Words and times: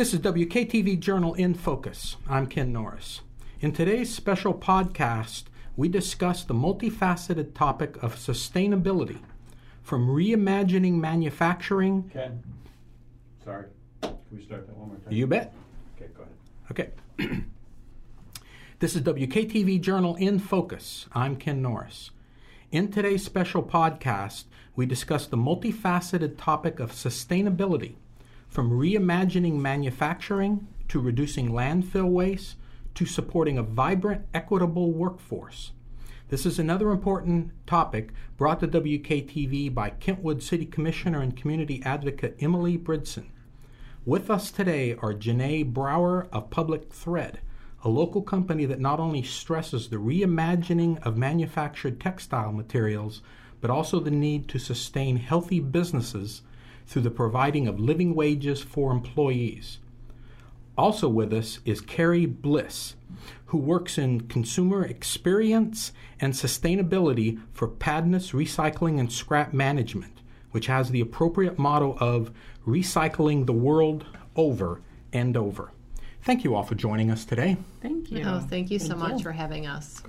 This 0.00 0.14
is 0.14 0.20
WKTV 0.20 0.98
Journal 0.98 1.34
in 1.34 1.52
Focus. 1.52 2.16
I'm 2.26 2.46
Ken 2.46 2.72
Norris. 2.72 3.20
In 3.60 3.70
today's 3.70 4.08
special 4.08 4.54
podcast, 4.54 5.42
we 5.76 5.88
discuss 5.88 6.42
the 6.42 6.54
multifaceted 6.54 7.52
topic 7.52 8.02
of 8.02 8.16
sustainability 8.16 9.18
from 9.82 10.08
reimagining 10.08 10.94
manufacturing. 10.94 12.08
Ken, 12.14 12.42
sorry. 13.44 13.66
Can 14.00 14.16
we 14.32 14.42
start 14.42 14.66
that 14.68 14.74
one 14.74 14.88
more 14.88 14.96
time? 14.96 15.12
You 15.12 15.26
bet. 15.26 15.52
Okay, 15.96 16.10
go 16.16 16.22
ahead. 16.22 16.94
Okay. 17.18 17.42
this 18.78 18.96
is 18.96 19.02
WKTV 19.02 19.82
Journal 19.82 20.16
in 20.16 20.38
Focus. 20.38 21.08
I'm 21.12 21.36
Ken 21.36 21.60
Norris. 21.60 22.10
In 22.72 22.90
today's 22.90 23.22
special 23.22 23.62
podcast, 23.62 24.44
we 24.74 24.86
discuss 24.86 25.26
the 25.26 25.36
multifaceted 25.36 26.38
topic 26.38 26.80
of 26.80 26.92
sustainability 26.92 27.96
from 28.50 28.72
reimagining 28.72 29.54
manufacturing 29.54 30.66
to 30.88 30.98
reducing 30.98 31.50
landfill 31.50 32.10
waste 32.10 32.56
to 32.96 33.06
supporting 33.06 33.56
a 33.56 33.62
vibrant, 33.62 34.26
equitable 34.34 34.90
workforce. 34.90 35.70
This 36.28 36.44
is 36.44 36.58
another 36.58 36.90
important 36.90 37.52
topic 37.66 38.10
brought 38.36 38.58
to 38.60 38.68
WKTV 38.68 39.72
by 39.72 39.90
Kentwood 39.90 40.42
City 40.42 40.66
Commissioner 40.66 41.20
and 41.20 41.36
Community 41.36 41.80
Advocate 41.84 42.36
Emily 42.40 42.76
Bridson. 42.76 43.26
With 44.04 44.28
us 44.30 44.50
today 44.50 44.94
are 44.94 45.14
Janay 45.14 45.72
Brower 45.72 46.26
of 46.32 46.50
Public 46.50 46.92
Thread, 46.92 47.40
a 47.84 47.88
local 47.88 48.22
company 48.22 48.64
that 48.64 48.80
not 48.80 48.98
only 48.98 49.22
stresses 49.22 49.88
the 49.88 49.96
reimagining 49.96 51.00
of 51.02 51.16
manufactured 51.16 52.00
textile 52.00 52.52
materials, 52.52 53.22
but 53.60 53.70
also 53.70 54.00
the 54.00 54.10
need 54.10 54.48
to 54.48 54.58
sustain 54.58 55.18
healthy 55.18 55.60
businesses 55.60 56.42
through 56.90 57.02
the 57.02 57.10
providing 57.10 57.68
of 57.68 57.78
living 57.78 58.16
wages 58.16 58.60
for 58.60 58.90
employees. 58.90 59.78
Also 60.76 61.08
with 61.08 61.32
us 61.32 61.60
is 61.64 61.80
Kari 61.80 62.26
Bliss, 62.26 62.96
who 63.46 63.58
works 63.58 63.96
in 63.96 64.22
consumer 64.22 64.84
experience 64.84 65.92
and 66.18 66.32
sustainability 66.32 67.40
for 67.52 67.68
Padnos 67.68 68.32
Recycling 68.32 68.98
and 68.98 69.12
Scrap 69.12 69.52
Management, 69.52 70.18
which 70.50 70.66
has 70.66 70.90
the 70.90 71.00
appropriate 71.00 71.60
motto 71.60 71.96
of 72.00 72.32
recycling 72.66 73.46
the 73.46 73.52
world 73.52 74.04
over 74.34 74.80
and 75.12 75.36
over. 75.36 75.70
Thank 76.22 76.42
you 76.42 76.56
all 76.56 76.64
for 76.64 76.74
joining 76.74 77.12
us 77.12 77.24
today. 77.24 77.56
Thank 77.80 78.10
you. 78.10 78.24
Oh, 78.26 78.40
thank 78.40 78.68
you 78.68 78.80
so 78.80 78.88
Thank 78.88 78.98
much 78.98 79.12
you. 79.18 79.22
for 79.22 79.32
having 79.32 79.68
us. 79.68 80.02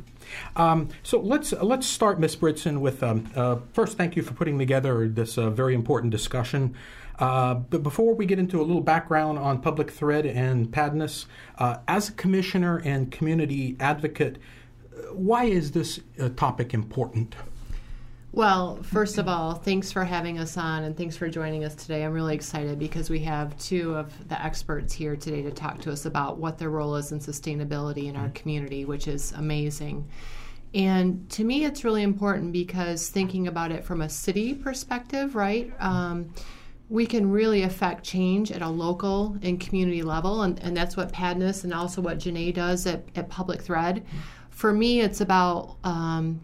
Um, 0.55 0.89
so 1.03 1.19
let's 1.19 1.51
let's 1.53 1.87
start, 1.87 2.19
Miss 2.19 2.35
Bridson, 2.35 2.79
with 2.79 3.03
um, 3.03 3.29
uh, 3.35 3.57
first. 3.73 3.97
Thank 3.97 4.15
you 4.15 4.23
for 4.23 4.33
putting 4.33 4.57
together 4.59 5.07
this 5.07 5.37
uh, 5.37 5.49
very 5.49 5.73
important 5.73 6.11
discussion. 6.11 6.75
Uh, 7.19 7.53
but 7.53 7.83
before 7.83 8.15
we 8.15 8.25
get 8.25 8.39
into 8.39 8.59
a 8.59 8.63
little 8.63 8.81
background 8.81 9.37
on 9.37 9.61
Public 9.61 9.91
Thread 9.91 10.25
and 10.25 10.71
Padnos, 10.71 11.27
uh, 11.59 11.77
as 11.87 12.09
a 12.09 12.13
commissioner 12.13 12.81
and 12.83 13.11
community 13.11 13.75
advocate, 13.79 14.39
uh, 14.91 15.13
why 15.13 15.45
is 15.45 15.71
this 15.71 15.99
uh, 16.19 16.29
topic 16.29 16.73
important? 16.73 17.35
Well, 18.33 18.81
first 18.81 19.17
of 19.17 19.27
all, 19.27 19.55
thanks 19.55 19.91
for 19.91 20.05
having 20.05 20.39
us 20.39 20.55
on 20.55 20.85
and 20.85 20.95
thanks 20.95 21.17
for 21.17 21.27
joining 21.27 21.65
us 21.65 21.75
today. 21.75 22.05
I'm 22.05 22.13
really 22.13 22.33
excited 22.33 22.79
because 22.79 23.09
we 23.09 23.19
have 23.19 23.57
two 23.59 23.93
of 23.95 24.29
the 24.29 24.41
experts 24.41 24.93
here 24.93 25.17
today 25.17 25.41
to 25.41 25.51
talk 25.51 25.81
to 25.81 25.91
us 25.91 26.05
about 26.05 26.37
what 26.37 26.57
their 26.57 26.69
role 26.69 26.95
is 26.95 27.11
in 27.11 27.19
sustainability 27.19 28.05
in 28.05 28.15
our 28.15 28.29
community, 28.29 28.85
which 28.85 29.09
is 29.09 29.33
amazing. 29.33 30.07
And 30.73 31.29
to 31.31 31.43
me, 31.43 31.65
it's 31.65 31.83
really 31.83 32.03
important 32.03 32.53
because 32.53 33.09
thinking 33.09 33.47
about 33.49 33.73
it 33.73 33.83
from 33.83 33.99
a 33.99 34.07
city 34.07 34.53
perspective, 34.53 35.35
right? 35.35 35.69
Um, 35.79 36.33
we 36.87 37.05
can 37.05 37.29
really 37.29 37.63
affect 37.63 38.05
change 38.05 38.49
at 38.49 38.61
a 38.61 38.69
local 38.69 39.37
and 39.41 39.59
community 39.59 40.03
level, 40.03 40.43
and, 40.43 40.57
and 40.59 40.75
that's 40.75 40.95
what 40.95 41.11
Padnos 41.11 41.65
and 41.65 41.73
also 41.73 42.01
what 42.01 42.19
Janay 42.19 42.53
does 42.53 42.87
at, 42.87 43.03
at 43.13 43.27
Public 43.27 43.61
Thread. 43.61 44.05
For 44.51 44.71
me, 44.71 45.01
it's 45.01 45.19
about 45.19 45.75
um, 45.83 46.39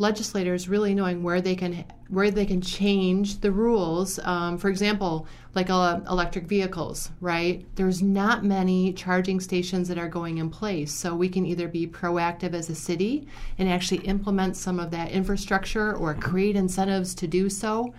legislators 0.00 0.66
really 0.68 0.94
knowing 0.94 1.22
where 1.22 1.40
they 1.42 1.54
can 1.54 1.84
where 2.08 2.30
they 2.32 2.46
can 2.46 2.60
change 2.60 3.40
the 3.40 3.52
rules. 3.52 4.18
Um, 4.24 4.58
for 4.58 4.68
example, 4.68 5.28
like 5.54 5.70
uh, 5.70 6.00
electric 6.08 6.46
vehicles, 6.46 7.10
right? 7.20 7.64
There's 7.76 8.02
not 8.02 8.44
many 8.44 8.92
charging 8.94 9.38
stations 9.38 9.86
that 9.86 9.98
are 9.98 10.08
going 10.08 10.38
in 10.38 10.50
place, 10.50 10.92
so 10.92 11.14
we 11.14 11.28
can 11.28 11.46
either 11.46 11.68
be 11.68 11.86
proactive 11.86 12.52
as 12.52 12.68
a 12.68 12.74
city 12.74 13.28
and 13.58 13.68
actually 13.68 13.98
implement 13.98 14.56
some 14.56 14.80
of 14.80 14.90
that 14.90 15.12
infrastructure 15.12 15.94
or 15.94 16.14
create 16.14 16.56
incentives 16.56 17.14
to 17.16 17.28
do 17.28 17.48
so. 17.48 17.94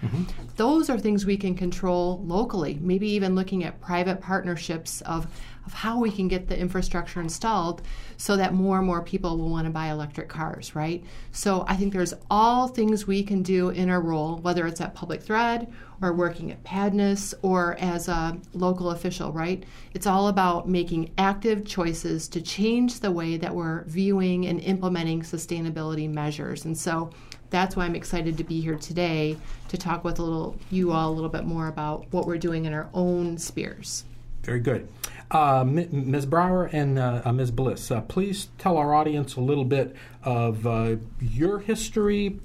Those 0.58 0.90
are 0.90 1.00
things 1.00 1.26
we 1.26 1.38
can 1.38 1.56
control 1.56 2.22
locally. 2.26 2.80
Maybe 2.82 3.10
even 3.12 3.34
looking 3.34 3.64
at 3.64 3.80
private 3.80 4.20
partnerships 4.20 5.02
of 5.02 5.28
of 5.66 5.74
how 5.74 6.00
we 6.00 6.12
can 6.12 6.28
get 6.28 6.48
the 6.48 6.58
infrastructure 6.58 7.22
installed 7.22 7.82
so 8.18 8.36
that 8.38 8.54
more 8.54 8.78
and 8.78 8.88
more 8.88 9.02
people 9.02 9.38
will 9.38 9.50
want 9.50 9.66
to 9.66 9.72
buy 9.72 9.88
electric 9.88 10.30
cars, 10.30 10.76
right? 10.76 11.04
So 11.32 11.66
I 11.68 11.76
think 11.76 11.94
there's 11.94 12.14
all 12.30 12.68
things 12.68 13.08
we 13.08 13.24
can 13.24 13.44
do 13.44 13.70
in 13.70 13.90
our 13.90 14.02
role, 14.02 14.38
whether 14.38 14.66
it's 14.68 14.82
at 14.82 14.96
Public 14.96 15.22
Thread 15.22 15.72
or 16.02 16.14
working 16.14 16.52
at 16.52 16.64
Padnos 16.64 17.34
or 17.42 17.78
as 17.80 18.08
a 18.08 18.38
local 18.54 18.92
official, 18.92 19.32
right? 19.32 19.64
It's 19.94 20.08
all 20.08 20.30
about 20.30 20.68
making 20.68 21.12
active 21.18 21.66
choices 21.66 22.28
to 22.30 22.42
change 22.42 23.00
the 23.00 23.12
way 23.12 23.38
that 23.38 23.54
we're 23.54 23.84
viewing 23.84 24.48
and 24.48 24.60
implementing 24.62 25.22
sustainability 25.22 26.12
measures. 26.12 26.66
And 26.66 26.78
so 26.78 27.12
that's 27.52 27.76
why 27.76 27.86
I'm 27.86 27.96
excited 27.96 28.38
to 28.38 28.44
be 28.44 28.62
here 28.62 28.78
today 28.78 29.38
to 29.68 29.78
talk 29.78 30.04
with 30.04 30.20
a 30.20 30.24
little 30.24 30.56
you 30.72 30.92
all 30.92 31.12
a 31.12 31.14
little 31.14 31.30
bit 31.30 31.44
more 31.44 31.68
about 31.68 32.06
what 32.12 32.26
we're 32.26 32.38
doing 32.38 32.66
in 32.66 32.74
our 32.74 32.90
own 32.94 33.38
spheres. 33.38 34.06
Very 34.44 34.60
good. 34.60 34.88
Uh, 35.32 35.64
Ms. 35.64 36.26
Brower 36.26 36.66
and 36.66 37.00
uh, 37.00 37.22
uh, 37.24 37.32
Ms. 37.32 37.52
Bliss, 37.52 37.90
uh, 37.90 38.02
please 38.02 38.50
tell 38.58 38.76
our 38.76 38.94
audience 38.94 39.38
a 39.38 39.40
little 39.40 39.64
bit 39.64 39.96
of 40.24 40.68
uh, 40.68 40.98
your 41.22 41.60
history 41.60 42.38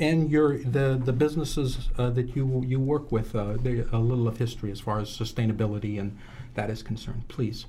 and 0.00 0.28
your 0.28 0.58
the 0.58 1.00
the 1.02 1.12
businesses 1.12 1.88
uh, 1.96 2.10
that 2.10 2.34
you 2.34 2.64
you 2.66 2.80
work 2.80 3.12
with. 3.12 3.36
Uh, 3.36 3.52
the, 3.62 3.88
a 3.92 3.98
little 3.98 4.26
of 4.26 4.38
history 4.38 4.72
as 4.72 4.80
far 4.80 4.98
as 4.98 5.08
sustainability 5.08 6.00
and 6.00 6.18
that 6.54 6.68
is 6.68 6.82
concerned. 6.82 7.28
Please. 7.28 7.66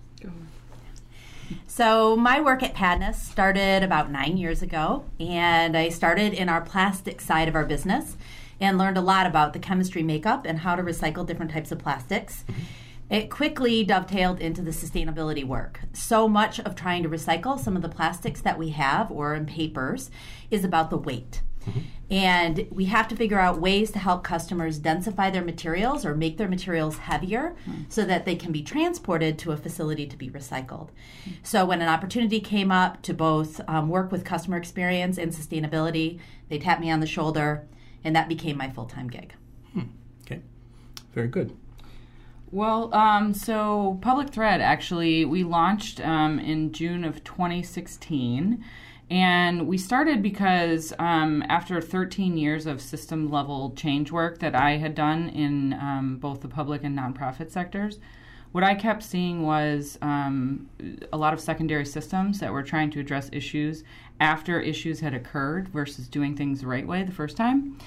So, 1.68 2.18
my 2.18 2.42
work 2.42 2.64
at 2.64 2.74
Padnos 2.74 3.16
started 3.16 3.84
about 3.84 4.12
nine 4.12 4.38
years 4.38 4.62
ago, 4.62 5.06
and 5.20 5.78
I 5.78 5.90
started 5.90 6.34
in 6.34 6.50
our 6.50 6.62
plastic 6.62 7.22
side 7.22 7.48
of 7.48 7.56
our 7.56 7.64
business 7.64 8.18
and 8.60 8.78
learned 8.78 8.98
a 8.98 9.02
lot 9.02 9.28
about 9.28 9.54
the 9.54 9.60
chemistry 9.60 10.04
makeup 10.04 10.46
and 10.46 10.60
how 10.60 10.76
to 10.76 10.82
recycle 10.82 11.26
different 11.26 11.52
types 11.52 11.72
of 11.72 11.78
plastics. 11.78 12.44
It 13.10 13.30
quickly 13.30 13.86
dovetailed 13.86 14.40
into 14.40 14.62
the 14.62 14.72
sustainability 14.72 15.46
work. 15.46 15.82
So 15.94 16.28
much 16.28 16.60
of 16.60 16.76
trying 16.76 17.04
to 17.04 17.10
recycle 17.10 17.58
some 17.58 17.76
of 17.76 17.82
the 17.82 17.90
plastics 17.90 18.42
that 18.42 18.58
we 18.58 18.70
have 18.70 19.12
or 19.12 19.34
in 19.34 19.46
papers 19.46 20.12
is 20.52 20.66
about 20.66 20.90
the 20.90 20.98
weight. 20.98 21.42
Mm-hmm. 21.66 21.80
And 22.10 22.68
we 22.72 22.86
have 22.86 23.08
to 23.10 23.16
figure 23.16 23.40
out 23.40 23.60
ways 23.60 23.92
to 23.92 24.00
help 24.00 24.24
customers 24.24 24.80
densify 24.80 25.32
their 25.32 25.44
materials 25.44 26.06
or 26.06 26.16
make 26.16 26.38
their 26.38 26.48
materials 26.48 26.98
heavier 26.98 27.56
mm-hmm. 27.68 27.84
so 27.90 28.06
that 28.06 28.26
they 28.26 28.36
can 28.36 28.52
be 28.52 28.62
transported 28.62 29.38
to 29.40 29.52
a 29.52 29.58
facility 29.58 30.06
to 30.08 30.18
be 30.18 30.30
recycled. 30.30 30.90
Mm-hmm. 30.90 31.32
So, 31.44 31.66
when 31.66 31.82
an 31.82 31.90
opportunity 31.90 32.40
came 32.40 32.72
up 32.72 33.02
to 33.04 33.14
both 33.14 33.60
um, 33.68 33.90
work 33.90 34.12
with 34.12 34.24
customer 34.24 34.56
experience 34.56 35.18
and 35.18 35.34
sustainability, 35.34 36.20
they 36.48 36.60
tapped 36.60 36.80
me 36.80 36.90
on 36.90 37.02
the 37.02 37.08
shoulder, 37.08 37.68
and 38.04 38.16
that 38.16 38.30
became 38.30 38.58
my 38.58 38.70
full 38.70 38.86
time 38.86 39.10
gig. 39.10 39.34
Hmm. 39.74 39.82
Okay. 40.22 40.42
Very 41.14 41.28
good. 41.28 41.58
Well, 42.50 42.94
um, 42.96 43.34
so 43.34 44.00
Public 44.02 44.30
Thread 44.30 44.62
actually, 44.62 45.26
we 45.26 45.44
launched 45.44 46.00
um, 46.00 46.40
in 46.40 46.72
June 46.72 47.04
of 47.04 47.24
2016. 47.24 48.64
And 49.10 49.68
we 49.68 49.78
started 49.78 50.22
because 50.22 50.94
um, 51.00 51.44
after 51.48 51.80
13 51.80 52.38
years 52.38 52.66
of 52.66 52.82
system 52.82 53.30
level 53.30 53.72
change 53.72 54.12
work 54.12 54.40
that 54.40 54.54
I 54.54 54.78
had 54.78 54.96
done 54.96 55.30
in 55.30 55.74
um, 55.74 56.18
both 56.18 56.42
the 56.42 56.50
public 56.50 56.84
and 56.84 56.98
nonprofit 56.98 57.52
sectors, 57.52 58.00
what 58.52 58.64
I 58.64 58.76
kept 58.76 59.04
seeing 59.04 59.44
was 59.44 59.98
um, 60.02 60.70
a 61.12 61.18
lot 61.18 61.34
of 61.34 61.40
secondary 61.40 61.86
systems 61.86 62.40
that 62.40 62.52
were 62.52 62.64
trying 62.64 62.92
to 62.92 63.00
address 63.00 63.30
issues 63.32 63.84
after 64.20 64.60
issues 64.60 65.00
had 65.00 65.14
occurred 65.14 65.70
versus 65.70 66.08
doing 66.08 66.36
things 66.36 66.62
the 66.62 66.68
right 66.68 66.88
way 66.88 67.04
the 67.04 67.12
first 67.12 67.38
time. 67.38 67.78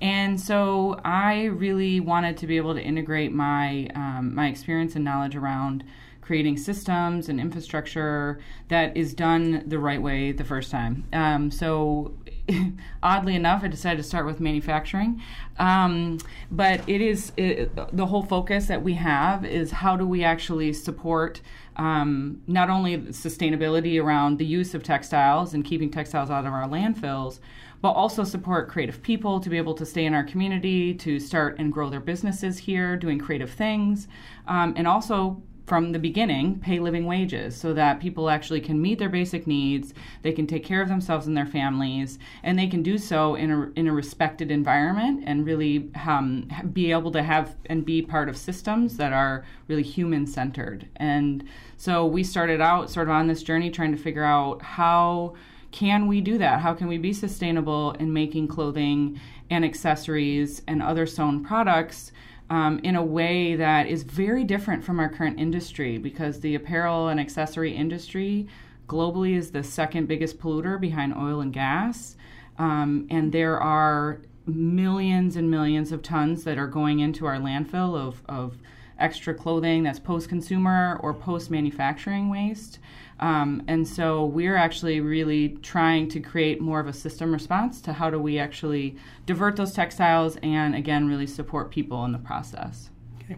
And 0.00 0.40
so 0.40 1.00
I 1.04 1.46
really 1.46 2.00
wanted 2.00 2.36
to 2.38 2.46
be 2.46 2.56
able 2.56 2.74
to 2.74 2.82
integrate 2.82 3.32
my 3.32 3.88
um, 3.94 4.34
my 4.34 4.48
experience 4.48 4.94
and 4.94 5.04
knowledge 5.04 5.34
around 5.34 5.84
creating 6.28 6.58
systems 6.58 7.30
and 7.30 7.40
infrastructure 7.40 8.38
that 8.68 8.94
is 8.94 9.14
done 9.14 9.64
the 9.66 9.78
right 9.78 10.02
way 10.02 10.30
the 10.30 10.44
first 10.44 10.70
time. 10.70 11.02
Um, 11.10 11.50
so, 11.50 12.12
oddly 13.02 13.34
enough, 13.34 13.64
I 13.64 13.68
decided 13.68 13.96
to 13.96 14.02
start 14.02 14.26
with 14.26 14.38
manufacturing. 14.38 15.22
Um, 15.58 16.18
but 16.50 16.86
it 16.86 17.00
is 17.00 17.32
it, 17.38 17.74
the 17.96 18.04
whole 18.04 18.22
focus 18.22 18.66
that 18.66 18.82
we 18.82 18.92
have 18.92 19.46
is 19.46 19.70
how 19.70 19.96
do 19.96 20.06
we 20.06 20.22
actually 20.22 20.74
support 20.74 21.40
um, 21.76 22.42
not 22.46 22.68
only 22.68 22.98
sustainability 22.98 24.02
around 24.02 24.36
the 24.36 24.44
use 24.44 24.74
of 24.74 24.82
textiles 24.82 25.54
and 25.54 25.64
keeping 25.64 25.90
textiles 25.90 26.28
out 26.28 26.44
of 26.44 26.52
our 26.52 26.68
landfills, 26.68 27.38
but 27.80 27.90
also 27.90 28.24
support 28.24 28.68
creative 28.68 29.02
people 29.02 29.40
to 29.40 29.48
be 29.48 29.56
able 29.56 29.74
to 29.74 29.86
stay 29.86 30.04
in 30.04 30.14
our 30.14 30.24
community, 30.24 30.94
to 30.94 31.20
start 31.20 31.58
and 31.58 31.72
grow 31.72 31.88
their 31.88 32.00
businesses 32.00 32.58
here, 32.58 32.96
doing 32.96 33.18
creative 33.18 33.50
things, 33.50 34.08
um, 34.46 34.74
and 34.76 34.86
also 34.86 35.42
from 35.68 35.92
the 35.92 35.98
beginning 35.98 36.58
pay 36.58 36.78
living 36.78 37.04
wages 37.04 37.54
so 37.54 37.74
that 37.74 38.00
people 38.00 38.30
actually 38.30 38.60
can 38.60 38.80
meet 38.80 38.98
their 38.98 39.10
basic 39.10 39.46
needs 39.46 39.92
they 40.22 40.32
can 40.32 40.46
take 40.46 40.64
care 40.64 40.80
of 40.80 40.88
themselves 40.88 41.26
and 41.26 41.36
their 41.36 41.44
families 41.44 42.18
and 42.42 42.58
they 42.58 42.66
can 42.66 42.82
do 42.82 42.96
so 42.96 43.34
in 43.34 43.50
a, 43.50 43.70
in 43.78 43.86
a 43.86 43.92
respected 43.92 44.50
environment 44.50 45.22
and 45.26 45.44
really 45.44 45.90
um, 46.06 46.48
be 46.72 46.90
able 46.90 47.10
to 47.10 47.22
have 47.22 47.54
and 47.66 47.84
be 47.84 48.00
part 48.00 48.30
of 48.30 48.36
systems 48.36 48.96
that 48.96 49.12
are 49.12 49.44
really 49.68 49.82
human 49.82 50.26
centered 50.26 50.88
and 50.96 51.44
so 51.76 52.06
we 52.06 52.24
started 52.24 52.62
out 52.62 52.90
sort 52.90 53.06
of 53.06 53.12
on 53.12 53.26
this 53.26 53.42
journey 53.42 53.70
trying 53.70 53.92
to 53.92 54.02
figure 54.02 54.24
out 54.24 54.62
how 54.62 55.34
can 55.70 56.06
we 56.06 56.20
do 56.20 56.38
that 56.38 56.60
how 56.60 56.72
can 56.74 56.88
we 56.88 56.98
be 56.98 57.12
sustainable 57.12 57.92
in 57.92 58.12
making 58.12 58.48
clothing 58.48 59.20
and 59.50 59.64
accessories 59.64 60.62
and 60.66 60.82
other 60.82 61.06
sewn 61.06 61.44
products 61.44 62.12
um, 62.50 62.78
in 62.82 62.96
a 62.96 63.04
way 63.04 63.56
that 63.56 63.86
is 63.86 64.02
very 64.02 64.44
different 64.44 64.82
from 64.82 64.98
our 64.98 65.08
current 65.08 65.38
industry 65.38 65.98
because 65.98 66.40
the 66.40 66.54
apparel 66.54 67.08
and 67.08 67.20
accessory 67.20 67.74
industry 67.74 68.48
globally 68.86 69.36
is 69.36 69.50
the 69.50 69.62
second 69.62 70.08
biggest 70.08 70.38
polluter 70.38 70.80
behind 70.80 71.14
oil 71.14 71.40
and 71.40 71.52
gas. 71.52 72.16
Um, 72.58 73.06
and 73.10 73.32
there 73.32 73.60
are 73.60 74.20
millions 74.46 75.36
and 75.36 75.50
millions 75.50 75.92
of 75.92 76.02
tons 76.02 76.44
that 76.44 76.56
are 76.56 76.66
going 76.66 77.00
into 77.00 77.26
our 77.26 77.36
landfill 77.36 77.94
of, 77.94 78.22
of 78.28 78.56
extra 78.98 79.34
clothing 79.34 79.82
that's 79.82 79.98
post 79.98 80.28
consumer 80.28 80.98
or 81.02 81.12
post 81.12 81.50
manufacturing 81.50 82.30
waste. 82.30 82.78
Um, 83.20 83.62
and 83.66 83.86
so 83.86 84.24
we're 84.24 84.56
actually 84.56 85.00
really 85.00 85.50
trying 85.62 86.08
to 86.10 86.20
create 86.20 86.60
more 86.60 86.80
of 86.80 86.86
a 86.86 86.92
system 86.92 87.32
response 87.32 87.80
to 87.82 87.92
how 87.92 88.10
do 88.10 88.18
we 88.18 88.38
actually 88.38 88.96
divert 89.26 89.56
those 89.56 89.72
textiles 89.72 90.36
and 90.42 90.74
again 90.74 91.08
really 91.08 91.26
support 91.26 91.70
people 91.70 92.04
in 92.04 92.12
the 92.12 92.18
process. 92.18 92.90
Okay. 93.24 93.36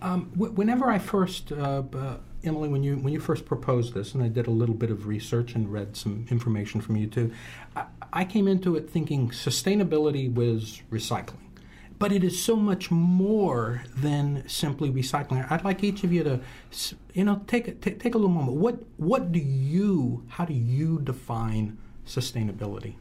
Um, 0.00 0.30
w- 0.34 0.52
whenever 0.52 0.90
I 0.90 0.98
first, 0.98 1.52
uh, 1.52 1.82
uh, 1.92 2.16
Emily, 2.42 2.68
when 2.68 2.82
you 2.82 2.96
when 2.96 3.12
you 3.12 3.20
first 3.20 3.44
proposed 3.44 3.94
this, 3.94 4.14
and 4.14 4.22
I 4.24 4.28
did 4.28 4.48
a 4.48 4.50
little 4.50 4.74
bit 4.74 4.90
of 4.90 5.06
research 5.06 5.54
and 5.54 5.72
read 5.72 5.96
some 5.96 6.26
information 6.28 6.80
from 6.80 6.96
you 6.96 7.06
too, 7.06 7.32
I, 7.76 7.84
I 8.12 8.24
came 8.24 8.48
into 8.48 8.74
it 8.74 8.90
thinking 8.90 9.30
sustainability 9.30 10.32
was 10.32 10.82
recycling 10.90 11.51
but 12.02 12.10
it 12.10 12.24
is 12.24 12.42
so 12.42 12.56
much 12.56 12.90
more 12.90 13.84
than 13.94 14.42
simply 14.48 14.90
recycling. 14.90 15.48
I'd 15.52 15.62
like 15.62 15.84
each 15.84 16.02
of 16.02 16.12
you 16.12 16.24
to, 16.24 16.40
you 17.14 17.22
know, 17.22 17.42
take 17.46 17.80
take, 17.80 18.00
take 18.00 18.16
a 18.16 18.18
little 18.18 18.28
moment. 18.28 18.56
What 18.56 18.82
what 18.96 19.30
do 19.30 19.38
you? 19.38 20.24
How 20.26 20.44
do 20.44 20.52
you 20.52 20.98
define 20.98 21.78
sustainability? 22.04 22.94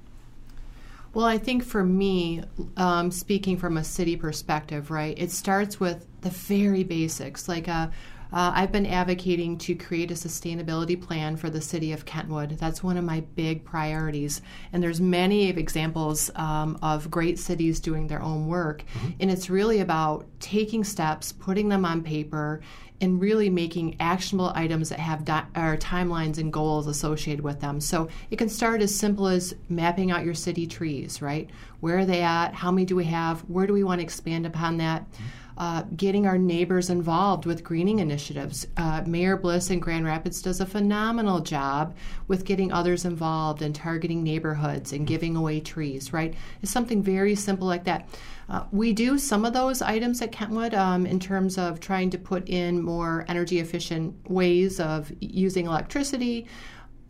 Well, 1.15 1.25
I 1.25 1.39
think 1.39 1.63
for 1.63 1.83
me, 1.83 2.44
um, 2.77 3.09
speaking 3.09 3.57
from 3.57 3.75
a 3.75 3.83
city 3.83 4.15
perspective, 4.15 4.92
right, 4.92 5.18
it 5.18 5.31
starts 5.31 5.80
with 5.80 6.06
the 6.21 6.30
very 6.30 6.83
basics, 6.83 7.50
like 7.50 7.68
a 7.68 7.92
uh, 8.33 8.51
I've 8.56 8.72
been 8.72 8.86
advocating 8.86 9.57
to 9.60 9.75
create 9.75 10.12
a 10.12 10.13
sustainability 10.13 11.00
plan 11.01 11.36
for 11.36 11.50
the 11.50 11.62
city 11.62 11.92
of 11.92 12.06
Kentwood. 12.06 12.51
That's 12.51 12.83
one 12.83 12.98
of 12.98 13.04
my 13.04 13.22
big 13.36 13.66
priorities. 13.66 14.42
And 14.72 14.81
there's 14.81 15.01
many 15.01 15.50
examples 15.50 16.31
um, 16.36 16.80
of 16.81 17.12
great 17.12 17.39
cities 17.39 17.80
doing 17.80 18.07
their 18.07 18.22
own 18.22 18.48
work. 18.48 18.83
Mm-hmm. 18.94 19.10
And 19.19 19.31
it's 19.31 19.50
really 19.50 19.80
about 19.80 20.25
taking 20.39 20.83
steps, 20.83 21.31
putting 21.31 21.69
them 21.69 21.83
on 21.83 22.04
paper, 22.04 22.62
and 23.01 23.19
really 23.19 23.50
making 23.50 23.98
actionable 24.00 24.51
items 24.54 24.89
that 24.89 25.00
have 25.00 25.25
di- 25.25 25.45
timelines 25.56 26.38
and 26.38 26.54
goals 26.54 26.86
associated 26.86 27.44
with 27.44 27.60
them. 27.60 27.81
So 27.81 28.07
it 28.30 28.38
can 28.38 28.48
start 28.48 28.81
as 28.81 28.95
simple 28.95 29.28
as 29.28 29.56
mapping 29.69 30.12
out 30.12 30.24
your 30.24 30.36
city 30.36 30.68
trees, 30.68 31.19
right? 31.19 31.50
Where 31.80 31.98
are 31.98 32.06
they 32.06 32.22
at? 32.22 32.54
How 32.54 32.69
many 32.69 32.86
do 32.86 32.95
we 32.95 33.06
have? 33.06 33.42
Where 33.42 33.66
do 33.66 33.74
we 33.74 33.83
want 33.83 34.00
to 34.00 34.04
expand 34.04 34.45
upon 34.45 34.78
that? 34.78 35.12
Mm-hmm 35.12 35.41
uh, 35.57 35.83
getting 35.95 36.25
our 36.25 36.38
neighbors 36.38 36.89
involved 36.89 37.45
with 37.45 37.63
greening 37.63 38.00
initiatives. 38.00 38.68
Uh, 38.77 39.03
Mayor 39.06 39.38
Bliss 39.38 39.69
in 39.69 39.80
Grand 39.80 40.06
Rapids 40.06 40.42
does 40.42 40.62
a 40.62 40.65
phenomenal 40.65 41.39
job 41.39 41.95
with 42.27 42.45
getting 42.45 42.71
others 42.71 43.06
involved 43.06 43.62
and 43.62 43.75
targeting 43.75 44.24
neighborhoods 44.24 44.94
and 44.94 45.06
giving 45.07 45.36
away 45.36 45.59
trees, 45.59 46.13
right? 46.13 46.33
It's 46.62 46.71
something 46.71 47.01
very 47.03 47.36
simple 47.36 47.68
like 47.68 47.83
that. 47.86 48.07
Uh, 48.50 48.65
we 48.71 48.92
do 48.92 49.18
some 49.18 49.45
of 49.45 49.53
those 49.53 49.81
items 49.81 50.21
at 50.21 50.31
Kentwood 50.31 50.74
um, 50.74 51.06
in 51.06 51.19
terms 51.19 51.57
of 51.57 51.80
trying 51.80 52.09
to 52.09 52.18
put 52.18 52.50
in 52.50 52.81
more 52.81 53.24
energy 53.30 53.59
efficient 53.59 54.13
ways 54.30 54.80
of 54.80 55.12
using 55.21 55.68
electricity 55.68 56.47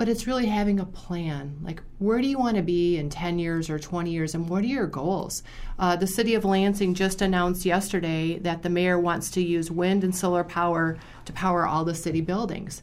but 0.02 0.10
it's 0.10 0.26
really 0.26 0.48
having 0.48 0.80
a 0.80 0.86
plan. 0.86 1.56
Like, 1.62 1.80
where 2.00 2.20
do 2.22 2.28
you 2.28 2.40
want 2.40 2.58
to 2.58 2.64
be 2.64 2.98
in 2.98 3.08
10 3.12 3.38
years 3.38 3.70
or 3.70 3.78
20 3.78 4.10
years, 4.10 4.34
and 4.34 4.50
what 4.50 4.64
are 4.64 4.66
your 4.66 4.88
goals? 4.88 5.44
Uh, 5.78 5.96
the 5.96 6.08
city 6.08 6.34
of 6.34 6.44
Lansing 6.44 6.96
just 6.96 7.22
announced 7.22 7.68
yesterday 7.68 8.40
that 8.40 8.64
the 8.64 8.70
mayor 8.72 8.98
wants 9.00 9.30
to 9.30 9.44
use 9.44 9.70
wind 9.70 10.04
and 10.04 10.16
solar 10.16 10.44
power 10.44 10.98
to 11.26 11.34
power 11.34 11.68
all 11.68 11.86
the 11.86 11.94
city 11.94 12.20
buildings. 12.20 12.82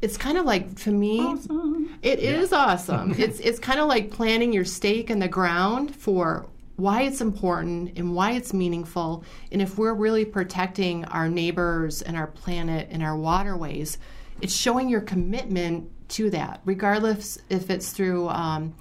It's 0.00 0.16
kind 0.16 0.38
of 0.38 0.46
like, 0.46 0.74
to 0.76 0.90
me, 0.90 1.20
awesome. 1.20 1.98
it 2.00 2.20
yeah. 2.20 2.30
is 2.30 2.54
awesome. 2.54 3.14
it's, 3.18 3.38
it's 3.40 3.58
kind 3.58 3.78
of 3.78 3.86
like 3.86 4.10
planting 4.10 4.54
your 4.54 4.64
stake 4.64 5.10
in 5.10 5.18
the 5.18 5.28
ground 5.28 5.94
for 5.94 6.46
why 6.76 7.02
it's 7.02 7.20
important 7.20 7.98
and 7.98 8.14
why 8.14 8.32
it's 8.32 8.54
meaningful. 8.54 9.24
And 9.52 9.60
if 9.60 9.76
we're 9.76 9.92
really 9.92 10.24
protecting 10.24 11.04
our 11.04 11.28
neighbors 11.28 12.00
and 12.00 12.16
our 12.16 12.28
planet 12.28 12.88
and 12.90 13.02
our 13.02 13.18
waterways, 13.18 13.98
it's 14.40 14.54
showing 14.54 14.88
your 14.88 15.02
commitment 15.02 15.90
to 16.08 16.30
that, 16.30 16.60
regardless 16.64 17.38
if 17.48 17.70
it's 17.70 17.90
through 17.90 18.28
um, 18.28 18.74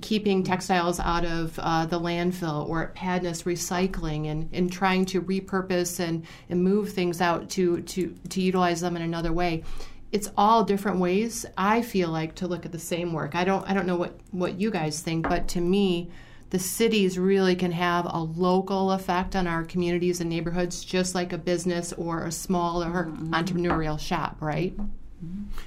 keeping 0.00 0.42
textiles 0.42 1.00
out 1.00 1.24
of 1.24 1.58
uh, 1.58 1.86
the 1.86 1.98
landfill 1.98 2.68
or 2.68 2.84
at 2.84 2.94
Padnos 2.94 3.44
recycling 3.44 4.30
and, 4.30 4.48
and 4.52 4.72
trying 4.72 5.04
to 5.06 5.20
repurpose 5.20 6.00
and, 6.00 6.24
and 6.48 6.62
move 6.62 6.92
things 6.92 7.20
out 7.20 7.50
to, 7.50 7.80
to, 7.82 8.14
to 8.28 8.40
utilize 8.40 8.80
them 8.80 8.96
in 8.96 9.02
another 9.02 9.32
way. 9.32 9.64
It's 10.12 10.30
all 10.36 10.62
different 10.62 11.00
ways 11.00 11.44
I 11.58 11.82
feel 11.82 12.08
like 12.08 12.36
to 12.36 12.46
look 12.46 12.64
at 12.64 12.70
the 12.72 12.78
same 12.78 13.12
work. 13.12 13.34
I 13.34 13.42
don't 13.42 13.68
I 13.68 13.74
don't 13.74 13.86
know 13.86 13.96
what, 13.96 14.16
what 14.30 14.60
you 14.60 14.70
guys 14.70 15.00
think, 15.00 15.28
but 15.28 15.48
to 15.48 15.60
me, 15.60 16.08
the 16.50 16.58
cities 16.60 17.18
really 17.18 17.56
can 17.56 17.72
have 17.72 18.06
a 18.08 18.18
local 18.18 18.92
effect 18.92 19.34
on 19.34 19.48
our 19.48 19.64
communities 19.64 20.20
and 20.20 20.30
neighborhoods 20.30 20.84
just 20.84 21.16
like 21.16 21.32
a 21.32 21.38
business 21.38 21.92
or 21.94 22.26
a 22.26 22.30
small 22.30 22.80
or 22.84 23.06
mm-hmm. 23.06 23.34
entrepreneurial 23.34 23.98
shop, 23.98 24.36
right? 24.40 24.72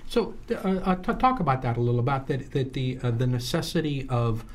So, 0.07 0.35
uh, 0.51 0.53
uh, 0.55 0.95
t- 0.95 1.13
talk 1.13 1.39
about 1.39 1.61
that 1.63 1.77
a 1.77 1.81
little 1.81 1.99
about 1.99 2.27
that, 2.27 2.51
that 2.51 2.73
the 2.73 2.99
uh, 3.01 3.11
the 3.11 3.27
necessity 3.27 4.07
of 4.09 4.45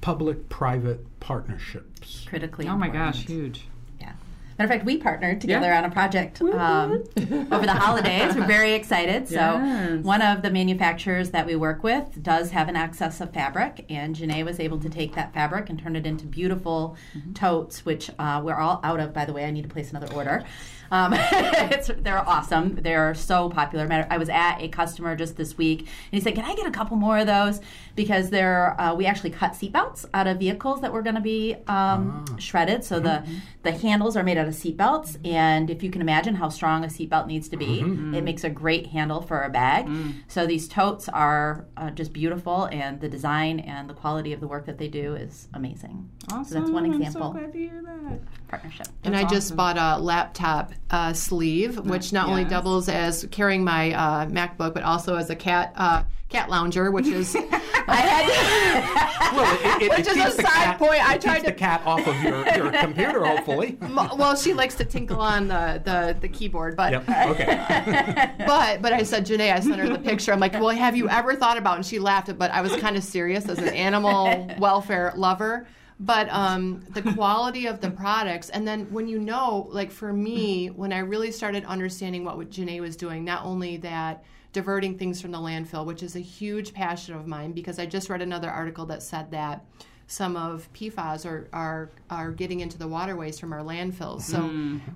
public-private 0.00 1.20
partnerships. 1.20 2.24
Critically. 2.26 2.66
Oh 2.66 2.72
important. 2.72 2.94
my 2.94 3.06
gosh, 3.06 3.26
huge. 3.26 3.68
Yeah. 4.00 4.14
Matter 4.58 4.64
of 4.64 4.70
fact, 4.70 4.84
we 4.84 4.98
partnered 4.98 5.40
together 5.40 5.68
yeah. 5.68 5.78
on 5.78 5.84
a 5.84 5.90
project 5.90 6.42
um, 6.42 7.04
over 7.52 7.66
the 7.66 7.72
holidays. 7.72 8.34
We're 8.34 8.46
very 8.46 8.74
excited. 8.74 9.28
So, 9.28 9.34
yes. 9.34 10.02
one 10.02 10.20
of 10.20 10.42
the 10.42 10.50
manufacturers 10.50 11.30
that 11.30 11.46
we 11.46 11.56
work 11.56 11.82
with 11.82 12.22
does 12.22 12.50
have 12.50 12.68
an 12.68 12.76
excess 12.76 13.20
of 13.20 13.32
fabric, 13.32 13.86
and 13.88 14.14
Janay 14.14 14.44
was 14.44 14.60
able 14.60 14.78
to 14.80 14.88
take 14.88 15.14
that 15.14 15.32
fabric 15.32 15.70
and 15.70 15.78
turn 15.78 15.94
it 15.96 16.04
into 16.04 16.26
beautiful 16.26 16.96
mm-hmm. 17.16 17.32
totes, 17.32 17.86
which 17.86 18.10
uh, 18.18 18.42
we're 18.44 18.58
all 18.58 18.80
out 18.82 19.00
of, 19.00 19.14
by 19.14 19.24
the 19.24 19.32
way. 19.32 19.44
I 19.44 19.50
need 19.52 19.62
to 19.62 19.70
place 19.70 19.90
another 19.90 20.12
order. 20.12 20.44
Um, 20.92 21.12
they're 22.02 22.28
awesome. 22.28 22.76
They're 22.76 23.14
so 23.14 23.48
popular. 23.48 24.06
I 24.10 24.18
was 24.18 24.28
at 24.28 24.58
a 24.60 24.68
customer 24.68 25.16
just 25.16 25.36
this 25.36 25.56
week, 25.56 25.80
and 25.80 25.88
he 26.12 26.20
said, 26.20 26.34
"Can 26.34 26.44
I 26.44 26.54
get 26.54 26.66
a 26.66 26.70
couple 26.70 26.98
more 26.98 27.18
of 27.18 27.26
those?" 27.26 27.60
Because 27.96 28.30
they're 28.30 28.78
uh, 28.80 28.94
we 28.94 29.06
actually 29.06 29.30
cut 29.30 29.52
seatbelts 29.52 30.04
out 30.12 30.26
of 30.26 30.38
vehicles 30.38 30.82
that 30.82 30.92
were 30.92 31.02
going 31.02 31.14
to 31.14 31.22
be 31.22 31.54
um, 31.66 32.24
ah. 32.28 32.36
shredded. 32.38 32.84
So 32.84 33.00
mm-hmm. 33.00 33.32
the 33.62 33.70
the 33.70 33.78
handles 33.78 34.16
are 34.16 34.22
made 34.22 34.36
out 34.36 34.46
of 34.46 34.54
seatbelts, 34.54 35.16
and 35.26 35.70
if 35.70 35.82
you 35.82 35.90
can 35.90 36.02
imagine 36.02 36.34
how 36.34 36.50
strong 36.50 36.84
a 36.84 36.88
seatbelt 36.88 37.26
needs 37.26 37.48
to 37.48 37.56
be, 37.56 37.80
mm-hmm. 37.80 38.14
it 38.14 38.22
makes 38.22 38.44
a 38.44 38.50
great 38.50 38.88
handle 38.88 39.22
for 39.22 39.42
a 39.42 39.48
bag. 39.48 39.86
Mm. 39.86 40.14
So 40.28 40.46
these 40.46 40.68
totes 40.68 41.08
are 41.08 41.66
uh, 41.78 41.90
just 41.90 42.12
beautiful, 42.12 42.66
and 42.66 43.00
the 43.00 43.08
design 43.08 43.60
and 43.60 43.88
the 43.88 43.94
quality 43.94 44.34
of 44.34 44.40
the 44.40 44.48
work 44.48 44.66
that 44.66 44.76
they 44.76 44.88
do 44.88 45.14
is 45.14 45.48
amazing. 45.54 46.10
Awesome. 46.30 46.44
So 46.44 46.60
that's 46.60 46.70
one 46.70 46.84
example. 46.84 47.22
I'm 47.22 47.32
so 47.32 47.38
glad 47.38 47.52
to 47.52 47.58
hear 47.58 47.82
that. 47.82 48.20
Partnership. 48.48 48.88
and 49.04 49.16
I 49.16 49.22
awesome. 49.22 49.34
just 49.34 49.56
bought 49.56 49.78
a 49.78 49.98
laptop 49.98 50.72
uh, 50.92 51.12
sleeve, 51.12 51.78
which 51.78 52.12
not 52.12 52.28
yes. 52.28 52.30
only 52.30 52.44
doubles 52.44 52.88
as 52.88 53.26
carrying 53.30 53.64
my 53.64 53.92
uh, 53.92 54.26
MacBook, 54.26 54.74
but 54.74 54.82
also 54.82 55.16
as 55.16 55.30
a 55.30 55.36
cat 55.36 55.72
uh, 55.76 56.04
cat 56.28 56.48
lounger, 56.48 56.90
which 56.90 57.06
is 57.06 57.34
I 57.88 57.96
had, 57.96 59.36
well, 59.36 59.80
it, 59.80 59.82
it, 59.82 59.90
which 59.90 60.06
it 60.06 60.16
is 60.16 60.38
a 60.38 60.42
side 60.42 60.46
cat, 60.46 60.78
point. 60.78 61.08
I 61.08 61.18
tried 61.18 61.40
to 61.40 61.46
get 61.46 61.46
the 61.46 61.52
cat 61.52 61.82
off 61.84 62.06
of 62.06 62.22
your, 62.22 62.46
your 62.54 62.72
computer, 62.80 63.24
hopefully. 63.24 63.78
Well, 63.80 64.36
she 64.36 64.54
likes 64.54 64.74
to 64.76 64.84
tinkle 64.84 65.20
on 65.20 65.48
the, 65.48 65.80
the, 65.84 66.16
the 66.20 66.28
keyboard, 66.28 66.76
but 66.76 66.92
yep. 66.92 67.08
okay. 67.08 68.34
but 68.46 68.82
but 68.82 68.92
I 68.92 69.02
said, 69.02 69.26
Janay, 69.26 69.52
I 69.52 69.60
sent 69.60 69.76
her 69.76 69.88
the 69.88 69.98
picture. 69.98 70.32
I'm 70.32 70.40
like, 70.40 70.52
well, 70.52 70.68
have 70.68 70.96
you 70.96 71.08
ever 71.08 71.34
thought 71.34 71.58
about? 71.58 71.76
And 71.76 71.86
she 71.86 71.98
laughed, 71.98 72.36
but 72.38 72.50
I 72.50 72.60
was 72.60 72.76
kind 72.76 72.96
of 72.96 73.02
serious 73.02 73.48
as 73.48 73.58
an 73.58 73.68
animal 73.70 74.48
welfare 74.58 75.12
lover 75.16 75.66
but 76.00 76.28
um, 76.30 76.84
the 76.90 77.02
quality 77.14 77.66
of 77.66 77.80
the 77.80 77.90
products 77.90 78.48
and 78.50 78.66
then 78.66 78.90
when 78.92 79.06
you 79.06 79.18
know 79.18 79.68
like 79.70 79.90
for 79.90 80.12
me 80.12 80.68
when 80.68 80.92
i 80.92 80.98
really 80.98 81.30
started 81.30 81.64
understanding 81.64 82.24
what 82.24 82.38
Janay 82.50 82.80
was 82.80 82.96
doing 82.96 83.24
not 83.24 83.44
only 83.44 83.76
that 83.78 84.24
diverting 84.52 84.98
things 84.98 85.20
from 85.20 85.30
the 85.30 85.38
landfill 85.38 85.86
which 85.86 86.02
is 86.02 86.16
a 86.16 86.20
huge 86.20 86.72
passion 86.72 87.14
of 87.14 87.26
mine 87.26 87.52
because 87.52 87.78
i 87.78 87.86
just 87.86 88.08
read 88.10 88.22
another 88.22 88.50
article 88.50 88.86
that 88.86 89.02
said 89.02 89.30
that 89.30 89.64
some 90.12 90.36
of 90.36 90.70
PFAS 90.74 91.24
are, 91.24 91.48
are 91.54 91.90
are 92.10 92.32
getting 92.32 92.60
into 92.60 92.76
the 92.76 92.86
waterways 92.86 93.38
from 93.38 93.50
our 93.52 93.60
landfills. 93.60 94.20
So 94.22 94.42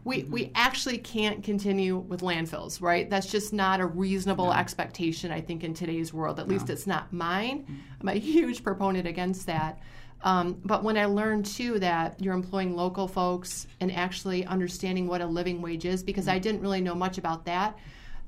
we 0.05 0.25
we 0.25 0.53
actually 0.55 0.99
can't 0.99 1.43
continue 1.43 1.97
with 1.97 2.21
landfills, 2.21 2.83
right? 2.83 3.09
That's 3.09 3.26
just 3.26 3.55
not 3.55 3.81
a 3.81 3.87
reasonable 3.87 4.53
expectation, 4.53 5.31
I 5.31 5.41
think, 5.41 5.65
in 5.65 5.73
today's 5.73 6.12
world. 6.12 6.38
At 6.38 6.49
least 6.49 6.69
it's 6.69 6.87
not 6.87 7.15
mine. 7.15 7.65
I'm 7.99 8.09
a 8.09 8.15
huge 8.15 8.62
proponent 8.62 9.07
against 9.07 9.47
that. 9.47 9.81
Um, 10.23 10.61
but 10.65 10.83
when 10.83 10.97
I 10.97 11.05
learned 11.05 11.47
too 11.47 11.79
that 11.81 12.21
you're 12.23 12.35
employing 12.35 12.75
local 12.75 13.07
folks 13.07 13.67
and 13.81 13.93
actually 13.93 14.45
understanding 14.47 15.07
what 15.07 15.21
a 15.21 15.27
living 15.27 15.63
wage 15.63 15.85
is, 15.85 16.03
because 16.03 16.27
I 16.27 16.39
didn't 16.39 16.61
really 16.63 16.81
know 16.81 16.95
much 16.95 17.19
about 17.19 17.45
that, 17.45 17.77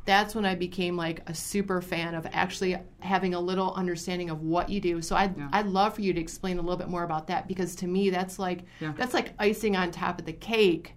that's 0.04 0.34
when 0.34 0.46
I 0.46 0.54
became 0.54 0.96
like 0.96 1.20
a 1.28 1.34
super 1.34 1.82
fan 1.82 2.14
of 2.14 2.26
actually 2.32 2.76
having 3.00 3.34
a 3.34 3.40
little 3.40 3.74
understanding 3.74 4.30
of 4.30 4.42
what 4.42 4.68
you 4.70 4.80
do. 4.80 5.02
So 5.02 5.16
I'd, 5.16 5.34
I'd 5.52 5.66
love 5.66 5.94
for 5.94 6.00
you 6.02 6.12
to 6.14 6.20
explain 6.20 6.58
a 6.58 6.62
little 6.62 6.78
bit 6.78 6.88
more 6.88 7.02
about 7.04 7.26
that 7.26 7.46
because 7.48 7.74
to 7.76 7.86
me 7.86 8.08
that's 8.10 8.38
like 8.38 8.60
Yeah. 8.80 8.92
that's 8.96 9.12
like 9.12 9.34
icing 9.38 9.76
on 9.76 9.90
top 9.90 10.18
of 10.18 10.24
the 10.26 10.32
cake. 10.32 10.94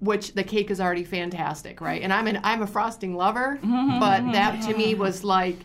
Which 0.00 0.32
the 0.34 0.42
cake 0.42 0.70
is 0.72 0.80
already 0.80 1.04
fantastic, 1.04 1.80
right? 1.80 2.02
And 2.02 2.12
I'm 2.12 2.26
an 2.26 2.40
I'm 2.42 2.62
a 2.62 2.66
frosting 2.66 3.14
lover, 3.16 3.58
but 3.62 4.32
that 4.32 4.62
to 4.62 4.76
me 4.76 4.94
was 5.06 5.22
like 5.24 5.58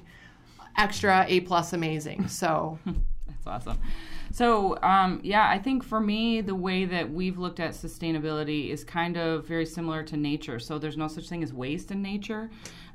extra 0.77 1.25
A 1.27 1.39
plus 1.42 1.74
amazing. 1.74 2.27
So 2.27 2.77
That's 3.27 3.48
awesome. 3.48 3.80
So, 4.38 4.77
um, 4.84 5.20
yeah, 5.24 5.50
I 5.50 5.58
think 5.58 5.84
for 5.84 6.00
me, 6.00 6.41
the 6.41 6.53
way 6.53 6.86
that 6.86 7.12
we've 7.12 7.39
looked 7.39 7.60
at 7.60 7.72
sustainability 7.72 8.70
is 8.70 8.84
kind 8.84 9.17
of 9.17 9.48
very 9.48 9.65
similar 9.65 10.03
to 10.03 10.15
nature. 10.15 10.60
So, 10.60 10.77
there's 10.77 10.96
no 10.96 11.08
such 11.08 11.27
thing 11.27 11.41
as 11.41 11.53
waste 11.53 11.89
in 11.89 12.03
nature. 12.03 12.51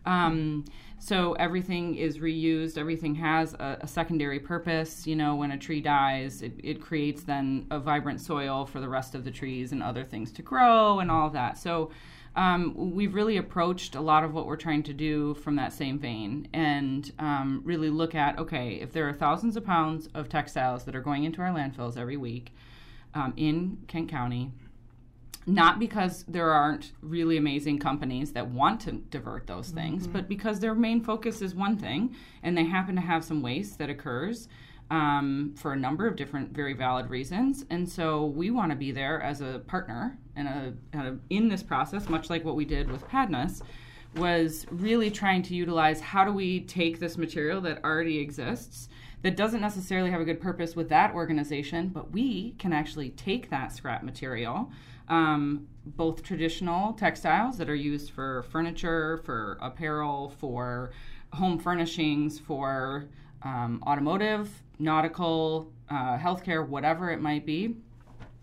Um, 0.06 0.64
so, 1.00 1.32
everything 1.32 1.96
is 1.96 2.18
reused, 2.18 2.78
everything 2.78 3.16
has 3.16 3.54
a, 3.54 3.78
a 3.80 3.88
secondary 3.88 4.38
purpose. 4.38 5.04
You 5.04 5.16
know, 5.16 5.34
when 5.34 5.50
a 5.50 5.58
tree 5.58 5.80
dies, 5.80 6.42
it, 6.42 6.52
it 6.62 6.80
creates 6.80 7.24
then 7.24 7.66
a 7.72 7.80
vibrant 7.80 8.20
soil 8.20 8.64
for 8.64 8.78
the 8.78 8.88
rest 8.88 9.16
of 9.16 9.24
the 9.24 9.32
trees 9.32 9.72
and 9.72 9.82
other 9.82 10.04
things 10.04 10.30
to 10.34 10.42
grow 10.42 11.00
and 11.00 11.10
all 11.10 11.26
of 11.26 11.32
that. 11.32 11.58
So, 11.58 11.90
um, 12.34 12.94
we've 12.94 13.14
really 13.14 13.36
approached 13.36 13.94
a 13.94 14.00
lot 14.00 14.24
of 14.24 14.32
what 14.32 14.46
we're 14.46 14.56
trying 14.56 14.82
to 14.84 14.94
do 14.94 15.34
from 15.34 15.56
that 15.56 15.72
same 15.72 15.98
vein 15.98 16.48
and 16.54 17.12
um, 17.18 17.60
really 17.64 17.90
look 17.90 18.14
at 18.14 18.38
okay, 18.38 18.74
if 18.80 18.92
there 18.92 19.08
are 19.08 19.12
thousands 19.12 19.56
of 19.56 19.64
pounds 19.64 20.08
of 20.14 20.28
textiles 20.28 20.84
that 20.84 20.96
are 20.96 21.00
going 21.00 21.24
into 21.24 21.42
our 21.42 21.52
landfills 21.52 21.96
every 21.96 22.16
week 22.16 22.54
um, 23.14 23.34
in 23.36 23.78
Kent 23.86 24.08
County, 24.08 24.50
not 25.44 25.78
because 25.78 26.24
there 26.26 26.50
aren't 26.52 26.92
really 27.02 27.36
amazing 27.36 27.78
companies 27.78 28.32
that 28.32 28.48
want 28.48 28.80
to 28.82 28.92
divert 28.92 29.46
those 29.46 29.70
things, 29.70 30.06
but 30.06 30.28
because 30.28 30.60
their 30.60 30.74
main 30.74 31.02
focus 31.02 31.42
is 31.42 31.54
one 31.54 31.76
thing 31.76 32.14
and 32.42 32.56
they 32.56 32.64
happen 32.64 32.94
to 32.94 33.00
have 33.02 33.24
some 33.24 33.42
waste 33.42 33.78
that 33.78 33.90
occurs 33.90 34.48
um, 34.90 35.54
for 35.56 35.72
a 35.72 35.76
number 35.76 36.06
of 36.06 36.16
different 36.16 36.52
very 36.52 36.74
valid 36.74 37.08
reasons. 37.08 37.64
And 37.70 37.88
so 37.88 38.26
we 38.26 38.50
want 38.50 38.70
to 38.70 38.76
be 38.76 38.92
there 38.92 39.22
as 39.22 39.40
a 39.40 39.60
partner 39.66 40.18
and 40.36 40.48
a, 40.48 40.74
and 40.92 41.02
a, 41.02 41.18
in 41.30 41.48
this 41.48 41.62
process, 41.62 42.08
much 42.08 42.30
like 42.30 42.44
what 42.44 42.56
we 42.56 42.64
did 42.64 42.90
with 42.90 43.06
Padness, 43.08 43.62
was 44.16 44.66
really 44.70 45.10
trying 45.10 45.42
to 45.42 45.54
utilize 45.54 46.00
how 46.00 46.24
do 46.24 46.32
we 46.32 46.60
take 46.60 47.00
this 47.00 47.16
material 47.16 47.60
that 47.62 47.82
already 47.82 48.18
exists 48.18 48.88
that 49.22 49.36
doesn't 49.36 49.60
necessarily 49.60 50.10
have 50.10 50.20
a 50.20 50.24
good 50.24 50.40
purpose 50.40 50.76
with 50.76 50.88
that 50.88 51.14
organization, 51.14 51.88
but 51.88 52.10
we 52.10 52.52
can 52.58 52.72
actually 52.72 53.10
take 53.10 53.48
that 53.50 53.72
scrap 53.72 54.02
material, 54.02 54.70
um, 55.08 55.66
both 55.86 56.22
traditional 56.22 56.92
textiles 56.92 57.56
that 57.58 57.70
are 57.70 57.74
used 57.74 58.10
for 58.10 58.42
furniture, 58.44 59.18
for 59.24 59.58
apparel, 59.60 60.34
for 60.38 60.90
home 61.32 61.58
furnishings, 61.58 62.38
for 62.38 63.08
um, 63.44 63.82
automotive, 63.86 64.50
nautical, 64.78 65.70
uh, 65.90 66.16
healthcare, 66.18 66.66
whatever 66.66 67.10
it 67.10 67.20
might 67.20 67.44
be, 67.46 67.76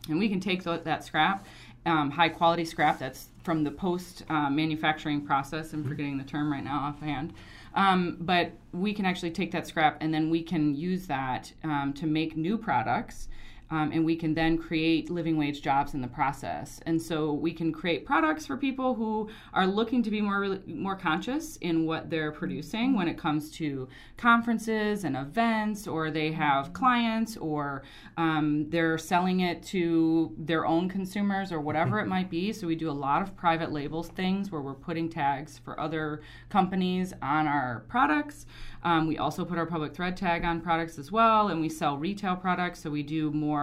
and 0.08 0.20
we 0.20 0.30
can 0.30 0.40
take 0.40 0.64
tho- 0.64 0.78
that 0.78 1.04
scrap, 1.04 1.46
um, 1.86 2.12
high 2.12 2.30
quality 2.30 2.66
scrap 2.66 3.00
that's 3.00 3.30
from 3.44 3.64
the 3.64 3.72
post 3.72 4.24
uh, 4.30 4.50
manufacturing 4.50 5.26
process. 5.26 5.74
I'm 5.74 5.84
forgetting 5.84 6.18
the 6.18 6.24
term 6.24 6.52
right 6.52 6.64
now 6.64 6.80
offhand. 6.80 7.34
Um, 7.74 8.18
but 8.20 8.52
we 8.74 8.94
can 8.94 9.06
actually 9.06 9.32
take 9.32 9.52
that 9.52 9.68
scrap 9.68 9.98
and 10.02 10.14
then 10.14 10.30
we 10.30 10.42
can 10.42 10.76
use 10.76 11.08
that 11.08 11.52
um, 11.64 11.94
to 11.94 12.08
make 12.08 12.36
new 12.36 12.58
products. 12.58 13.30
Um, 13.72 13.92
and 13.92 14.04
we 14.04 14.16
can 14.16 14.34
then 14.34 14.58
create 14.58 15.12
living 15.12 15.38
wage 15.38 15.62
jobs 15.62 15.94
in 15.94 16.02
the 16.02 16.08
process. 16.08 16.80
And 16.86 17.00
so 17.00 17.32
we 17.34 17.54
can 17.54 17.72
create 17.72 18.06
products 18.06 18.46
for 18.48 18.58
people 18.58 18.96
who 18.96 19.30
are 19.54 19.68
looking 19.68 20.02
to 20.04 20.10
be 20.10 20.22
more 20.22 20.60
more 20.66 20.96
conscious 20.96 21.58
in 21.58 21.86
what 21.86 22.10
they're 22.10 22.32
producing 22.32 22.96
when 22.96 23.08
it 23.08 23.18
comes 23.18 23.52
to 23.52 23.88
conferences 24.18 25.04
and 25.04 25.16
events, 25.16 25.88
or 25.88 26.10
they 26.10 26.32
have 26.32 26.74
clients, 26.74 27.38
or 27.38 27.84
um, 28.18 28.70
they're 28.70 28.98
selling 28.98 29.42
it 29.42 29.62
to 29.64 30.34
their 30.38 30.66
own 30.66 30.90
consumers, 30.90 31.52
or 31.52 31.60
whatever 31.60 32.00
it 32.00 32.08
might 32.08 32.30
be. 32.30 32.52
So 32.52 32.66
we 32.66 32.76
do 32.76 32.90
a 32.90 33.00
lot 33.08 33.22
of 33.22 33.36
private 33.36 33.72
labels 33.72 34.10
things 34.10 34.52
where 34.52 34.62
we're 34.62 34.74
putting 34.74 35.10
tags 35.10 35.60
for 35.60 35.80
other 35.80 36.22
companies 36.50 37.14
on 37.22 37.48
our 37.48 37.86
products. 37.88 38.46
Um, 38.82 39.08
we 39.08 39.18
also 39.18 39.44
put 39.44 39.58
our 39.58 39.66
public 39.66 39.94
thread 39.94 40.16
tag 40.16 40.46
on 40.46 40.62
products 40.62 40.98
as 40.98 41.12
well, 41.12 41.50
and 41.50 41.60
we 41.60 41.70
sell 41.70 41.98
retail 41.98 42.36
products. 42.36 42.82
So 42.82 42.90
we 42.90 43.04
do 43.04 43.30
more 43.32 43.59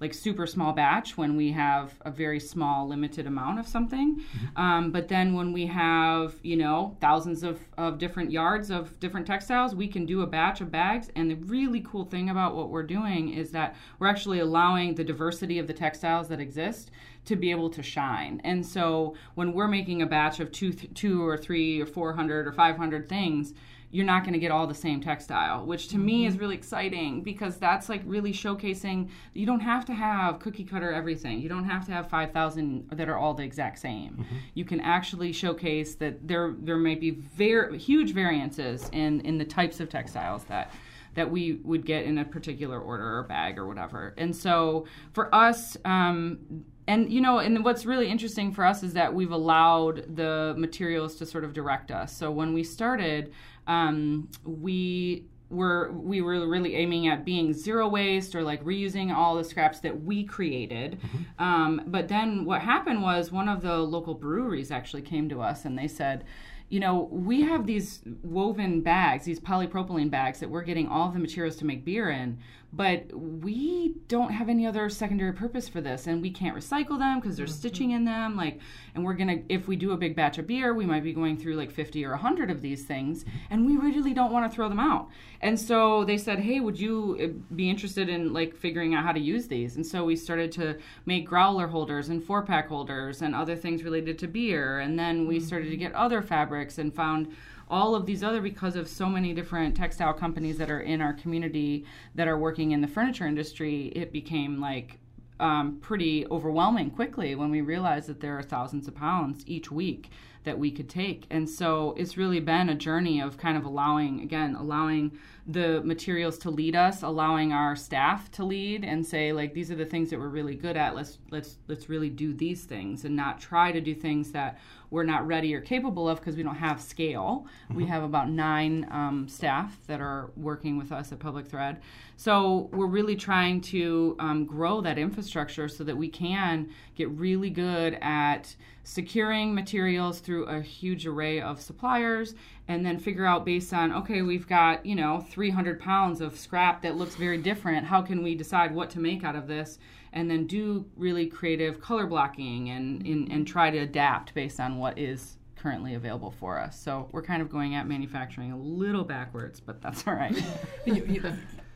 like 0.00 0.14
super 0.14 0.46
small 0.46 0.72
batch 0.72 1.16
when 1.16 1.36
we 1.36 1.52
have 1.52 1.94
a 2.02 2.10
very 2.10 2.40
small, 2.40 2.88
limited 2.88 3.26
amount 3.26 3.58
of 3.58 3.66
something. 3.66 4.22
Um, 4.56 4.90
but 4.90 5.08
then 5.08 5.34
when 5.34 5.52
we 5.52 5.66
have, 5.66 6.34
you 6.42 6.56
know, 6.56 6.96
thousands 7.00 7.42
of, 7.42 7.60
of 7.76 7.98
different 7.98 8.30
yards 8.30 8.70
of 8.70 8.98
different 9.00 9.26
textiles, 9.26 9.74
we 9.74 9.88
can 9.88 10.06
do 10.06 10.22
a 10.22 10.26
batch 10.26 10.60
of 10.60 10.70
bags. 10.70 11.10
And 11.14 11.30
the 11.30 11.36
really 11.36 11.80
cool 11.80 12.04
thing 12.04 12.30
about 12.30 12.56
what 12.56 12.70
we're 12.70 12.82
doing 12.82 13.32
is 13.32 13.50
that 13.52 13.76
we're 13.98 14.08
actually 14.08 14.40
allowing 14.40 14.94
the 14.94 15.04
diversity 15.04 15.58
of 15.58 15.66
the 15.66 15.74
textiles 15.74 16.28
that 16.28 16.40
exist 16.40 16.90
to 17.24 17.36
be 17.36 17.50
able 17.50 17.70
to 17.70 17.82
shine. 17.82 18.40
And 18.42 18.64
so 18.64 19.14
when 19.34 19.52
we're 19.52 19.68
making 19.68 20.02
a 20.02 20.06
batch 20.06 20.40
of 20.40 20.50
two, 20.50 20.72
th- 20.72 20.94
two 20.94 21.26
or 21.26 21.36
three 21.36 21.80
or 21.80 21.86
400 21.86 22.46
or 22.46 22.52
500 22.52 23.08
things, 23.08 23.52
you're 23.90 24.06
not 24.06 24.22
going 24.22 24.34
to 24.34 24.38
get 24.38 24.50
all 24.50 24.66
the 24.66 24.74
same 24.74 25.00
textile, 25.00 25.64
which 25.64 25.88
to 25.88 25.98
me 25.98 26.26
is 26.26 26.38
really 26.38 26.54
exciting 26.54 27.22
because 27.22 27.56
that's 27.56 27.88
like 27.88 28.02
really 28.04 28.32
showcasing 28.32 29.08
you 29.32 29.46
don't 29.46 29.60
have 29.60 29.84
to 29.86 29.94
have 29.94 30.40
cookie 30.40 30.64
cutter 30.64 30.92
everything. 30.92 31.40
You 31.40 31.48
don't 31.48 31.64
have 31.64 31.86
to 31.86 31.92
have 31.92 32.08
5,000 32.10 32.90
that 32.92 33.08
are 33.08 33.16
all 33.16 33.34
the 33.34 33.44
exact 33.44 33.78
same. 33.78 34.26
You 34.54 34.64
can 34.64 34.80
actually 34.80 35.32
showcase 35.32 35.94
that 35.96 36.26
there 36.26 36.54
there 36.58 36.76
may 36.76 36.94
be 36.94 37.10
very 37.10 37.78
huge 37.78 38.12
variances 38.12 38.88
in 38.92 39.20
in 39.22 39.38
the 39.38 39.44
types 39.44 39.80
of 39.80 39.88
textiles 39.88 40.44
that 40.44 40.72
that 41.14 41.30
we 41.30 41.54
would 41.64 41.84
get 41.84 42.04
in 42.04 42.18
a 42.18 42.24
particular 42.24 42.78
order 42.78 43.18
or 43.18 43.22
bag 43.24 43.58
or 43.58 43.66
whatever. 43.66 44.14
And 44.16 44.34
so 44.34 44.86
for 45.12 45.34
us, 45.34 45.76
um, 45.84 46.64
and 46.86 47.12
you 47.12 47.20
know, 47.20 47.38
and 47.38 47.64
what's 47.64 47.84
really 47.84 48.08
interesting 48.08 48.52
for 48.52 48.64
us 48.64 48.82
is 48.82 48.94
that 48.94 49.12
we've 49.12 49.32
allowed 49.32 50.16
the 50.16 50.54
materials 50.56 51.16
to 51.16 51.26
sort 51.26 51.44
of 51.44 51.52
direct 51.52 51.90
us. 51.90 52.16
So 52.16 52.30
when 52.30 52.54
we 52.54 52.62
started, 52.62 53.32
um, 53.68 54.28
we 54.44 55.26
were 55.50 55.92
we 55.92 56.20
were 56.20 56.46
really 56.46 56.74
aiming 56.74 57.06
at 57.08 57.24
being 57.24 57.54
zero 57.54 57.88
waste 57.88 58.34
or 58.34 58.42
like 58.42 58.62
reusing 58.64 59.14
all 59.14 59.36
the 59.36 59.44
scraps 59.44 59.80
that 59.80 60.02
we 60.02 60.24
created. 60.24 60.98
Um, 61.38 61.82
but 61.86 62.08
then 62.08 62.44
what 62.44 62.62
happened 62.62 63.00
was 63.00 63.30
one 63.30 63.48
of 63.48 63.62
the 63.62 63.78
local 63.78 64.14
breweries 64.14 64.72
actually 64.72 65.02
came 65.02 65.28
to 65.28 65.40
us 65.40 65.64
and 65.64 65.78
they 65.78 65.86
said 65.88 66.24
you 66.68 66.80
know, 66.80 67.08
we 67.10 67.42
have 67.42 67.66
these 67.66 68.02
woven 68.22 68.82
bags, 68.82 69.24
these 69.24 69.40
polypropylene 69.40 70.10
bags 70.10 70.40
that 70.40 70.50
we're 70.50 70.62
getting 70.62 70.86
all 70.86 71.10
the 71.10 71.18
materials 71.18 71.56
to 71.56 71.64
make 71.64 71.84
beer 71.84 72.10
in, 72.10 72.38
but 72.72 73.10
we 73.14 73.94
don't 74.08 74.30
have 74.30 74.48
any 74.48 74.66
other 74.66 74.90
secondary 74.90 75.32
purpose 75.32 75.68
for 75.68 75.80
this, 75.80 76.06
and 76.06 76.20
we 76.20 76.30
can't 76.30 76.56
recycle 76.56 76.98
them 76.98 77.18
because 77.18 77.36
there's 77.36 77.54
stitching 77.54 77.92
in 77.92 78.04
them. 78.04 78.36
Like, 78.36 78.60
and 78.94 79.04
we're 79.04 79.14
gonna, 79.14 79.38
if 79.48 79.66
we 79.66 79.76
do 79.76 79.92
a 79.92 79.96
big 79.96 80.14
batch 80.14 80.36
of 80.36 80.46
beer, 80.46 80.74
we 80.74 80.84
might 80.84 81.02
be 81.02 81.14
going 81.14 81.38
through 81.38 81.54
like 81.54 81.70
50 81.70 82.04
or 82.04 82.10
100 82.10 82.50
of 82.50 82.60
these 82.60 82.84
things, 82.84 83.24
and 83.48 83.64
we 83.64 83.76
really 83.76 84.12
don't 84.12 84.32
want 84.32 84.50
to 84.50 84.54
throw 84.54 84.68
them 84.68 84.80
out. 84.80 85.08
And 85.40 85.58
so 85.58 86.04
they 86.04 86.18
said, 86.18 86.40
hey, 86.40 86.60
would 86.60 86.78
you 86.78 87.16
uh, 87.20 87.54
be 87.54 87.70
interested 87.70 88.10
in 88.10 88.34
like 88.34 88.54
figuring 88.54 88.94
out 88.94 89.04
how 89.04 89.12
to 89.12 89.20
use 89.20 89.48
these? 89.48 89.76
And 89.76 89.86
so 89.86 90.04
we 90.04 90.16
started 90.16 90.52
to 90.52 90.76
make 91.06 91.26
growler 91.26 91.68
holders 91.68 92.10
and 92.10 92.22
four 92.22 92.42
pack 92.42 92.68
holders 92.68 93.22
and 93.22 93.34
other 93.34 93.56
things 93.56 93.82
related 93.82 94.18
to 94.18 94.26
beer, 94.26 94.80
and 94.80 94.98
then 94.98 95.26
we 95.26 95.40
started 95.40 95.70
to 95.70 95.76
get 95.76 95.94
other 95.94 96.20
fabrics 96.20 96.76
and 96.76 96.94
found 96.94 97.34
all 97.70 97.94
of 97.94 98.06
these 98.06 98.22
other 98.22 98.40
because 98.40 98.76
of 98.76 98.88
so 98.88 99.06
many 99.06 99.34
different 99.34 99.76
textile 99.76 100.12
companies 100.12 100.58
that 100.58 100.70
are 100.70 100.80
in 100.80 101.00
our 101.00 101.12
community 101.12 101.84
that 102.14 102.28
are 102.28 102.38
working 102.38 102.72
in 102.72 102.80
the 102.80 102.88
furniture 102.88 103.26
industry 103.26 103.92
it 103.94 104.12
became 104.12 104.60
like 104.60 104.98
um, 105.40 105.78
pretty 105.80 106.26
overwhelming 106.30 106.90
quickly 106.90 107.34
when 107.34 107.50
we 107.50 107.60
realized 107.60 108.08
that 108.08 108.20
there 108.20 108.36
are 108.38 108.42
thousands 108.42 108.88
of 108.88 108.94
pounds 108.94 109.44
each 109.46 109.70
week 109.70 110.10
that 110.44 110.58
we 110.58 110.70
could 110.70 110.88
take. 110.88 111.26
And 111.30 111.48
so 111.48 111.94
it's 111.96 112.16
really 112.16 112.40
been 112.40 112.68
a 112.68 112.74
journey 112.74 113.20
of 113.20 113.36
kind 113.36 113.56
of 113.56 113.64
allowing 113.64 114.20
again 114.20 114.56
allowing 114.56 115.18
the 115.48 115.80
materials 115.82 116.36
to 116.36 116.50
lead 116.50 116.76
us 116.76 117.02
allowing 117.02 117.52
our 117.54 117.74
staff 117.74 118.30
to 118.30 118.44
lead 118.44 118.84
and 118.84 119.04
say 119.04 119.32
like 119.32 119.54
these 119.54 119.70
are 119.70 119.76
the 119.76 119.86
things 119.86 120.10
that 120.10 120.18
we're 120.18 120.28
really 120.28 120.54
good 120.54 120.76
at 120.76 120.94
let's 120.94 121.16
let's 121.30 121.56
let's 121.68 121.88
really 121.88 122.10
do 122.10 122.34
these 122.34 122.64
things 122.64 123.06
and 123.06 123.16
not 123.16 123.40
try 123.40 123.72
to 123.72 123.80
do 123.80 123.94
things 123.94 124.30
that 124.30 124.58
we're 124.90 125.04
not 125.04 125.26
ready 125.26 125.54
or 125.54 125.60
capable 125.60 126.08
of 126.08 126.18
because 126.18 126.36
we 126.36 126.42
don't 126.42 126.56
have 126.56 126.80
scale. 126.80 127.46
We 127.74 127.84
have 127.86 128.02
about 128.02 128.30
nine 128.30 128.86
um, 128.90 129.28
staff 129.28 129.78
that 129.86 130.00
are 130.00 130.30
working 130.36 130.78
with 130.78 130.92
us 130.92 131.12
at 131.12 131.18
Public 131.18 131.46
Thread. 131.46 131.80
So 132.16 132.70
we're 132.72 132.86
really 132.86 133.16
trying 133.16 133.60
to 133.62 134.16
um, 134.18 134.46
grow 134.46 134.80
that 134.80 134.98
infrastructure 134.98 135.68
so 135.68 135.84
that 135.84 135.96
we 135.96 136.08
can 136.08 136.70
get 136.94 137.10
really 137.10 137.50
good 137.50 137.98
at 138.00 138.54
securing 138.82 139.54
materials 139.54 140.20
through 140.20 140.44
a 140.44 140.62
huge 140.62 141.06
array 141.06 141.42
of 141.42 141.60
suppliers 141.60 142.34
and 142.68 142.84
then 142.86 142.98
figure 142.98 143.26
out 143.26 143.44
based 143.44 143.74
on 143.74 143.92
okay 143.92 144.22
we've 144.22 144.48
got 144.48 144.84
you 144.86 144.94
know 144.94 145.20
300 145.38 145.78
pounds 145.78 146.20
of 146.20 146.36
scrap 146.36 146.82
that 146.82 146.96
looks 146.96 147.14
very 147.14 147.38
different. 147.38 147.86
How 147.86 148.02
can 148.02 148.24
we 148.24 148.34
decide 148.34 148.74
what 148.74 148.90
to 148.90 148.98
make 148.98 149.22
out 149.22 149.36
of 149.36 149.46
this 149.46 149.78
and 150.12 150.28
then 150.28 150.48
do 150.48 150.84
really 150.96 151.26
creative 151.26 151.80
color 151.80 152.08
blocking 152.08 152.70
and, 152.70 153.06
and, 153.06 153.30
and 153.30 153.46
try 153.46 153.70
to 153.70 153.78
adapt 153.78 154.34
based 154.34 154.58
on 154.58 154.78
what 154.78 154.98
is 154.98 155.36
currently 155.54 155.94
available 155.94 156.32
for 156.32 156.58
us? 156.58 156.76
So 156.76 157.08
we're 157.12 157.22
kind 157.22 157.40
of 157.40 157.48
going 157.50 157.76
at 157.76 157.86
manufacturing 157.86 158.50
a 158.50 158.58
little 158.58 159.04
backwards 159.04 159.60
but 159.60 159.80
that's 159.80 160.08
all 160.08 160.14
right. 160.14 160.36
You, 160.86 161.04
you, 161.04 161.32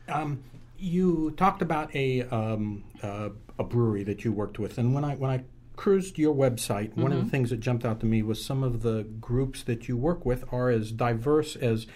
um, 0.09 0.43
you 0.77 1.31
talked 1.37 1.61
about 1.61 1.95
a 1.95 2.23
um, 2.23 2.83
uh, 3.01 3.29
a 3.57 3.63
brewery 3.63 4.03
that 4.03 4.25
you 4.25 4.33
worked 4.33 4.59
with, 4.59 4.77
and 4.77 4.93
when 4.93 5.05
I 5.05 5.15
when 5.15 5.31
I 5.31 5.43
cruised 5.75 6.17
your 6.17 6.35
website, 6.35 6.89
mm-hmm. 6.89 7.03
one 7.03 7.13
of 7.13 7.23
the 7.23 7.29
things 7.29 7.51
that 7.51 7.59
jumped 7.59 7.85
out 7.85 7.99
to 8.01 8.05
me 8.05 8.21
was 8.21 8.43
some 8.43 8.63
of 8.63 8.81
the 8.81 9.03
groups 9.21 9.63
that 9.63 9.87
you 9.87 9.95
work 9.95 10.25
with 10.25 10.43
are 10.51 10.69
as 10.69 10.91
diverse 10.91 11.55
as 11.55 11.87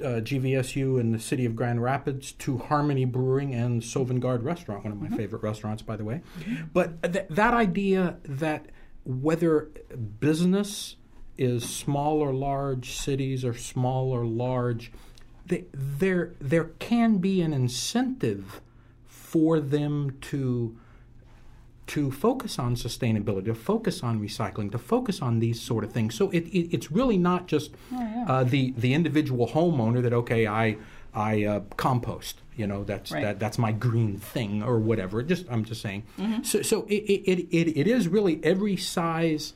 uh, 0.00 0.20
GVSU 0.20 1.00
in 1.00 1.12
the 1.12 1.18
city 1.18 1.44
of 1.44 1.56
Grand 1.56 1.82
Rapids 1.82 2.32
to 2.32 2.58
Harmony 2.58 3.04
Brewing 3.04 3.54
and 3.54 3.82
Sovengard 3.82 4.44
Restaurant, 4.44 4.84
one 4.84 4.92
of 4.92 5.00
my 5.00 5.08
mm-hmm. 5.08 5.16
favorite 5.16 5.42
restaurants, 5.42 5.82
by 5.82 5.96
the 5.96 6.04
way. 6.04 6.22
Mm-hmm. 6.40 6.64
But 6.72 7.02
th- 7.02 7.26
that 7.30 7.54
idea 7.54 8.18
that 8.24 8.66
whether 9.04 9.70
business 10.20 10.96
is 11.38 11.68
small 11.68 12.20
or 12.20 12.32
large, 12.32 12.96
cities 12.96 13.44
are 13.44 13.54
small 13.54 14.10
or 14.10 14.24
large, 14.24 14.92
they, 15.44 15.64
there 15.72 16.32
there 16.40 16.64
can 16.78 17.18
be 17.18 17.40
an 17.40 17.52
incentive 17.52 18.60
for 19.06 19.60
them 19.60 20.16
to 20.20 20.76
to 21.88 22.10
focus 22.10 22.58
on 22.58 22.74
sustainability, 22.74 23.44
to 23.44 23.54
focus 23.54 24.02
on 24.02 24.20
recycling, 24.20 24.72
to 24.72 24.78
focus 24.78 25.22
on 25.22 25.38
these 25.38 25.60
sort 25.60 25.84
of 25.84 25.92
things. 25.92 26.14
So 26.14 26.30
it, 26.30 26.44
it 26.48 26.74
it's 26.74 26.90
really 26.90 27.18
not 27.18 27.46
just 27.46 27.72
oh, 27.92 28.00
yeah. 28.00 28.24
uh, 28.28 28.44
the 28.44 28.72
the 28.76 28.92
individual 28.94 29.48
homeowner 29.48 30.02
that 30.02 30.12
okay 30.12 30.46
I 30.46 30.76
I 31.14 31.44
uh, 31.44 31.60
compost. 31.76 32.42
You 32.56 32.66
know 32.66 32.84
that's 32.84 33.12
right. 33.12 33.22
that 33.22 33.38
that's 33.38 33.58
my 33.58 33.72
green 33.72 34.18
thing 34.18 34.62
or 34.62 34.78
whatever. 34.78 35.22
Just 35.22 35.46
I'm 35.48 35.64
just 35.64 35.80
saying. 35.80 36.04
Mm-hmm. 36.18 36.42
So 36.42 36.62
so 36.62 36.86
it, 36.88 37.04
it, 37.04 37.48
it, 37.50 37.80
it 37.80 37.86
is 37.86 38.08
really 38.08 38.40
every 38.42 38.76
size 38.76 39.52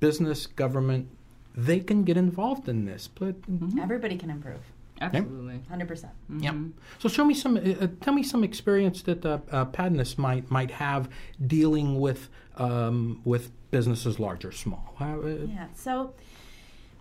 business 0.00 0.46
government 0.46 1.08
they 1.56 1.80
can 1.80 2.04
get 2.04 2.16
involved 2.16 2.68
in 2.68 2.84
this, 2.84 3.08
but 3.08 3.42
mm-hmm. 3.42 3.80
everybody 3.80 4.16
can 4.16 4.30
improve. 4.30 4.60
Absolutely, 5.00 5.60
hundred 5.68 5.88
percent. 5.88 6.12
Yeah. 6.38 6.54
So 6.98 7.08
show 7.08 7.24
me 7.24 7.34
some. 7.34 7.56
Uh, 7.56 7.84
uh, 7.84 7.88
tell 8.00 8.14
me 8.14 8.22
some 8.22 8.44
experience 8.44 9.02
that 9.02 9.24
uh, 9.24 9.38
uh, 9.50 9.64
Padnos 9.66 10.18
might 10.18 10.50
might 10.50 10.70
have 10.72 11.08
dealing 11.46 12.00
with 12.00 12.28
um, 12.56 13.20
with 13.24 13.50
businesses 13.70 14.18
large 14.18 14.44
or 14.44 14.52
small. 14.52 14.96
Uh, 15.00 15.28
yeah. 15.46 15.66
So. 15.74 16.14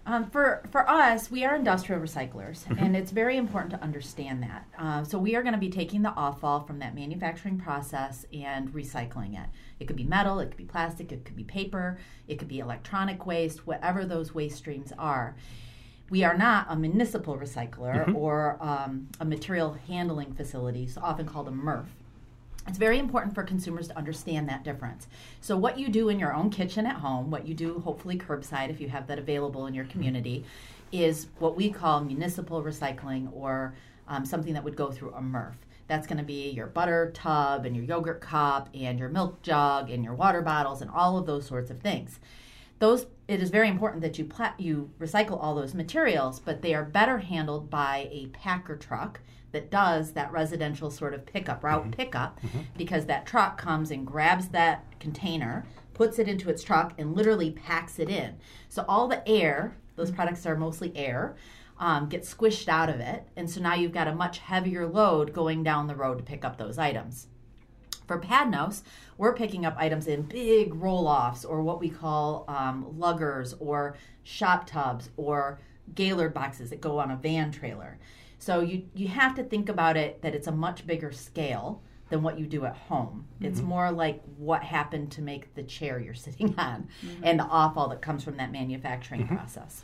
Um, 0.10 0.30
for 0.30 0.64
for 0.72 0.90
us, 0.90 1.30
we 1.30 1.44
are 1.44 1.54
industrial 1.54 2.00
recyclers, 2.00 2.64
mm-hmm. 2.64 2.80
and 2.82 2.96
it's 2.96 3.12
very 3.12 3.36
important 3.36 3.72
to 3.72 3.84
understand 3.84 4.42
that. 4.42 4.66
Uh, 4.80 5.04
so 5.04 5.20
we 5.20 5.36
are 5.36 5.42
going 5.42 5.54
to 5.54 5.60
be 5.60 5.70
taking 5.70 6.02
the 6.02 6.12
offal 6.12 6.62
from 6.62 6.80
that 6.80 6.96
manufacturing 6.96 7.60
process 7.60 8.26
and 8.32 8.70
recycling 8.70 9.34
it. 9.38 9.50
It 9.82 9.86
could 9.88 9.98
be 9.98 10.06
metal, 10.06 10.40
it 10.40 10.48
could 10.48 10.56
be 10.56 10.64
plastic, 10.64 11.12
it 11.12 11.26
could 11.26 11.36
be 11.36 11.44
paper, 11.44 12.00
it 12.26 12.40
could 12.40 12.48
be 12.48 12.60
electronic 12.60 13.26
waste, 13.26 13.68
whatever 13.68 14.06
those 14.06 14.34
waste 14.34 14.56
streams 14.56 14.94
are 14.98 15.36
we 16.10 16.24
are 16.24 16.38
not 16.38 16.68
a 16.70 16.76
municipal 16.76 17.38
recycler 17.38 18.06
mm-hmm. 18.06 18.16
or 18.16 18.58
um, 18.62 19.08
a 19.20 19.26
material 19.26 19.78
handling 19.88 20.34
facility, 20.34 20.88
so 20.88 21.02
often 21.02 21.26
called 21.26 21.48
a 21.48 21.52
MRF. 21.52 21.86
It's 22.68 22.78
very 22.78 23.00
important 23.00 23.34
for 23.34 23.44
consumers 23.44 23.88
to 23.88 23.98
understand 23.98 24.50
that 24.50 24.64
difference. 24.64 25.08
So, 25.40 25.58
what 25.58 25.80
you 25.80 25.88
do 25.88 26.10
in 26.10 26.20
your 26.20 26.34
own 26.34 26.50
kitchen 26.50 26.86
at 26.86 26.98
home, 26.98 27.32
what 27.32 27.48
you 27.48 27.54
do 27.54 27.80
hopefully 27.80 28.18
curbside 28.18 28.70
if 28.70 28.82
you 28.82 28.90
have 28.90 29.08
that 29.08 29.20
available 29.20 29.68
in 29.68 29.74
your 29.74 29.86
community, 29.86 30.44
is 30.92 31.28
what 31.40 31.56
we 31.56 31.70
call 31.70 32.02
municipal 32.02 32.62
recycling 32.62 33.30
or 33.34 33.74
um, 34.08 34.26
something 34.26 34.54
that 34.54 34.64
would 34.64 34.76
go 34.76 34.92
through 34.92 35.10
a 35.10 35.22
MRF. 35.22 35.56
That's 35.88 36.08
going 36.08 36.18
to 36.18 36.24
be 36.24 36.50
your 36.50 36.68
butter 36.68 37.12
tub 37.14 37.66
and 37.66 37.74
your 37.74 37.86
yogurt 37.86 38.20
cup 38.20 38.70
and 38.74 39.00
your 39.00 39.08
milk 39.10 39.42
jug 39.42 39.90
and 39.90 40.04
your 40.04 40.14
water 40.14 40.42
bottles 40.42 40.82
and 40.82 40.92
all 40.92 41.18
of 41.18 41.26
those 41.26 41.46
sorts 41.46 41.72
of 41.72 41.80
things 41.80 42.20
those 42.80 43.08
it 43.28 43.42
is 43.42 43.50
very 43.50 43.68
important 43.68 44.02
that 44.02 44.18
you 44.18 44.26
pla- 44.26 44.54
you 44.58 44.90
recycle 45.00 45.42
all 45.42 45.56
those 45.56 45.74
materials, 45.74 46.40
but 46.40 46.62
they 46.62 46.74
are 46.74 46.84
better 46.84 47.18
handled 47.18 47.70
by 47.70 48.08
a 48.12 48.28
packer 48.28 48.78
truck 48.78 49.20
that 49.52 49.72
does 49.72 50.14
that 50.14 50.32
residential 50.32 50.92
sort 50.92 51.14
of 51.14 51.26
pickup 51.26 51.64
route 51.64 51.82
mm-hmm. 51.82 51.92
pickup 51.92 52.40
mm-hmm. 52.42 52.60
because 52.78 53.06
that 53.06 53.26
truck 53.26 53.58
comes 53.58 53.92
and 53.92 54.06
grabs 54.06 54.50
that 54.50 54.86
container, 55.00 55.66
puts 55.94 56.20
it 56.20 56.28
into 56.28 56.50
its 56.50 56.64
truck 56.64 56.94
and 56.98 57.16
literally 57.16 57.52
packs 57.52 58.00
it 58.00 58.10
in. 58.10 58.38
So 58.70 58.86
all 58.88 59.08
the 59.08 59.28
air, 59.28 59.76
those 59.96 60.12
products 60.12 60.46
are 60.46 60.56
mostly 60.56 60.96
air, 60.96 61.36
um, 61.80 62.08
gets 62.08 62.34
squished 62.34 62.68
out 62.68 62.90
of 62.90 63.00
it, 63.00 63.28
and 63.36 63.50
so 63.50 63.62
now 63.62 63.74
you've 63.74 63.92
got 63.92 64.08
a 64.08 64.16
much 64.16 64.40
heavier 64.40 64.88
load 64.88 65.34
going 65.34 65.64
down 65.64 65.88
the 65.88 65.96
road 65.96 66.18
to 66.18 66.24
pick 66.24 66.46
up 66.46 66.58
those 66.58 66.78
items. 66.78 67.28
For 68.08 68.20
Padnos, 68.20 68.84
we're 69.18 69.34
picking 69.34 69.66
up 69.66 69.76
items 69.78 70.08
in 70.08 70.24
big 70.24 70.74
roll 70.74 71.08
offs 71.08 71.44
or 71.44 71.62
what 71.62 71.80
we 71.80 71.90
call 71.90 72.46
um, 72.48 72.96
luggers 72.98 73.54
or 73.60 73.98
shop 74.24 74.66
tubs 74.66 75.10
or 75.18 75.60
Gaylord 75.94 76.34
boxes 76.34 76.70
that 76.70 76.82
go 76.82 77.00
on 77.00 77.12
a 77.12 77.18
van 77.18 77.52
trailer. 77.52 78.00
So 78.40 78.62
you, 78.62 78.84
you 78.96 79.10
have 79.10 79.36
to 79.36 79.44
think 79.44 79.68
about 79.68 79.98
it 79.98 80.22
that 80.22 80.34
it's 80.34 80.48
a 80.48 80.52
much 80.52 80.88
bigger 80.88 81.12
scale 81.12 81.82
than 82.10 82.24
what 82.24 82.40
you 82.40 82.46
do 82.46 82.66
at 82.66 82.76
home. 82.76 83.26
Mm-hmm. 83.36 83.46
It's 83.46 83.62
more 83.62 83.92
like 83.92 84.22
what 84.38 84.64
happened 84.64 85.12
to 85.14 85.22
make 85.22 85.54
the 85.56 85.64
chair 85.64 86.00
you're 86.00 86.14
sitting 86.28 86.56
on 86.58 86.88
mm-hmm. 87.06 87.24
and 87.24 87.40
the 87.40 87.46
offal 87.46 87.90
that 87.90 88.02
comes 88.02 88.24
from 88.24 88.38
that 88.38 88.52
manufacturing 88.52 89.24
mm-hmm. 89.24 89.36
process. 89.36 89.84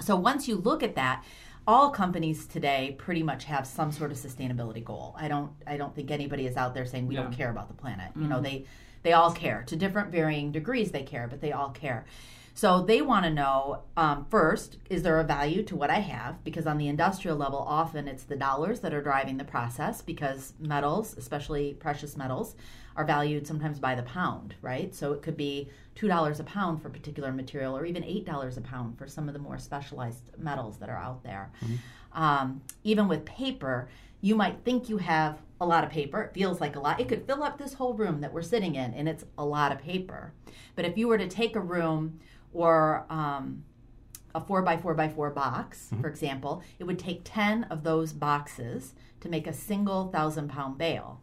So 0.00 0.16
once 0.16 0.48
you 0.48 0.56
look 0.56 0.82
at 0.82 0.94
that, 0.94 1.24
all 1.66 1.90
companies 1.90 2.46
today 2.46 2.94
pretty 2.98 3.22
much 3.22 3.44
have 3.44 3.66
some 3.66 3.92
sort 3.92 4.10
of 4.10 4.16
sustainability 4.16 4.84
goal. 4.84 5.14
I 5.18 5.28
don't 5.28 5.50
I 5.66 5.76
don't 5.76 5.94
think 5.94 6.10
anybody 6.10 6.46
is 6.46 6.56
out 6.56 6.74
there 6.74 6.86
saying 6.86 7.06
we 7.06 7.14
yeah. 7.14 7.22
don't 7.22 7.32
care 7.32 7.50
about 7.50 7.68
the 7.68 7.74
planet. 7.74 8.10
Mm-hmm. 8.10 8.22
You 8.22 8.28
know, 8.28 8.36
mm-hmm. 8.36 8.44
they 8.44 8.66
they 9.02 9.12
all 9.12 9.32
care 9.32 9.64
to 9.66 9.76
different 9.76 10.10
varying 10.10 10.52
degrees 10.52 10.90
they 10.90 11.02
care, 11.02 11.26
but 11.28 11.40
they 11.40 11.52
all 11.52 11.70
care. 11.70 12.04
So 12.60 12.82
they 12.82 13.00
want 13.00 13.24
to 13.24 13.30
know 13.30 13.84
um, 13.96 14.26
first, 14.28 14.76
is 14.90 15.02
there 15.02 15.18
a 15.18 15.24
value 15.24 15.62
to 15.62 15.74
what 15.74 15.88
I 15.88 16.00
have? 16.00 16.44
Because 16.44 16.66
on 16.66 16.76
the 16.76 16.88
industrial 16.88 17.38
level, 17.38 17.60
often 17.60 18.06
it's 18.06 18.24
the 18.24 18.36
dollars 18.36 18.80
that 18.80 18.92
are 18.92 19.00
driving 19.00 19.38
the 19.38 19.44
process 19.44 20.02
because 20.02 20.52
metals, 20.60 21.16
especially 21.16 21.72
precious 21.72 22.18
metals, 22.18 22.56
are 22.96 23.06
valued 23.06 23.46
sometimes 23.46 23.78
by 23.78 23.94
the 23.94 24.02
pound, 24.02 24.56
right? 24.60 24.94
So 24.94 25.14
it 25.14 25.22
could 25.22 25.38
be 25.38 25.70
$2 25.96 26.38
a 26.38 26.44
pound 26.44 26.82
for 26.82 26.88
a 26.88 26.90
particular 26.90 27.32
material 27.32 27.74
or 27.74 27.86
even 27.86 28.02
$8 28.02 28.58
a 28.58 28.60
pound 28.60 28.98
for 28.98 29.08
some 29.08 29.26
of 29.26 29.32
the 29.32 29.40
more 29.40 29.58
specialized 29.58 30.24
metals 30.36 30.76
that 30.80 30.90
are 30.90 30.98
out 30.98 31.22
there. 31.22 31.50
Mm-hmm. 31.64 32.22
Um, 32.22 32.60
even 32.84 33.08
with 33.08 33.24
paper, 33.24 33.88
you 34.20 34.34
might 34.34 34.58
think 34.66 34.90
you 34.90 34.98
have 34.98 35.38
a 35.62 35.66
lot 35.66 35.82
of 35.82 35.88
paper. 35.88 36.20
It 36.20 36.34
feels 36.34 36.60
like 36.60 36.76
a 36.76 36.80
lot. 36.80 37.00
It 37.00 37.08
could 37.08 37.26
fill 37.26 37.42
up 37.42 37.56
this 37.56 37.72
whole 37.72 37.94
room 37.94 38.20
that 38.20 38.34
we're 38.34 38.42
sitting 38.42 38.74
in, 38.74 38.92
and 38.92 39.08
it's 39.08 39.24
a 39.38 39.44
lot 39.46 39.72
of 39.72 39.78
paper. 39.78 40.34
But 40.74 40.84
if 40.84 40.98
you 40.98 41.08
were 41.08 41.16
to 41.16 41.26
take 41.26 41.56
a 41.56 41.60
room 41.60 42.20
or 42.52 43.06
um, 43.10 43.64
a 44.34 44.40
four 44.40 44.62
by 44.62 44.76
four 44.76 44.94
by 44.94 45.08
four 45.08 45.30
box, 45.30 45.88
mm-hmm. 45.90 46.02
for 46.02 46.08
example, 46.08 46.62
it 46.78 46.84
would 46.84 46.98
take 46.98 47.22
10 47.24 47.64
of 47.64 47.82
those 47.82 48.12
boxes 48.12 48.94
to 49.20 49.28
make 49.28 49.46
a 49.46 49.52
single 49.52 50.08
thousand 50.08 50.48
pound 50.48 50.78
bale. 50.78 51.20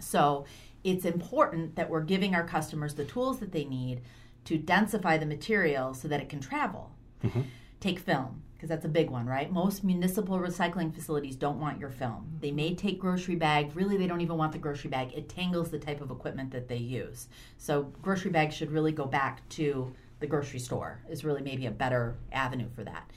So 0.00 0.44
it's 0.84 1.04
important 1.04 1.76
that 1.76 1.90
we're 1.90 2.02
giving 2.02 2.34
our 2.34 2.46
customers 2.46 2.94
the 2.94 3.04
tools 3.04 3.40
that 3.40 3.52
they 3.52 3.64
need 3.64 4.00
to 4.44 4.58
densify 4.58 5.18
the 5.18 5.26
material 5.26 5.94
so 5.94 6.08
that 6.08 6.20
it 6.20 6.28
can 6.28 6.40
travel. 6.40 6.92
Mm-hmm. 7.22 7.42
Take 7.80 7.98
film, 7.98 8.42
because 8.54 8.68
that's 8.68 8.84
a 8.84 8.88
big 8.88 9.10
one, 9.10 9.26
right? 9.26 9.52
Most 9.52 9.84
municipal 9.84 10.38
recycling 10.38 10.94
facilities 10.94 11.36
don't 11.36 11.60
want 11.60 11.78
your 11.78 11.90
film. 11.90 12.38
They 12.40 12.50
may 12.50 12.74
take 12.74 12.98
grocery 12.98 13.36
bag. 13.36 13.74
Really, 13.74 13.96
they 13.96 14.06
don't 14.06 14.20
even 14.20 14.36
want 14.36 14.52
the 14.52 14.58
grocery 14.58 14.90
bag. 14.90 15.12
It 15.14 15.28
tangles 15.28 15.70
the 15.70 15.78
type 15.78 16.00
of 16.00 16.10
equipment 16.10 16.50
that 16.52 16.68
they 16.68 16.76
use. 16.76 17.28
So, 17.56 17.92
grocery 18.02 18.30
bags 18.30 18.54
should 18.54 18.72
really 18.72 18.92
go 18.92 19.04
back 19.04 19.48
to 19.50 19.92
the 20.20 20.26
grocery 20.26 20.58
store, 20.58 21.00
is 21.08 21.24
really 21.24 21.42
maybe 21.42 21.66
a 21.66 21.70
better 21.70 22.16
avenue 22.32 22.68
for 22.74 22.84
that. 22.84 23.10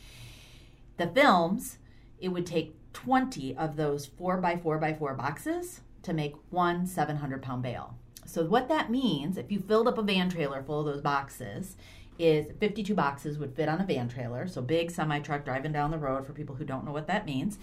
The 0.97 1.07
films, 1.07 1.77
it 2.19 2.29
would 2.29 2.45
take 2.45 2.75
20 2.93 3.55
of 3.57 3.75
those 3.75 4.05
4 4.05 4.37
by 4.37 4.57
4 4.57 4.77
by 4.77 4.93
4 4.93 5.13
boxes 5.15 5.81
to 6.03 6.13
make 6.13 6.35
one 6.49 6.85
700 6.85 7.41
pound 7.41 7.63
bale. 7.63 7.95
So, 8.25 8.45
what 8.45 8.69
that 8.69 8.91
means, 8.91 9.37
if 9.37 9.51
you 9.51 9.59
filled 9.59 9.87
up 9.87 9.97
a 9.97 10.03
van 10.03 10.29
trailer 10.29 10.63
full 10.63 10.81
of 10.81 10.85
those 10.85 11.01
boxes, 11.01 11.75
is 12.19 12.51
52 12.59 12.93
boxes 12.93 13.37
would 13.39 13.55
fit 13.55 13.67
on 13.67 13.81
a 13.81 13.85
van 13.85 14.07
trailer, 14.07 14.47
so 14.47 14.61
big 14.61 14.91
semi 14.91 15.19
truck 15.19 15.43
driving 15.43 15.71
down 15.71 15.91
the 15.91 15.97
road 15.97 16.25
for 16.25 16.33
people 16.33 16.55
who 16.55 16.65
don't 16.65 16.85
know 16.85 16.91
what 16.91 17.07
that 17.07 17.25
means. 17.25 17.57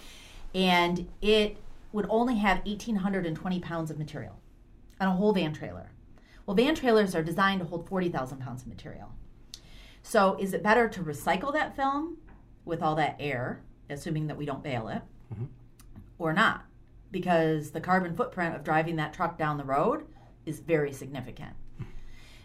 And 0.54 1.08
it 1.22 1.56
would 1.92 2.06
only 2.08 2.36
have 2.36 2.64
1,820 2.64 3.60
pounds 3.60 3.90
of 3.90 3.98
material 3.98 4.40
on 5.00 5.08
a 5.08 5.12
whole 5.12 5.32
van 5.32 5.52
trailer. 5.52 5.90
Well, 6.44 6.56
van 6.56 6.74
trailers 6.74 7.14
are 7.14 7.22
designed 7.22 7.60
to 7.60 7.66
hold 7.66 7.88
40,000 7.88 8.38
pounds 8.38 8.62
of 8.62 8.68
material. 8.68 9.12
So, 10.08 10.38
is 10.40 10.54
it 10.54 10.62
better 10.62 10.88
to 10.88 11.02
recycle 11.02 11.52
that 11.52 11.76
film 11.76 12.16
with 12.64 12.82
all 12.82 12.94
that 12.94 13.16
air, 13.20 13.60
assuming 13.90 14.28
that 14.28 14.38
we 14.38 14.46
don't 14.46 14.62
bale 14.62 14.88
it, 14.88 15.02
mm-hmm. 15.30 15.44
or 16.18 16.32
not? 16.32 16.64
Because 17.10 17.72
the 17.72 17.80
carbon 17.82 18.16
footprint 18.16 18.56
of 18.56 18.64
driving 18.64 18.96
that 18.96 19.12
truck 19.12 19.36
down 19.36 19.58
the 19.58 19.64
road 19.64 20.06
is 20.46 20.60
very 20.60 20.94
significant. 20.94 21.52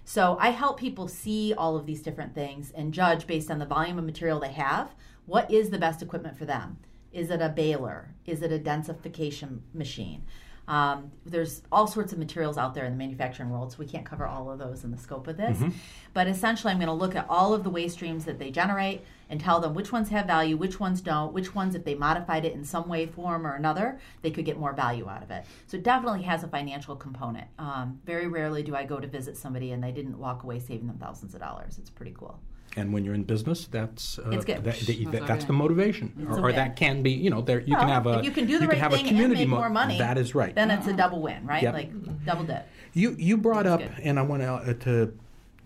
So 0.04 0.36
I 0.41 0.49
help 0.49 0.78
people 0.78 1.08
see 1.08 1.54
all 1.54 1.78
of 1.78 1.86
these 1.86 2.02
different 2.02 2.36
things 2.36 2.73
and 2.76 2.93
judge 2.93 3.28
based 3.28 3.49
on 3.49 3.60
the 3.60 3.65
volume 3.65 3.97
of 3.97 4.04
material 4.04 4.41
they 4.41 4.52
have 4.52 4.93
what 5.26 5.49
is 5.49 5.69
the 5.69 5.78
best 5.78 6.02
equipment 6.02 6.38
for 6.38 6.43
them. 6.43 6.80
Is 7.13 7.30
it 7.30 7.41
a 7.41 7.47
baler? 7.47 8.13
Is 8.26 8.41
it 8.41 8.52
a 8.52 8.60
densification 8.60 9.62
machine? 9.73 10.26
Um, 10.67 11.12
there's 11.26 11.62
all 11.71 11.88
sorts 11.88 12.13
of 12.13 12.19
materials 12.19 12.58
out 12.58 12.73
there 12.73 12.86
in 12.86 12.93
the 12.93 12.97
manufacturing 12.97 13.49
world, 13.49 13.71
so 13.71 13.78
we 13.80 13.86
can't 13.86 14.06
cover 14.06 14.26
all 14.26 14.49
of 14.49 14.60
those 14.60 14.84
in 14.86 14.91
the 14.91 14.97
scope 14.97 15.28
of 15.28 15.36
this. 15.36 15.58
But 16.13 16.28
essentially, 16.28 16.71
I'm 16.71 16.78
going 16.80 16.88
to 16.88 16.93
look 16.93 17.15
at 17.15 17.26
all 17.30 17.54
of 17.54 17.63
the 17.63 17.69
waste 17.69 17.95
streams 17.95 18.23
that 18.26 18.39
they 18.39 18.49
generate 18.49 19.02
and 19.30 19.41
tell 19.41 19.60
them 19.60 19.73
which 19.73 19.91
ones 19.91 20.10
have 20.10 20.26
value, 20.28 20.56
which 20.56 20.80
ones 20.80 21.02
don't, 21.02 21.34
which 21.34 21.54
ones, 21.56 21.76
if 21.76 21.84
they 21.84 21.95
modified 21.95 22.45
it 22.45 22.54
in 22.54 22.63
some 22.63 22.88
way, 22.88 23.06
form, 23.06 23.45
or 23.45 23.56
another, 23.56 23.99
they 24.21 24.32
could 24.32 24.45
get 24.45 24.58
more 24.58 24.73
value 24.73 25.10
out 25.10 25.23
of 25.23 25.32
it. 25.32 25.43
So 25.67 25.78
it 25.78 25.84
definitely 25.84 26.21
has 26.23 26.43
a 26.43 26.47
financial 26.47 26.95
component. 26.95 27.47
Um, 27.60 27.99
very 28.06 28.28
rarely 28.28 28.63
do 28.63 28.76
I 28.76 28.86
go 28.86 28.99
to 28.99 29.08
visit 29.08 29.36
somebody 29.36 29.71
and 29.71 29.84
they 29.84 29.91
didn't 29.91 30.17
walk 30.17 30.43
away 30.43 30.60
saving 30.60 30.88
them 30.88 30.97
thousands 30.97 31.34
of 31.34 31.41
dollars. 31.41 31.78
It's 31.78 31.89
pretty 31.89 32.15
cool. 32.17 32.39
And 32.75 32.91
when 32.91 33.05
you're 33.05 33.13
in 33.13 33.23
business, 33.23 33.67
that's 33.67 34.17
uh, 34.17 34.29
It's 34.31 34.45
good. 34.45 34.63
That, 34.63 34.63
that- 34.63 35.12
That's 35.12 35.27
that's 35.27 35.29
okay. 35.31 35.45
the 35.45 35.53
motivation, 35.53 36.12
It's 36.19 36.38
or, 36.39 36.49
or 36.49 36.51
that 36.53 36.75
can 36.75 37.03
be. 37.03 37.12
You 37.12 37.29
know, 37.29 37.41
there 37.41 37.59
you 37.62 37.73
Well, 37.73 37.81
can 37.81 37.89
have 37.89 38.07
a 38.07 38.21
you 38.23 38.31
can 38.31 38.47
do 38.47 38.57
the 38.57 38.67
right 38.67 38.77
have 38.77 38.91
thing 38.93 39.05
a 39.05 39.07
community 39.09 39.43
and 39.43 39.51
make 39.51 39.55
mo- 39.55 39.57
more 39.59 39.69
money. 39.69 39.97
That 39.99 40.17
is 40.17 40.33
right. 40.33 40.55
Then 40.55 40.71
it's 40.71 40.88
a 40.88 40.93
double 40.93 41.21
win, 41.21 41.45
right? 41.45 41.62
Yep. 41.62 41.73
Like 41.73 42.25
double 42.25 42.43
dip. 42.45 42.67
You 42.93 43.15
you 43.19 43.38
brought 43.38 43.67
up, 43.67 43.79
good. 43.79 43.91
and 44.01 44.17
I 44.17 44.23
want 44.23 44.41
to, 44.41 44.51
uh, 44.53 44.73
to 44.86 45.13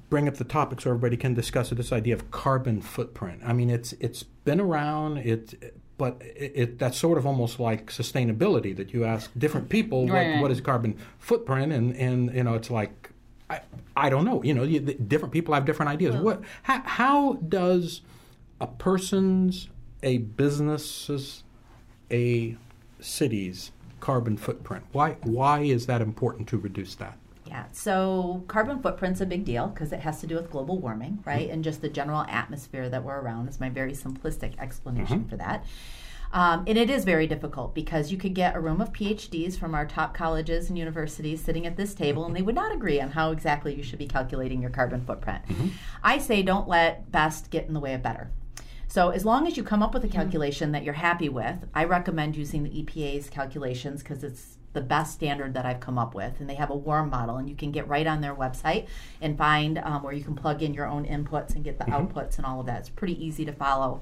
bring 0.10 0.28
up 0.28 0.36
the 0.36 0.43
topic 0.43 0.82
so 0.82 0.89
everybody 0.89 1.15
can 1.17 1.34
discuss 1.34 1.72
it. 1.72 1.76
This 1.76 1.91
idea 1.93 2.13
of 2.13 2.30
carbon 2.32 2.82
footprint. 2.82 3.41
I 3.46 3.54
mean, 3.54 3.70
it's 3.70 3.93
it's 3.93 4.24
been 4.24 4.60
around. 4.60 5.17
It 5.20 5.74
but 5.98 6.22
it, 6.22 6.52
it 6.56 6.80
that's 6.80 6.98
sort 6.98 7.17
of 7.17 7.26
almost 7.26 7.58
like 7.60 7.88
sustainability 7.89 8.76
that 8.76 8.93
you 8.93 9.06
ask 9.06 9.32
different 9.38 9.70
people 9.70 10.08
Right, 10.08 10.13
what, 10.28 10.34
right. 10.34 10.41
what 10.41 10.52
is 10.52 10.60
carbon 10.62 10.98
footprint, 11.20 11.72
and 11.72 11.96
and 11.96 12.36
you 12.36 12.43
know 12.43 12.56
it's 12.56 12.70
like. 12.70 13.12
I, 13.50 13.62
I 13.96 14.10
don't 14.10 14.26
know. 14.26 14.44
You 14.44 14.54
know, 14.54 14.64
you, 14.64 14.80
different 14.80 15.34
people 15.34 15.54
have 15.54 15.66
different 15.66 15.90
ideas. 15.90 16.16
what? 16.16 16.42
How, 16.64 16.82
how 16.84 17.34
does 17.34 18.02
a 18.60 18.68
person's, 18.68 19.70
a 20.04 20.20
business's, 20.20 21.44
a 22.12 22.58
city's 23.00 23.72
carbon 24.00 24.38
footprint? 24.38 24.86
Why? 24.92 25.18
Why 25.24 25.62
is 25.62 25.86
that 25.86 26.02
important 26.02 26.48
to 26.50 26.58
reduce 26.58 26.96
that? 26.96 27.18
Yeah, 27.46 27.66
so 27.72 28.44
carbon 28.48 28.82
footprint's 28.82 29.22
a 29.22 29.26
big 29.26 29.46
deal 29.46 29.68
because 29.68 29.94
it 29.94 30.02
has 30.02 30.20
to 30.22 30.28
do 30.28 30.36
with 30.36 30.52
global 30.52 30.80
warming, 30.80 31.24
right? 31.26 31.44
Mm-hmm. 31.44 31.54
And 31.54 31.64
just 31.64 31.82
the 31.82 31.90
general 31.90 32.26
atmosphere 32.28 32.90
that 32.90 33.04
we're 33.04 33.20
around 33.20 33.48
is 33.48 33.60
my 33.60 33.70
very 33.70 33.94
simplistic 33.94 34.60
explanation 34.60 35.20
mm-hmm. 35.20 35.30
for 35.30 35.38
that. 35.38 35.66
Um, 36.32 36.66
and 36.68 36.78
it 36.78 36.90
is 36.90 37.06
very 37.06 37.28
difficult 37.28 37.74
because 37.74 38.12
you 38.12 38.18
could 38.18 38.34
get 38.34 38.56
a 38.56 38.60
room 38.60 38.82
of 38.82 38.92
PhDs 38.92 39.58
from 39.58 39.74
our 39.74 39.86
top 39.86 40.13
colleges 40.13 40.70
and 40.70 40.78
universities 40.78 41.42
sitting 41.42 41.66
at 41.66 41.78
this 41.78 41.94
table, 41.94 42.26
and 42.26 42.36
they 42.36 42.42
would 42.42 42.56
not 42.56 42.74
agree 42.74 43.00
on 43.00 43.12
how 43.12 43.32
exactly 43.32 43.74
you 43.74 43.84
should 43.84 44.00
be 44.00 44.08
calculating 44.08 44.62
your 44.62 44.72
carbon 44.72 45.02
footprint. 45.06 45.44
I 46.04 46.18
say 46.18 46.44
don't 46.44 46.68
let 46.68 47.12
best 47.12 47.50
get 47.50 47.68
in 47.68 47.74
the 47.74 47.80
way 47.80 47.94
of 47.94 48.04
better. 48.04 48.32
So, 48.90 49.10
as 49.10 49.26
long 49.26 49.48
as 49.48 49.58
you 49.58 49.63
come 49.63 49.84
up 49.84 49.94
with 49.94 50.06
a 50.06 50.10
calculation 50.10 50.72
that 50.72 50.84
you're 50.84 50.94
happy 50.94 51.28
with, 51.28 51.66
I 51.74 51.84
recommend 51.84 52.38
using 52.38 52.63
the 52.63 52.70
EPA's 52.70 53.30
calculations 53.30 54.02
because 54.02 54.24
it's 54.24 54.58
the 54.74 54.82
best 54.82 55.13
standard 55.13 55.54
that 55.56 55.66
I've 55.66 55.82
come 55.82 55.98
up 55.98 56.16
with. 56.16 56.40
And 56.40 56.50
they 56.50 56.56
have 56.56 56.70
a 56.70 56.76
warm 56.76 57.10
model, 57.10 57.36
and 57.38 57.50
you 57.50 57.56
can 57.56 57.72
get 57.72 57.88
right 57.88 58.08
on 58.08 58.22
their 58.22 58.34
website 58.34 58.88
and 59.20 59.38
find 59.38 59.78
um, 59.80 60.04
where 60.04 60.13
you 60.13 60.24
can 60.24 60.36
plug 60.36 60.63
in 60.63 60.74
your 60.74 60.86
own 60.86 61.06
inputs 61.06 61.54
and 61.54 61.63
get 61.63 61.80
the 61.80 61.86
outputs 61.86 62.38
and 62.38 62.46
all 62.46 62.62
of 62.62 62.66
that. 62.68 62.80
It's 62.80 62.90
pretty 62.90 63.24
easy 63.24 63.44
to 63.46 63.52
follow. 63.52 64.02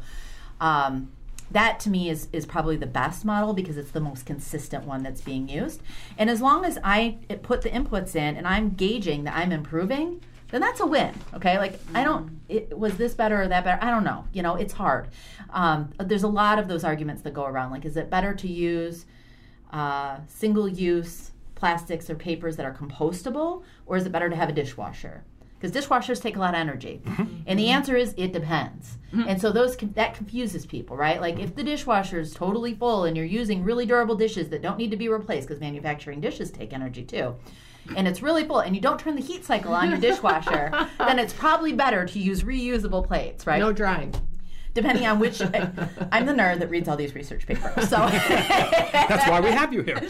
Um, 0.61 1.11
that 1.51 1.79
to 1.81 1.89
me 1.89 2.09
is, 2.09 2.27
is 2.33 2.45
probably 2.45 2.75
the 2.75 2.87
best 2.87 3.23
model 3.23 3.53
because 3.53 3.77
it's 3.77 3.91
the 3.91 3.99
most 3.99 4.25
consistent 4.25 4.85
one 4.85 5.03
that's 5.03 5.21
being 5.21 5.47
used. 5.47 5.81
And 6.17 6.29
as 6.29 6.41
long 6.41 6.65
as 6.65 6.77
I 6.83 7.17
put 7.43 7.61
the 7.61 7.69
inputs 7.69 8.15
in 8.15 8.35
and 8.35 8.47
I'm 8.47 8.71
gauging 8.71 9.23
that 9.25 9.35
I'm 9.35 9.51
improving, 9.51 10.21
then 10.49 10.61
that's 10.61 10.79
a 10.79 10.85
win. 10.85 11.13
Okay, 11.33 11.57
like 11.57 11.79
I 11.93 12.03
don't. 12.03 12.39
It, 12.47 12.77
was 12.77 12.97
this 12.97 13.13
better 13.13 13.41
or 13.41 13.47
that 13.47 13.63
better? 13.63 13.83
I 13.83 13.89
don't 13.89 14.03
know. 14.03 14.25
You 14.31 14.41
know, 14.41 14.55
it's 14.55 14.73
hard. 14.73 15.09
Um, 15.49 15.91
there's 15.99 16.23
a 16.23 16.27
lot 16.27 16.59
of 16.59 16.67
those 16.67 16.83
arguments 16.83 17.23
that 17.23 17.33
go 17.33 17.45
around. 17.45 17.71
Like, 17.71 17.85
is 17.85 17.97
it 17.97 18.09
better 18.09 18.33
to 18.35 18.47
use 18.47 19.05
uh, 19.71 20.19
single-use 20.27 21.31
plastics 21.55 22.09
or 22.09 22.15
papers 22.15 22.57
that 22.57 22.65
are 22.65 22.73
compostable, 22.73 23.63
or 23.85 23.97
is 23.97 24.05
it 24.05 24.11
better 24.11 24.29
to 24.29 24.35
have 24.35 24.49
a 24.49 24.53
dishwasher? 24.53 25.23
Because 25.59 25.71
dishwashers 25.71 26.21
take 26.21 26.35
a 26.35 26.39
lot 26.39 26.53
of 26.53 26.59
energy, 26.59 27.01
and 27.47 27.57
the 27.57 27.69
answer 27.69 27.95
is 27.95 28.13
it 28.17 28.33
depends. 28.33 28.97
And 29.13 29.39
so 29.39 29.51
those 29.51 29.77
that 29.77 30.13
confuses 30.13 30.65
people, 30.65 30.97
right? 30.97 31.21
Like 31.21 31.39
if 31.39 31.55
the 31.55 31.63
dishwasher 31.63 32.19
is 32.19 32.33
totally 32.33 32.73
full 32.73 33.05
and 33.05 33.15
you're 33.15 33.25
using 33.25 33.63
really 33.63 33.85
durable 33.85 34.15
dishes 34.15 34.49
that 34.49 34.61
don't 34.61 34.77
need 34.77 34.91
to 34.91 34.97
be 34.97 35.07
replaced, 35.07 35.47
because 35.47 35.61
manufacturing 35.61 36.19
dishes 36.19 36.51
take 36.51 36.73
energy 36.73 37.03
too 37.03 37.35
and 37.95 38.07
it's 38.07 38.21
really 38.21 38.43
full 38.43 38.59
and 38.59 38.75
you 38.75 38.81
don't 38.81 38.99
turn 38.99 39.15
the 39.15 39.21
heat 39.21 39.45
cycle 39.45 39.73
on 39.73 39.89
your 39.89 39.99
dishwasher, 39.99 40.71
then 40.97 41.19
it's 41.19 41.33
probably 41.33 41.73
better 41.73 42.05
to 42.05 42.19
use 42.19 42.43
reusable 42.43 43.05
plates, 43.05 43.45
right? 43.45 43.59
No 43.59 43.71
drying. 43.71 44.13
Depending 44.73 45.05
on 45.07 45.19
which, 45.19 45.41
I'm 45.41 46.25
the 46.25 46.33
nerd 46.33 46.59
that 46.59 46.69
reads 46.69 46.89
all 46.89 46.97
these 46.97 47.15
research 47.15 47.47
papers, 47.47 47.87
so 47.87 47.95
That's 48.09 49.25
why 49.29 49.39
we 49.39 49.49
have 49.49 49.71
you 49.71 49.81
here. 49.83 50.01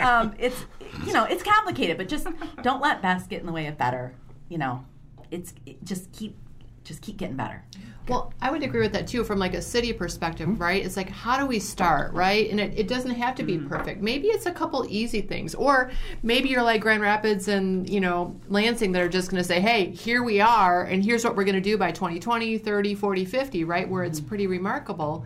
um, 0.00 0.32
it's 0.38 0.64
you 1.04 1.12
know 1.12 1.24
it's 1.24 1.42
complicated, 1.42 1.96
but 1.96 2.08
just 2.08 2.28
don't 2.62 2.80
let 2.80 3.02
best 3.02 3.28
get 3.28 3.40
in 3.40 3.46
the 3.46 3.52
way 3.52 3.66
of 3.66 3.76
better. 3.76 4.14
You 4.48 4.58
know, 4.58 4.84
it's 5.32 5.54
it, 5.66 5.82
just 5.84 6.12
keep 6.12 6.36
just 6.84 7.00
keep 7.00 7.16
getting 7.16 7.36
better. 7.36 7.62
Well, 8.08 8.34
I 8.42 8.50
would 8.50 8.64
agree 8.64 8.80
with 8.80 8.92
that 8.94 9.06
too 9.06 9.22
from 9.22 9.38
like 9.38 9.54
a 9.54 9.62
city 9.62 9.92
perspective, 9.92 10.48
mm-hmm. 10.48 10.60
right? 10.60 10.84
It's 10.84 10.96
like 10.96 11.08
how 11.08 11.38
do 11.38 11.46
we 11.46 11.60
start, 11.60 12.12
right? 12.12 12.50
And 12.50 12.58
it, 12.58 12.76
it 12.76 12.88
doesn't 12.88 13.12
have 13.12 13.36
to 13.36 13.44
be 13.44 13.56
mm-hmm. 13.56 13.68
perfect. 13.68 14.02
Maybe 14.02 14.28
it's 14.28 14.46
a 14.46 14.52
couple 14.52 14.84
easy 14.88 15.20
things. 15.20 15.54
Or 15.54 15.92
maybe 16.22 16.48
you're 16.48 16.64
like 16.64 16.80
Grand 16.80 17.00
Rapids 17.00 17.46
and, 17.46 17.88
you 17.88 18.00
know, 18.00 18.38
Lansing 18.48 18.90
that 18.92 19.02
are 19.02 19.08
just 19.08 19.30
going 19.30 19.40
to 19.40 19.46
say, 19.46 19.60
"Hey, 19.60 19.90
here 19.90 20.22
we 20.22 20.40
are 20.40 20.84
and 20.84 21.04
here's 21.04 21.24
what 21.24 21.36
we're 21.36 21.44
going 21.44 21.54
to 21.54 21.60
do 21.60 21.78
by 21.78 21.92
2020, 21.92 22.58
30, 22.58 22.94
40, 22.94 23.24
50," 23.24 23.64
right? 23.64 23.88
Where 23.88 24.04
it's 24.04 24.18
mm-hmm. 24.18 24.28
pretty 24.28 24.46
remarkable. 24.48 25.24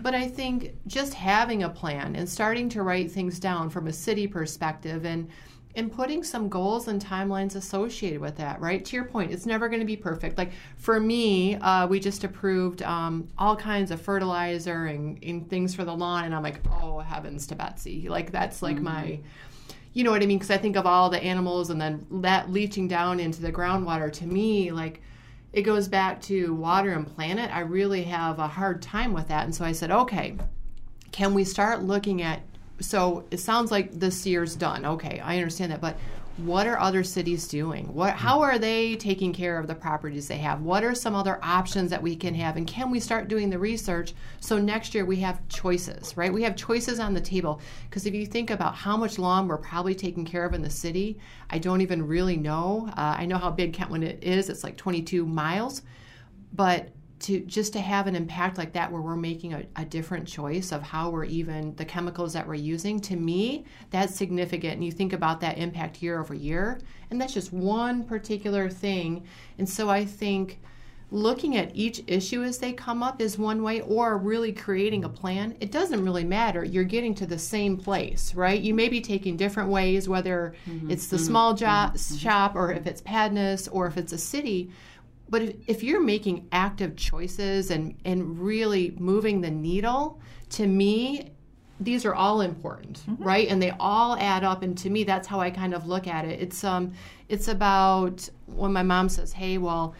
But 0.00 0.14
I 0.14 0.28
think 0.28 0.76
just 0.86 1.12
having 1.14 1.64
a 1.64 1.68
plan 1.68 2.14
and 2.14 2.28
starting 2.28 2.68
to 2.70 2.82
write 2.82 3.10
things 3.10 3.40
down 3.40 3.68
from 3.68 3.88
a 3.88 3.92
city 3.92 4.28
perspective 4.28 5.04
and 5.04 5.28
and 5.74 5.92
putting 5.92 6.24
some 6.24 6.48
goals 6.48 6.88
and 6.88 7.04
timelines 7.04 7.54
associated 7.54 8.20
with 8.20 8.36
that, 8.36 8.60
right? 8.60 8.84
To 8.84 8.96
your 8.96 9.04
point, 9.04 9.30
it's 9.30 9.46
never 9.46 9.68
going 9.68 9.80
to 9.80 9.86
be 9.86 9.96
perfect. 9.96 10.36
Like 10.36 10.50
for 10.76 10.98
me, 10.98 11.56
uh, 11.56 11.86
we 11.86 12.00
just 12.00 12.24
approved 12.24 12.82
um, 12.82 13.28
all 13.38 13.54
kinds 13.54 13.90
of 13.90 14.00
fertilizer 14.00 14.86
and, 14.86 15.22
and 15.22 15.48
things 15.48 15.74
for 15.74 15.84
the 15.84 15.94
lawn, 15.94 16.24
and 16.24 16.34
I'm 16.34 16.42
like, 16.42 16.60
oh 16.82 16.98
heavens 17.00 17.46
to 17.48 17.54
Betsy! 17.54 18.08
Like 18.08 18.32
that's 18.32 18.62
like 18.62 18.80
my, 18.80 19.20
you 19.92 20.04
know 20.04 20.10
what 20.10 20.22
I 20.22 20.26
mean? 20.26 20.38
Because 20.38 20.50
I 20.50 20.58
think 20.58 20.76
of 20.76 20.86
all 20.86 21.10
the 21.10 21.22
animals 21.22 21.70
and 21.70 21.80
then 21.80 22.06
that 22.22 22.50
leaching 22.50 22.88
down 22.88 23.20
into 23.20 23.42
the 23.42 23.52
groundwater. 23.52 24.12
To 24.14 24.26
me, 24.26 24.72
like 24.72 25.00
it 25.52 25.62
goes 25.62 25.86
back 25.86 26.20
to 26.22 26.54
water 26.54 26.92
and 26.92 27.06
planet. 27.06 27.54
I 27.54 27.60
really 27.60 28.02
have 28.04 28.38
a 28.38 28.48
hard 28.48 28.82
time 28.82 29.12
with 29.12 29.28
that, 29.28 29.44
and 29.44 29.54
so 29.54 29.64
I 29.64 29.72
said, 29.72 29.90
okay, 29.90 30.36
can 31.12 31.34
we 31.34 31.44
start 31.44 31.84
looking 31.84 32.22
at 32.22 32.42
so 32.80 33.24
it 33.30 33.38
sounds 33.38 33.70
like 33.70 33.92
this 33.92 34.26
year's 34.26 34.56
done. 34.56 34.84
Okay 34.84 35.20
i 35.20 35.36
understand 35.36 35.72
that 35.72 35.80
but 35.80 35.96
what 36.38 36.68
are 36.68 36.78
other 36.78 37.02
cities 37.02 37.48
doing? 37.48 37.92
What 37.92 38.14
how 38.14 38.40
are 38.42 38.60
they 38.60 38.94
taking 38.94 39.32
care 39.32 39.58
of 39.58 39.66
the 39.66 39.74
properties 39.74 40.28
they 40.28 40.38
have? 40.38 40.62
What 40.62 40.84
are 40.84 40.94
some 40.94 41.16
other 41.16 41.40
options 41.42 41.90
that 41.90 42.00
we 42.00 42.14
can 42.14 42.32
have? 42.34 42.56
And 42.56 42.66
can 42.66 42.92
we 42.92 43.00
start 43.00 43.26
doing 43.26 43.50
the 43.50 43.58
research 43.58 44.14
so 44.38 44.56
next 44.56 44.94
year 44.94 45.04
we 45.04 45.16
have 45.16 45.46
choices 45.48 46.16
right? 46.16 46.32
We 46.32 46.44
have 46.44 46.54
choices 46.54 47.00
on 47.00 47.12
the 47.12 47.20
table. 47.20 47.60
Because 47.90 48.06
if 48.06 48.14
you 48.14 48.24
think 48.24 48.50
about 48.50 48.76
how 48.76 48.96
much 48.96 49.18
lawn 49.18 49.48
we're 49.48 49.58
probably 49.58 49.96
taking 49.96 50.24
care 50.24 50.44
of 50.44 50.54
in 50.54 50.62
the 50.62 50.70
city 50.70 51.18
i 51.50 51.58
don't 51.58 51.80
even 51.80 52.06
really 52.06 52.36
know. 52.36 52.88
Uh, 52.96 53.16
i 53.18 53.26
know 53.26 53.38
how 53.38 53.50
big 53.50 53.72
Kentwood 53.72 54.04
is. 54.22 54.48
it's 54.48 54.62
like 54.62 54.76
22 54.76 55.26
miles. 55.26 55.82
But 56.52 56.90
to 57.20 57.40
just 57.40 57.72
to 57.72 57.80
have 57.80 58.06
an 58.06 58.14
impact 58.14 58.58
like 58.58 58.72
that 58.72 58.90
where 58.90 59.00
we're 59.00 59.16
making 59.16 59.54
a, 59.54 59.64
a 59.76 59.84
different 59.84 60.26
choice 60.26 60.72
of 60.72 60.82
how 60.82 61.10
we're 61.10 61.24
even 61.24 61.74
the 61.76 61.84
chemicals 61.84 62.32
that 62.32 62.46
we're 62.46 62.54
using 62.54 63.00
to 63.00 63.16
me 63.16 63.64
that's 63.90 64.14
significant. 64.14 64.74
And 64.74 64.84
you 64.84 64.92
think 64.92 65.12
about 65.12 65.40
that 65.40 65.58
impact 65.58 66.02
year 66.02 66.20
over 66.20 66.34
year 66.34 66.80
and 67.10 67.20
that's 67.20 67.34
just 67.34 67.52
one 67.52 68.04
particular 68.04 68.68
thing. 68.70 69.24
And 69.58 69.68
so 69.68 69.88
i 69.88 70.04
think 70.04 70.60
looking 71.10 71.56
at 71.56 71.74
each 71.74 72.02
issue 72.06 72.42
as 72.42 72.58
they 72.58 72.72
come 72.72 73.02
up 73.02 73.20
is 73.20 73.38
one 73.38 73.62
way 73.62 73.80
or 73.80 74.18
really 74.18 74.52
creating 74.52 75.04
a 75.04 75.08
plan. 75.08 75.56
It 75.58 75.72
doesn't 75.72 76.04
really 76.04 76.24
matter. 76.24 76.62
You're 76.64 76.84
getting 76.84 77.14
to 77.16 77.26
the 77.26 77.38
same 77.38 77.76
place 77.78 78.34
right? 78.34 78.60
You 78.60 78.74
may 78.74 78.88
be 78.88 79.00
taking 79.00 79.36
different 79.36 79.70
ways 79.70 80.08
whether 80.08 80.54
mm-hmm. 80.66 80.90
it's 80.90 81.06
the 81.06 81.16
mm-hmm. 81.16 81.26
small 81.26 81.54
mm-hmm. 81.54 81.64
job 81.64 81.98
shop 81.98 82.54
or 82.54 82.72
if 82.72 82.86
it's 82.86 83.00
Padnos 83.00 83.68
or 83.72 83.86
if 83.86 83.96
it's 83.96 84.12
a 84.12 84.18
city 84.18 84.70
but 85.30 85.42
if, 85.42 85.56
if 85.66 85.82
you're 85.82 86.02
making 86.02 86.48
active 86.52 86.96
choices 86.96 87.70
and, 87.70 87.96
and 88.04 88.40
really 88.40 88.94
moving 88.98 89.40
the 89.40 89.50
needle, 89.50 90.20
to 90.50 90.66
me, 90.66 91.32
these 91.80 92.04
are 92.04 92.14
all 92.14 92.40
important, 92.40 93.02
right? 93.18 93.48
And 93.48 93.62
they 93.62 93.70
all 93.78 94.16
add 94.16 94.42
up. 94.44 94.62
And 94.62 94.76
to 94.78 94.90
me, 94.90 95.04
that's 95.04 95.28
how 95.28 95.40
I 95.40 95.50
kind 95.50 95.74
of 95.74 95.86
look 95.86 96.06
at 96.06 96.24
it. 96.24 96.40
It's 96.40 96.64
um, 96.64 96.92
it's 97.28 97.48
about 97.48 98.28
when 98.46 98.72
my 98.72 98.82
mom 98.82 99.08
says, 99.08 99.32
"Hey, 99.32 99.58
well, 99.58 99.94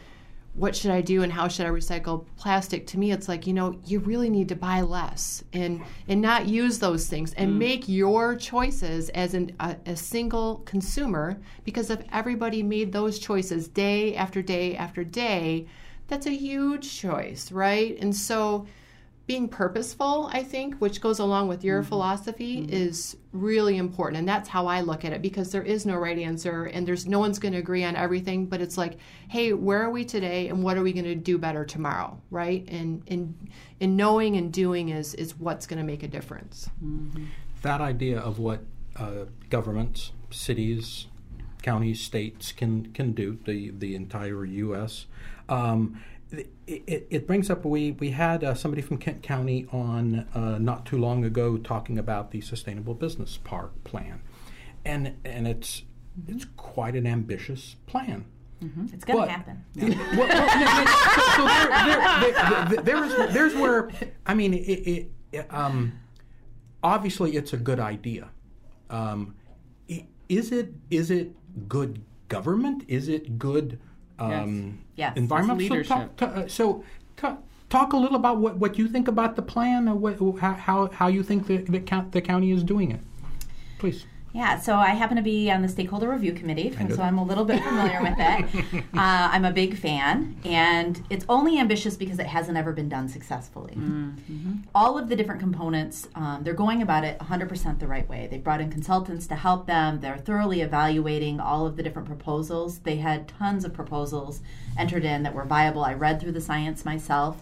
what 0.59 0.75
should 0.75 0.91
I 0.91 0.99
do 0.99 1.23
and 1.23 1.31
how 1.31 1.47
should 1.47 1.65
I 1.65 1.69
recycle 1.69 2.25
plastic? 2.35 2.85
To 2.87 2.99
me, 2.99 3.13
it's 3.13 3.29
like, 3.29 3.47
you 3.47 3.53
know, 3.53 3.79
you 3.85 3.99
really 3.99 4.29
need 4.29 4.49
to 4.49 4.57
buy 4.57 4.81
less 4.81 5.41
and 5.53 5.81
and 6.09 6.21
not 6.21 6.49
use 6.49 6.79
those 6.79 7.07
things 7.07 7.33
and 7.35 7.51
mm. 7.51 7.57
make 7.57 7.87
your 7.87 8.35
choices 8.35 9.07
as 9.09 9.33
an, 9.33 9.55
a, 9.61 9.77
a 9.85 9.95
single 9.95 10.57
consumer. 10.65 11.39
Because 11.63 11.89
if 11.89 12.01
everybody 12.11 12.61
made 12.61 12.91
those 12.91 13.19
choices 13.19 13.69
day 13.69 14.15
after 14.15 14.41
day 14.41 14.75
after 14.75 15.05
day, 15.05 15.65
that's 16.07 16.27
a 16.27 16.35
huge 16.35 16.93
choice, 16.93 17.53
right? 17.53 17.97
And 18.01 18.13
so 18.13 18.67
being 19.29 19.47
purposeful, 19.47 20.27
I 20.33 20.41
think, 20.41 20.77
which 20.77 21.01
goes 21.01 21.19
along 21.19 21.49
with 21.49 21.63
your 21.63 21.83
philosophy, 21.83 22.65
is 22.67 23.15
really 23.31 23.77
important. 23.77 24.17
And 24.17 24.27
that's 24.27 24.49
how 24.49 24.65
I 24.65 24.81
look 24.81 25.05
at 25.05 25.13
it 25.13 25.21
because 25.21 25.51
there 25.51 25.61
is 25.61 25.85
no 25.85 25.97
right 25.97 26.17
answer 26.17 26.63
and 26.63 26.87
there's 26.87 27.05
no 27.05 27.19
one's 27.19 27.37
going 27.37 27.51
to 27.51 27.59
agree 27.59 27.83
on 27.83 27.95
everything. 27.95 28.47
But 28.47 28.59
it's 28.59 28.75
like, 28.75 28.97
hey, 29.27 29.53
where 29.53 29.83
are 29.83 29.91
we 29.91 30.03
today 30.03 30.47
and 30.47 30.63
what 30.63 30.77
are 30.77 30.81
we 30.81 30.93
going 30.93 31.05
to 31.05 31.13
do 31.13 31.37
better 31.37 31.63
tomorrow, 31.63 32.19
right? 32.31 32.67
And 32.69 33.03
and 33.07 33.51
and 33.79 33.95
knowing 33.95 34.35
and 34.35 34.51
doing 34.51 34.89
is 34.89 35.13
is 35.13 35.37
what's 35.37 35.67
going 35.67 35.77
to 35.77 35.85
make 35.85 36.01
a 36.01 36.07
difference. 36.07 36.67
that 37.61 37.81
idea 37.81 38.19
of 38.19 38.39
what 38.39 38.61
uh, 38.95 39.25
governments, 39.51 40.11
cities, 40.31 41.05
counties, 41.61 42.01
states 42.01 42.51
can 42.51 42.91
can 42.93 43.11
do 43.11 43.37
the 43.45 43.69
the 43.69 43.93
entire 43.93 44.43
U.S. 44.43 45.05
Um, 45.49 46.01
it, 46.31 47.07
it, 47.09 47.27
brings 47.27 47.49
up 47.49 47.65
we 47.65 47.91
we 47.91 48.11
had 48.11 48.43
uh, 48.43 48.53
somebody 48.53 48.81
from 48.81 48.97
Kent 48.97 49.23
County 49.23 49.67
on 49.71 50.27
uh, 50.33 50.57
not 50.59 50.85
too 50.85 50.97
long 50.97 51.25
ago 51.25 51.57
talking 51.57 51.97
about 51.97 52.31
the 52.31 52.41
Sustainable 52.41 52.93
Business 52.93 53.37
Park 53.37 53.83
plan, 53.83 54.21
and 54.85 55.15
and 55.25 55.47
it's 55.47 55.83
it's 56.27 56.45
quite 56.55 56.95
an 56.95 57.07
ambitious 57.07 57.75
plan. 57.87 58.25
It's 58.93 59.05
going 59.05 59.25
to 59.25 59.31
happen. 59.31 59.63
Well, 59.79 59.87
well, 60.17 60.27
yeah, 60.27 60.59
yeah, 60.59 60.85
so, 61.15 61.37
so 61.37 61.47
there, 61.47 62.75
there, 62.75 62.83
there, 62.83 62.83
there's, 62.83 63.33
there's 63.33 63.55
where 63.55 63.89
I 64.25 64.33
mean, 64.33 64.53
it, 64.53 65.07
it, 65.31 65.47
um, 65.49 65.93
obviously 66.83 67.37
it's 67.37 67.53
a 67.53 67.57
good 67.57 67.79
idea. 67.79 68.29
Um, 68.89 69.35
is 70.27 70.51
it 70.51 70.73
is 70.89 71.09
it 71.09 71.31
good 71.67 72.03
government? 72.27 72.83
Is 72.87 73.07
it 73.07 73.39
good 73.39 73.79
um, 74.19 74.79
Yes. 74.95 75.13
Yes. 75.15 75.17
environment? 75.17 75.61
It's 75.61 75.67
So, 75.69 75.73
leadership. 75.73 76.17
talk, 76.17 76.17
to- 76.17 76.41
uh, 76.43 76.47
so 76.47 76.83
ta- 77.17 77.37
talk 77.69 77.93
a 77.93 77.97
little 77.97 78.15
about 78.17 78.37
what, 78.37 78.57
what 78.57 78.77
you 78.77 78.87
think 78.87 79.07
about 79.07 79.35
the 79.35 79.41
plan, 79.41 79.87
or 79.87 79.95
what, 79.95 80.39
how, 80.39 80.53
how 80.53 80.89
how 80.91 81.07
you 81.07 81.23
think 81.23 81.47
the 81.47 81.57
the, 81.57 81.79
the 82.11 82.21
county 82.21 82.51
is 82.51 82.63
doing 82.63 82.91
it. 82.91 82.99
Please. 83.79 84.05
Yeah, 84.31 84.59
so 84.59 84.75
I 84.75 84.89
happen 84.89 85.17
to 85.17 85.23
be 85.23 85.49
on 85.49 85.63
the 85.63 85.67
stakeholder 85.67 86.07
review 86.09 86.33
committee, 86.33 86.71
so 86.71 86.83
that. 86.83 86.99
I'm 86.99 87.17
a 87.17 87.23
little 87.23 87.45
bit 87.45 87.63
familiar 87.63 88.01
with 88.01 88.15
it. 88.17 88.85
Uh, 88.99 89.29
I'm 89.31 89.45
a 89.45 89.51
big 89.51 89.77
fan, 89.77 90.35
and 90.43 91.01
it's 91.09 91.25
only 91.29 91.57
ambitious 91.57 91.95
because 91.95 92.19
it 92.19 92.25
hasn't 92.25 92.57
ever 92.57 92.73
been 92.73 92.89
done 92.89 93.07
successfully. 93.07 93.77
All 94.75 94.97
of 94.97 95.09
the 95.09 95.15
different 95.15 95.39
components, 95.39 96.07
um, 96.15 96.41
they're 96.43 96.53
going 96.53 96.81
about 96.81 97.05
it 97.05 97.17
100% 97.19 97.79
the 97.79 97.87
right 97.87 98.07
way. 98.09 98.27
They've 98.29 98.43
brought 98.43 98.61
in 98.61 98.69
consultants 98.69 99.25
to 99.27 99.35
help 99.35 99.67
them. 99.67 100.01
They're 100.01 100.17
thoroughly 100.17 100.61
evaluating 100.61 101.39
all 101.39 101.65
of 101.65 101.77
the 101.77 101.83
different 101.83 102.07
proposals. 102.07 102.79
They 102.79 102.97
had 102.97 103.27
tons 103.27 103.63
of 103.63 103.73
proposals 103.73 104.41
entered 104.77 105.05
in 105.05 105.23
that 105.23 105.33
were 105.33 105.45
viable. 105.45 105.83
I 105.83 105.93
read 105.93 106.19
through 106.19 106.33
the 106.33 106.41
science 106.41 106.83
myself. 106.83 107.41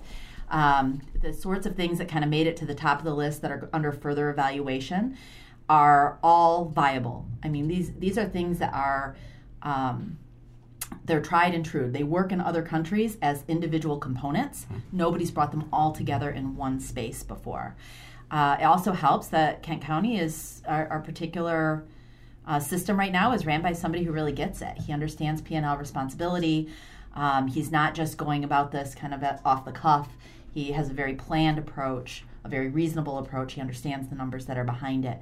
Um, 0.49 1.01
the 1.21 1.33
sorts 1.33 1.65
of 1.65 1.75
things 1.75 1.97
that 1.97 2.07
kind 2.07 2.23
of 2.23 2.29
made 2.29 2.47
it 2.47 2.55
to 2.57 2.65
the 2.65 2.75
top 2.75 2.99
of 2.99 3.05
the 3.05 3.15
list 3.15 3.41
that 3.41 3.51
are 3.51 3.69
under 3.73 3.91
further 3.91 4.29
evaluation 4.29 5.17
are 5.69 6.17
all 6.23 6.65
viable. 6.65 7.25
I 7.43 7.49
mean, 7.49 7.67
these 7.67 7.93
these 7.93 8.17
are 8.17 8.25
things 8.25 8.59
that 8.59 8.73
are 8.73 9.15
um, 9.61 10.17
they're 11.05 11.21
tried 11.21 11.53
and 11.53 11.65
true. 11.65 11.89
They 11.91 12.03
work 12.03 12.31
in 12.31 12.39
other 12.39 12.61
countries 12.61 13.17
as 13.21 13.43
individual 13.47 13.97
components. 13.97 14.65
Nobody's 14.91 15.31
brought 15.31 15.51
them 15.51 15.67
all 15.71 15.91
together 15.91 16.29
in 16.29 16.55
one 16.55 16.79
space 16.79 17.23
before. 17.23 17.75
Uh, 18.29 18.57
it 18.59 18.63
also 18.63 18.91
helps 18.91 19.27
that 19.27 19.63
Kent 19.63 19.81
County 19.81 20.19
is 20.19 20.61
our, 20.67 20.87
our 20.89 20.99
particular 20.99 21.85
uh, 22.45 22.59
system 22.59 22.97
right 22.97 23.11
now 23.11 23.33
is 23.33 23.45
ran 23.45 23.61
by 23.61 23.73
somebody 23.73 24.03
who 24.03 24.11
really 24.11 24.31
gets 24.31 24.61
it. 24.61 24.77
He 24.85 24.93
understands 24.93 25.41
P 25.41 25.55
and 25.55 25.65
L 25.65 25.77
responsibility. 25.77 26.69
Um, 27.13 27.47
he's 27.47 27.71
not 27.71 27.95
just 27.95 28.17
going 28.17 28.43
about 28.43 28.71
this 28.71 28.95
kind 28.95 29.13
of 29.13 29.23
off 29.43 29.65
the 29.65 29.71
cuff. 29.71 30.09
He 30.53 30.71
has 30.71 30.89
a 30.89 30.93
very 30.93 31.15
planned 31.15 31.57
approach, 31.57 32.23
a 32.43 32.49
very 32.49 32.69
reasonable 32.69 33.17
approach. 33.17 33.53
He 33.53 33.61
understands 33.61 34.07
the 34.07 34.15
numbers 34.15 34.45
that 34.45 34.57
are 34.57 34.63
behind 34.63 35.05
it, 35.05 35.21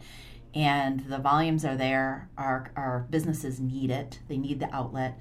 and 0.56 1.02
the 1.02 1.20
volumes 1.20 1.65
are 1.65 1.76
there. 1.76 2.30
Our 2.38 2.72
our 2.76 3.06
businesses 3.10 3.60
need 3.60 3.91
it. 3.91 4.20
They 4.28 4.38
need 4.38 4.60
the 4.60 4.74
outlet, 4.74 5.20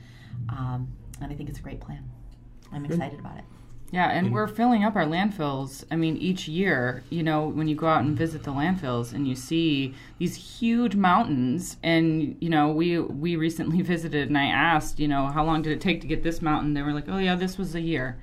um, 0.49 0.89
and 1.21 1.33
I 1.33 1.35
think 1.35 1.49
it's 1.49 1.59
a 1.59 1.63
great 1.63 1.81
plan. 1.81 2.09
I'm 2.73 2.85
excited 2.87 3.19
about 3.19 3.39
it. 3.39 3.45
Yeah, 3.91 4.11
and 4.11 4.33
we're 4.33 4.49
filling 4.49 4.83
up 4.83 4.97
our 4.97 5.05
landfills. 5.05 5.85
I 5.89 5.95
mean, 5.95 6.17
each 6.17 6.49
year, 6.49 7.05
you 7.11 7.23
know, 7.23 7.47
when 7.47 7.69
you 7.69 7.77
go 7.77 7.87
out 7.87 8.03
and 8.03 8.17
visit 8.17 8.43
the 8.43 8.51
landfills 8.51 9.13
and 9.13 9.29
you 9.29 9.37
see 9.37 9.95
these 10.19 10.35
huge 10.35 10.97
mountains, 10.97 11.77
and 11.83 12.37
you 12.41 12.49
know, 12.49 12.71
we 12.71 12.99
we 12.99 13.37
recently 13.37 13.83
visited, 13.95 14.29
and 14.29 14.39
I 14.39 14.47
asked, 14.47 14.99
you 14.99 15.09
know, 15.09 15.27
how 15.27 15.45
long 15.45 15.63
did 15.63 15.73
it 15.73 15.81
take 15.81 16.01
to 16.01 16.07
get 16.07 16.23
this 16.23 16.43
mountain? 16.43 16.75
They 16.75 16.83
were 16.83 16.93
like, 16.93 17.09
oh 17.09 17.19
yeah, 17.19 17.37
this 17.37 17.59
was 17.59 17.75
a 17.75 17.81
year. 17.81 18.19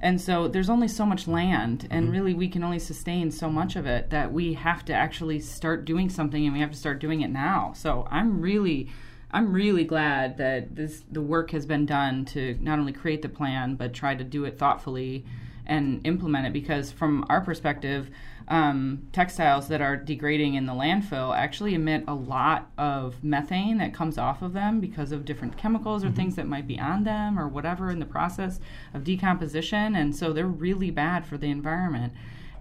And 0.00 0.20
so 0.20 0.48
there's 0.48 0.68
only 0.68 0.88
so 0.88 1.06
much 1.06 1.26
land, 1.26 1.86
and 1.90 2.04
mm-hmm. 2.04 2.12
really 2.12 2.34
we 2.34 2.48
can 2.48 2.62
only 2.62 2.78
sustain 2.78 3.30
so 3.30 3.48
much 3.48 3.76
of 3.76 3.86
it 3.86 4.10
that 4.10 4.32
we 4.32 4.54
have 4.54 4.84
to 4.86 4.92
actually 4.94 5.40
start 5.40 5.84
doing 5.84 6.08
something, 6.08 6.44
and 6.44 6.52
we 6.52 6.60
have 6.60 6.72
to 6.72 6.76
start 6.76 6.98
doing 6.98 7.22
it 7.22 7.30
now. 7.30 7.72
So 7.74 8.06
I'm 8.10 8.40
really 8.40 8.90
I'm 9.34 9.52
really 9.52 9.82
glad 9.82 10.36
that 10.38 10.76
this 10.76 11.02
the 11.10 11.20
work 11.20 11.50
has 11.50 11.66
been 11.66 11.86
done 11.86 12.24
to 12.26 12.56
not 12.60 12.78
only 12.78 12.92
create 12.92 13.20
the 13.20 13.28
plan 13.28 13.74
but 13.74 13.92
try 13.92 14.14
to 14.14 14.22
do 14.22 14.44
it 14.44 14.58
thoughtfully 14.58 15.24
and 15.66 16.06
implement 16.06 16.46
it 16.46 16.52
because 16.52 16.92
from 16.92 17.26
our 17.28 17.40
perspective 17.40 18.10
um, 18.48 19.06
textiles 19.12 19.68
that 19.68 19.80
are 19.80 19.96
degrading 19.96 20.54
in 20.54 20.66
the 20.66 20.72
landfill 20.72 21.36
actually 21.36 21.74
emit 21.74 22.04
a 22.06 22.14
lot 22.14 22.70
of 22.76 23.22
methane 23.24 23.78
that 23.78 23.94
comes 23.94 24.18
off 24.18 24.42
of 24.42 24.52
them 24.52 24.80
because 24.80 25.12
of 25.12 25.24
different 25.24 25.56
chemicals 25.56 26.04
or 26.04 26.10
things 26.10 26.36
that 26.36 26.46
might 26.46 26.66
be 26.66 26.78
on 26.78 27.04
them 27.04 27.38
or 27.38 27.48
whatever 27.48 27.90
in 27.90 28.00
the 28.00 28.06
process 28.06 28.60
of 28.92 29.04
decomposition. 29.04 29.96
And 29.96 30.14
so 30.14 30.32
they're 30.32 30.46
really 30.46 30.90
bad 30.90 31.26
for 31.26 31.38
the 31.38 31.50
environment. 31.50 32.12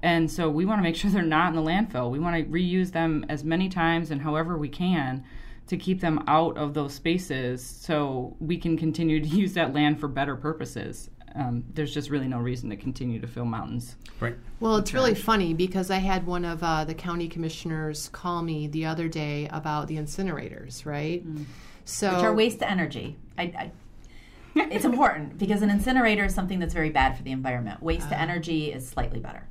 And 0.01 0.29
so 0.29 0.49
we 0.49 0.65
want 0.65 0.79
to 0.79 0.83
make 0.83 0.95
sure 0.97 1.11
they're 1.11 1.21
not 1.21 1.49
in 1.49 1.55
the 1.55 1.69
landfill. 1.69 2.11
We 2.11 2.19
want 2.19 2.35
to 2.37 2.51
reuse 2.51 2.91
them 2.91 3.25
as 3.27 3.43
many 3.43 3.69
times 3.69 4.11
and 4.11 4.21
however 4.21 4.57
we 4.57 4.69
can 4.69 5.23
to 5.67 5.77
keep 5.77 6.01
them 6.01 6.23
out 6.27 6.57
of 6.57 6.73
those 6.73 6.93
spaces 6.93 7.65
so 7.65 8.35
we 8.39 8.57
can 8.57 8.77
continue 8.77 9.21
to 9.21 9.27
use 9.41 9.53
that 9.53 9.73
land 9.73 9.99
for 9.99 10.07
better 10.07 10.35
purposes. 10.35 11.09
Um, 11.35 11.63
there's 11.73 11.93
just 11.93 12.09
really 12.09 12.27
no 12.27 12.37
reason 12.37 12.69
to 12.69 12.75
continue 12.75 13.19
to 13.19 13.27
fill 13.27 13.45
mountains. 13.45 13.95
Right. 14.19 14.35
Well, 14.59 14.75
it's 14.75 14.93
really 14.93 15.15
funny 15.15 15.53
because 15.53 15.89
I 15.89 15.97
had 15.97 16.27
one 16.27 16.45
of 16.45 16.61
uh, 16.61 16.85
the 16.85 16.93
county 16.93 17.27
commissioners 17.27 18.09
call 18.09 18.43
me 18.43 18.67
the 18.67 18.85
other 18.85 19.07
day 19.07 19.47
about 19.51 19.87
the 19.87 19.97
incinerators, 19.97 20.85
right? 20.85 21.23
So 21.85 22.13
Which 22.13 22.23
are 22.23 22.33
waste 22.33 22.59
to 22.59 22.69
energy. 22.69 23.17
I, 23.37 23.43
I, 23.43 23.71
it's 24.55 24.85
important 24.85 25.37
because 25.39 25.61
an 25.61 25.69
incinerator 25.69 26.25
is 26.25 26.35
something 26.35 26.59
that's 26.59 26.73
very 26.73 26.91
bad 26.91 27.17
for 27.17 27.23
the 27.23 27.31
environment. 27.31 27.81
Waste 27.81 28.09
to 28.09 28.19
energy 28.19 28.71
is 28.71 28.87
slightly 28.87 29.19
better. 29.19 29.47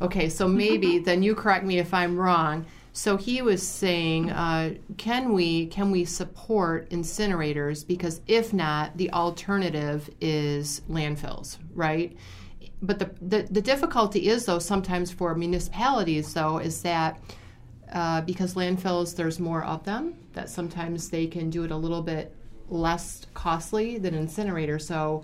Okay, 0.00 0.28
so 0.28 0.48
maybe 0.48 0.98
then 1.04 1.22
you 1.22 1.34
correct 1.34 1.64
me 1.64 1.78
if 1.78 1.92
I'm 1.92 2.16
wrong. 2.16 2.64
So 2.98 3.16
he 3.16 3.42
was 3.42 3.64
saying, 3.64 4.32
uh, 4.32 4.74
can 4.96 5.32
we 5.32 5.66
can 5.66 5.92
we 5.92 6.04
support 6.04 6.90
incinerators? 6.90 7.86
Because 7.86 8.20
if 8.26 8.52
not, 8.52 8.96
the 8.96 9.12
alternative 9.12 10.10
is 10.20 10.82
landfills, 10.90 11.58
right? 11.74 12.16
But 12.82 12.98
the, 12.98 13.10
the 13.22 13.42
the 13.52 13.60
difficulty 13.62 14.26
is 14.28 14.46
though 14.46 14.58
sometimes 14.58 15.12
for 15.12 15.36
municipalities 15.36 16.34
though 16.34 16.58
is 16.58 16.82
that 16.82 17.20
uh, 17.92 18.22
because 18.22 18.54
landfills 18.54 19.14
there's 19.14 19.38
more 19.38 19.62
of 19.62 19.84
them 19.84 20.14
that 20.32 20.50
sometimes 20.50 21.08
they 21.08 21.28
can 21.28 21.50
do 21.50 21.62
it 21.62 21.70
a 21.70 21.76
little 21.76 22.02
bit 22.02 22.34
less 22.68 23.24
costly 23.32 23.98
than 23.98 24.12
incinerator. 24.12 24.80
So 24.80 25.22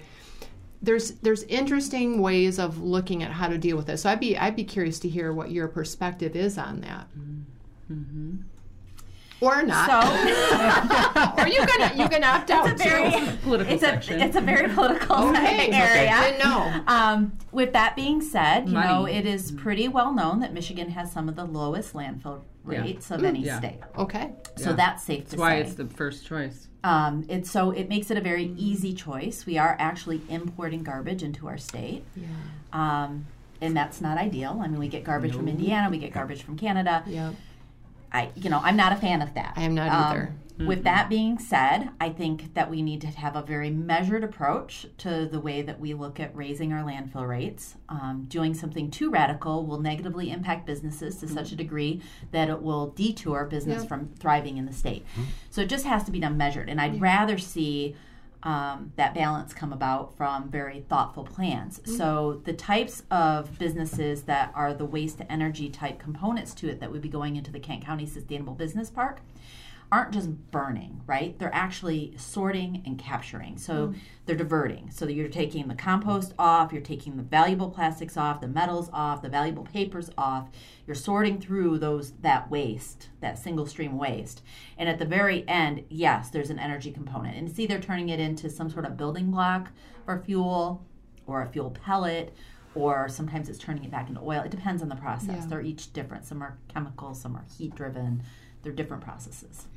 there's 0.81 1.11
there's 1.23 1.43
interesting 1.45 2.23
ways 2.23 2.61
of 2.61 2.81
looking 2.81 3.25
at 3.25 3.33
how 3.33 3.49
to 3.49 3.59
deal 3.59 3.77
with 3.77 3.89
it. 3.89 3.97
So 3.97 4.11
I'd 4.11 4.21
be 4.21 4.39
I'd 4.39 4.55
be 4.55 4.63
curious 4.63 5.01
to 5.01 5.09
hear 5.09 5.33
what 5.33 5.51
your 5.51 5.67
perspective 5.67 6.37
is 6.37 6.57
on 6.57 6.81
that. 6.83 7.09
Or 9.41 9.63
not. 9.63 9.87
So 9.91 11.43
or 11.43 11.49
you 11.49 11.67
can 11.67 11.99
you 11.99 12.09
can 12.09 12.25
opt 12.25 12.51
out 12.51 12.71
it's 12.71 12.81
a 12.81 12.85
very 12.89 13.11
too. 13.27 13.37
Political 13.43 13.75
it's 13.75 13.83
section. 13.83 14.21
a 14.21 14.25
it's 14.25 14.37
a 14.37 14.41
very 14.41 14.69
political 14.73 15.29
Okay, 15.31 15.71
area. 15.73 16.17
Didn't 16.23 16.39
know. 16.39 16.83
Um, 16.87 17.37
with 17.53 17.73
that 17.75 17.95
being 17.95 18.23
said, 18.23 18.69
you 18.69 18.75
know 18.75 19.07
it 19.07 19.27
is 19.27 19.51
pretty 19.53 19.89
well 19.89 20.15
known 20.15 20.41
that 20.41 20.55
Michigan 20.55 20.89
has 20.91 21.13
some 21.13 21.29
of 21.29 21.37
the 21.37 21.45
lowest 21.45 21.93
landfill 21.93 22.43
Yeah. 22.71 22.81
rates 22.83 23.11
of 23.11 23.23
any 23.25 23.41
Yeah. 23.41 23.59
state. 23.59 23.81
Okay. 23.99 24.33
So 24.57 24.71
Yeah. 24.71 24.77
that's 24.77 25.03
safe 25.05 25.25
to 25.25 25.31
That's 25.33 25.41
why 25.41 25.51
say. 25.57 25.61
it's 25.69 25.75
the 25.75 25.87
first 25.87 26.25
choice. 26.25 26.69
Um, 26.83 27.25
it's 27.29 27.51
so 27.51 27.71
it 27.71 27.89
makes 27.91 28.11
it 28.11 28.17
a 28.17 28.23
very 28.23 28.55
easy 28.57 28.95
choice. 28.95 29.45
We 29.45 29.59
are 29.59 29.77
actually 29.79 30.23
importing 30.31 30.83
garbage 30.85 31.23
into 31.23 31.49
our 31.49 31.59
state, 31.59 32.05
Yeah. 32.17 32.27
um, 32.73 33.27
and 33.61 33.77
that's 33.77 34.01
not 34.01 34.17
ideal. 34.17 34.61
I 34.63 34.69
mean, 34.69 34.79
we 34.79 34.89
get 34.89 35.05
garbage 35.05 35.35
from 35.35 35.49
Indiana, 35.49 35.91
we 35.91 35.99
get 35.99 36.13
garbage 36.15 36.43
from 36.43 36.57
Canada. 36.57 37.03
Yeah. 37.07 37.33
I, 38.15 38.31
you 38.37 38.49
know, 38.49 38.61
I'm 38.63 38.77
not 38.77 38.93
a 38.93 38.97
fan 38.97 39.21
of 39.21 39.35
that. 39.35 39.53
I 39.57 39.63
am 39.63 39.75
not 39.75 39.89
Um, 39.91 40.03
either. 40.13 40.35
With 40.57 40.85
that 40.85 41.09
being 41.09 41.37
said, 41.41 41.91
I 42.01 42.11
think 42.11 42.55
that 42.55 42.71
we 42.71 42.81
need 42.81 43.01
to 43.01 43.09
have 43.09 43.35
a 43.35 43.43
very 43.43 43.71
measured 43.71 44.23
approach 44.23 44.87
to 44.99 45.27
the 45.27 45.41
way 45.41 45.63
that 45.63 45.81
we 45.81 45.95
look 45.95 46.21
at 46.21 46.35
raising 46.37 46.73
our 46.73 46.85
landfill 46.85 47.27
rates. 47.29 47.75
Um, 47.89 48.27
doing 48.29 48.55
something 48.55 48.89
too 48.89 49.11
radical 49.11 49.67
will 49.67 49.81
negatively 49.81 50.31
impact 50.31 50.65
businesses 50.65 51.17
to 51.17 51.29
such 51.29 51.51
a 51.51 51.57
degree 51.57 52.01
that 52.31 52.49
it 52.49 52.63
will 52.63 52.87
detour 52.91 53.47
business 53.47 53.83
Yeah. 53.83 53.89
from 53.89 54.11
thriving 54.21 54.57
in 54.57 54.65
the 54.67 54.73
state. 54.73 55.05
So 55.51 55.61
it 55.63 55.69
just 55.69 55.87
has 55.87 56.05
to 56.05 56.13
be 56.13 56.21
done 56.21 56.37
measured. 56.37 56.69
And 56.71 56.81
I'd 56.81 57.01
rather 57.01 57.37
see 57.37 57.97
um, 58.45 58.93
that 58.97 59.15
balance 59.15 59.55
come 59.55 59.73
about 59.73 60.17
from 60.17 60.51
very 60.51 60.85
thoughtful 60.89 61.25
plans. 61.25 61.81
So 61.97 62.43
the 62.45 62.53
types 62.53 63.03
of 63.11 63.59
businesses 63.59 64.23
that 64.23 64.53
are 64.55 64.75
the 64.75 64.85
waste 64.85 65.19
to 65.19 65.33
energy 65.33 65.71
type 65.71 65.99
components 65.99 66.55
to 66.55 66.69
it 66.69 66.79
that 66.81 66.93
would 66.93 67.03
be 67.03 67.09
going 67.09 67.37
into 67.37 67.51
the 67.51 67.61
Kent 67.61 67.85
County 67.85 68.07
Sustainable 68.07 68.55
Business 68.55 68.91
Park 68.91 69.21
aren't 69.95 70.13
just 70.13 70.29
burning, 70.51 71.01
right? 71.07 71.39
They're 71.39 71.55
actually 71.55 72.15
sorting 72.17 72.83
and 72.85 72.99
capturing. 72.99 73.57
So 73.57 73.89
mm. 73.89 73.97
they're 74.27 74.35
diverting. 74.35 74.91
So 74.91 75.07
that 75.07 75.13
you're 75.13 75.29
taking 75.29 75.69
the 75.69 75.77
compost 75.77 76.35
off, 76.37 76.73
you're 76.73 76.83
taking 76.83 77.17
the 77.17 77.23
valuable 77.23 77.71
plastics 77.71 78.17
off, 78.17 78.41
the 78.41 78.49
metals 78.49 78.91
off, 78.93 79.23
the 79.23 79.29
valuable 79.29 79.63
papers 79.63 80.11
off. 80.19 80.49
You're 80.85 80.97
sorting 80.97 81.41
through 81.41 81.79
those 81.79 82.11
that 82.23 82.51
waste, 82.51 83.11
that 83.21 83.39
single 83.39 83.67
stream 83.67 83.97
waste. 83.97 84.43
And 84.77 84.89
at 84.89 84.99
the 84.99 85.05
very 85.05 85.47
end, 85.47 85.85
yes, 85.89 86.29
there's 86.29 86.51
an 86.51 86.59
energy 86.59 86.91
component. 86.91 87.37
And 87.37 87.49
it's 87.49 87.61
either 87.61 87.79
turning 87.79 88.09
it 88.09 88.19
into 88.19 88.51
some 88.51 88.69
sort 88.69 88.87
of 88.87 88.97
building 88.97 89.31
block 89.31 89.71
for 90.05 90.21
fuel 90.27 90.85
or 91.29 91.43
a 91.43 91.49
fuel 91.49 91.71
pellet 91.71 92.35
or 92.75 93.09
sometimes 93.09 93.49
it's 93.49 93.61
turning 93.61 93.85
it 93.85 93.93
back 93.93 94.09
into 94.09 94.21
oil. 94.21 94.43
It 94.43 94.51
depends 94.51 94.83
on 94.83 94.89
the 94.89 94.97
process. 94.97 95.43
Yeah. 95.43 95.47
They're 95.47 95.63
each 95.63 95.93
different. 95.93 96.25
Some 96.25 96.43
are 96.43 96.59
chemical, 96.67 97.15
some 97.15 97.37
are 97.37 97.45
heat 97.57 97.77
driven. 97.77 98.25
They're 98.65 98.73
different 98.73 99.05
processes. 99.05 99.69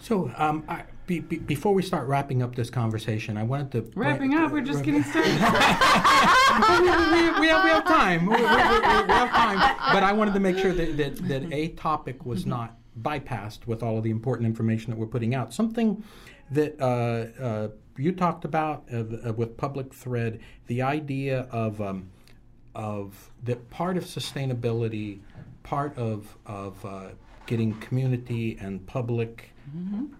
So, 0.00 0.32
um, 0.36 0.64
I, 0.68 0.84
be, 1.06 1.20
be, 1.20 1.38
before 1.38 1.74
we 1.74 1.82
start 1.82 2.08
wrapping 2.08 2.42
up 2.42 2.54
this 2.54 2.70
conversation, 2.70 3.36
I 3.36 3.42
wanted 3.42 3.72
to 3.72 3.92
Wrapping 3.98 4.34
up, 4.34 4.50
we're 4.50 4.62
just 4.62 4.82
getting 4.82 5.02
started. 5.02 5.30
we, 5.32 6.80
we, 6.80 7.40
we 7.40 7.48
have, 7.48 7.64
we 7.64 7.70
have 7.70 7.84
time. 7.84 8.26
We, 8.26 8.36
we- 8.36 8.42
have 8.42 9.30
time. 9.30 9.76
But 9.92 10.02
I 10.02 10.12
wanted 10.12 10.34
to 10.34 10.40
make 10.40 10.56
sure 10.56 10.72
that, 10.72 10.96
that, 10.96 11.16
that 11.28 11.52
a 11.52 11.68
topic 11.68 12.24
was 12.24 12.46
not 12.46 12.76
bypassed 13.00 13.66
with 13.66 13.82
all 13.82 13.98
of 13.98 14.04
the 14.04 14.10
important 14.10 14.46
information 14.46 14.90
that 14.90 14.98
we're 14.98 15.06
putting 15.06 15.34
out. 15.34 15.52
Something 15.52 16.02
that 16.50 16.80
uh, 16.80 17.42
uh, 17.42 17.68
you 17.96 18.12
talked 18.12 18.44
about 18.44 18.84
uh, 18.92 18.98
uh, 19.28 19.32
with 19.32 19.56
Public 19.56 19.92
Thread, 19.92 20.40
the 20.66 20.82
idea 20.82 21.46
of 21.50 21.80
um, 21.80 22.10
of 22.74 23.30
that 23.44 23.68
part 23.70 23.96
of 23.96 24.04
sustainability, 24.04 25.20
part 25.62 25.96
of 25.98 26.36
of 26.46 26.84
uh, 26.84 27.08
getting 27.46 27.74
community 27.80 28.56
and 28.60 28.86
public 28.86 29.49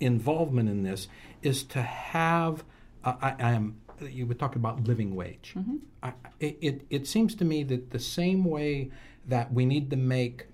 involvement 0.01 0.69
in 0.69 0.83
this 0.83 1.09
is 1.43 1.63
to 1.65 1.83
have. 1.83 2.65
Uh, 3.05 3.15
I, 3.21 3.35
I 3.39 3.51
am. 3.53 3.81
You 4.01 4.27
were 4.27 4.35
talking 4.35 4.61
about 4.61 4.85
living 4.85 5.15
wage. 5.15 5.55
I, 6.03 6.13
it, 6.39 6.59
it 6.61 6.83
it 6.91 7.07
seems 7.07 7.35
to 7.37 7.45
me 7.45 7.63
that 7.65 7.91
the 7.91 7.99
same 7.99 8.45
way 8.45 8.91
that 9.27 9.53
we 9.53 9.67
need 9.67 9.91
to 9.91 9.97
make 9.97 10.47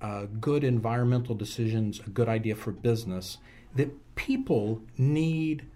uh, 0.00 0.26
good 0.40 0.64
environmental 0.64 1.34
decisions 1.34 2.00
a 2.00 2.10
good 2.10 2.28
idea 2.28 2.56
for 2.56 2.72
business, 2.72 3.38
that 3.76 3.90
people 4.14 4.82
need 4.96 5.66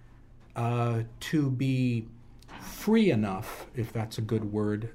uh, 0.57 1.03
to 1.21 1.51
be 1.51 2.07
free 2.61 3.11
enough, 3.11 3.67
if 3.75 3.93
that's 3.93 4.19
a 4.19 4.23
good 4.23 4.53
word, 4.53 4.91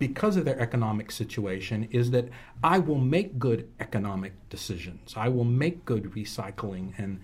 because 0.00 0.36
of 0.36 0.44
their 0.46 0.58
economic 0.58 1.12
situation, 1.12 1.86
is 1.92 2.10
that 2.10 2.28
I 2.64 2.78
will 2.80 2.98
make 2.98 3.38
good 3.38 3.68
economic 3.78 4.32
decisions. 4.48 5.14
I 5.14 5.28
will 5.28 5.44
make 5.44 5.84
good 5.84 6.04
recycling 6.14 6.94
and 6.98 7.20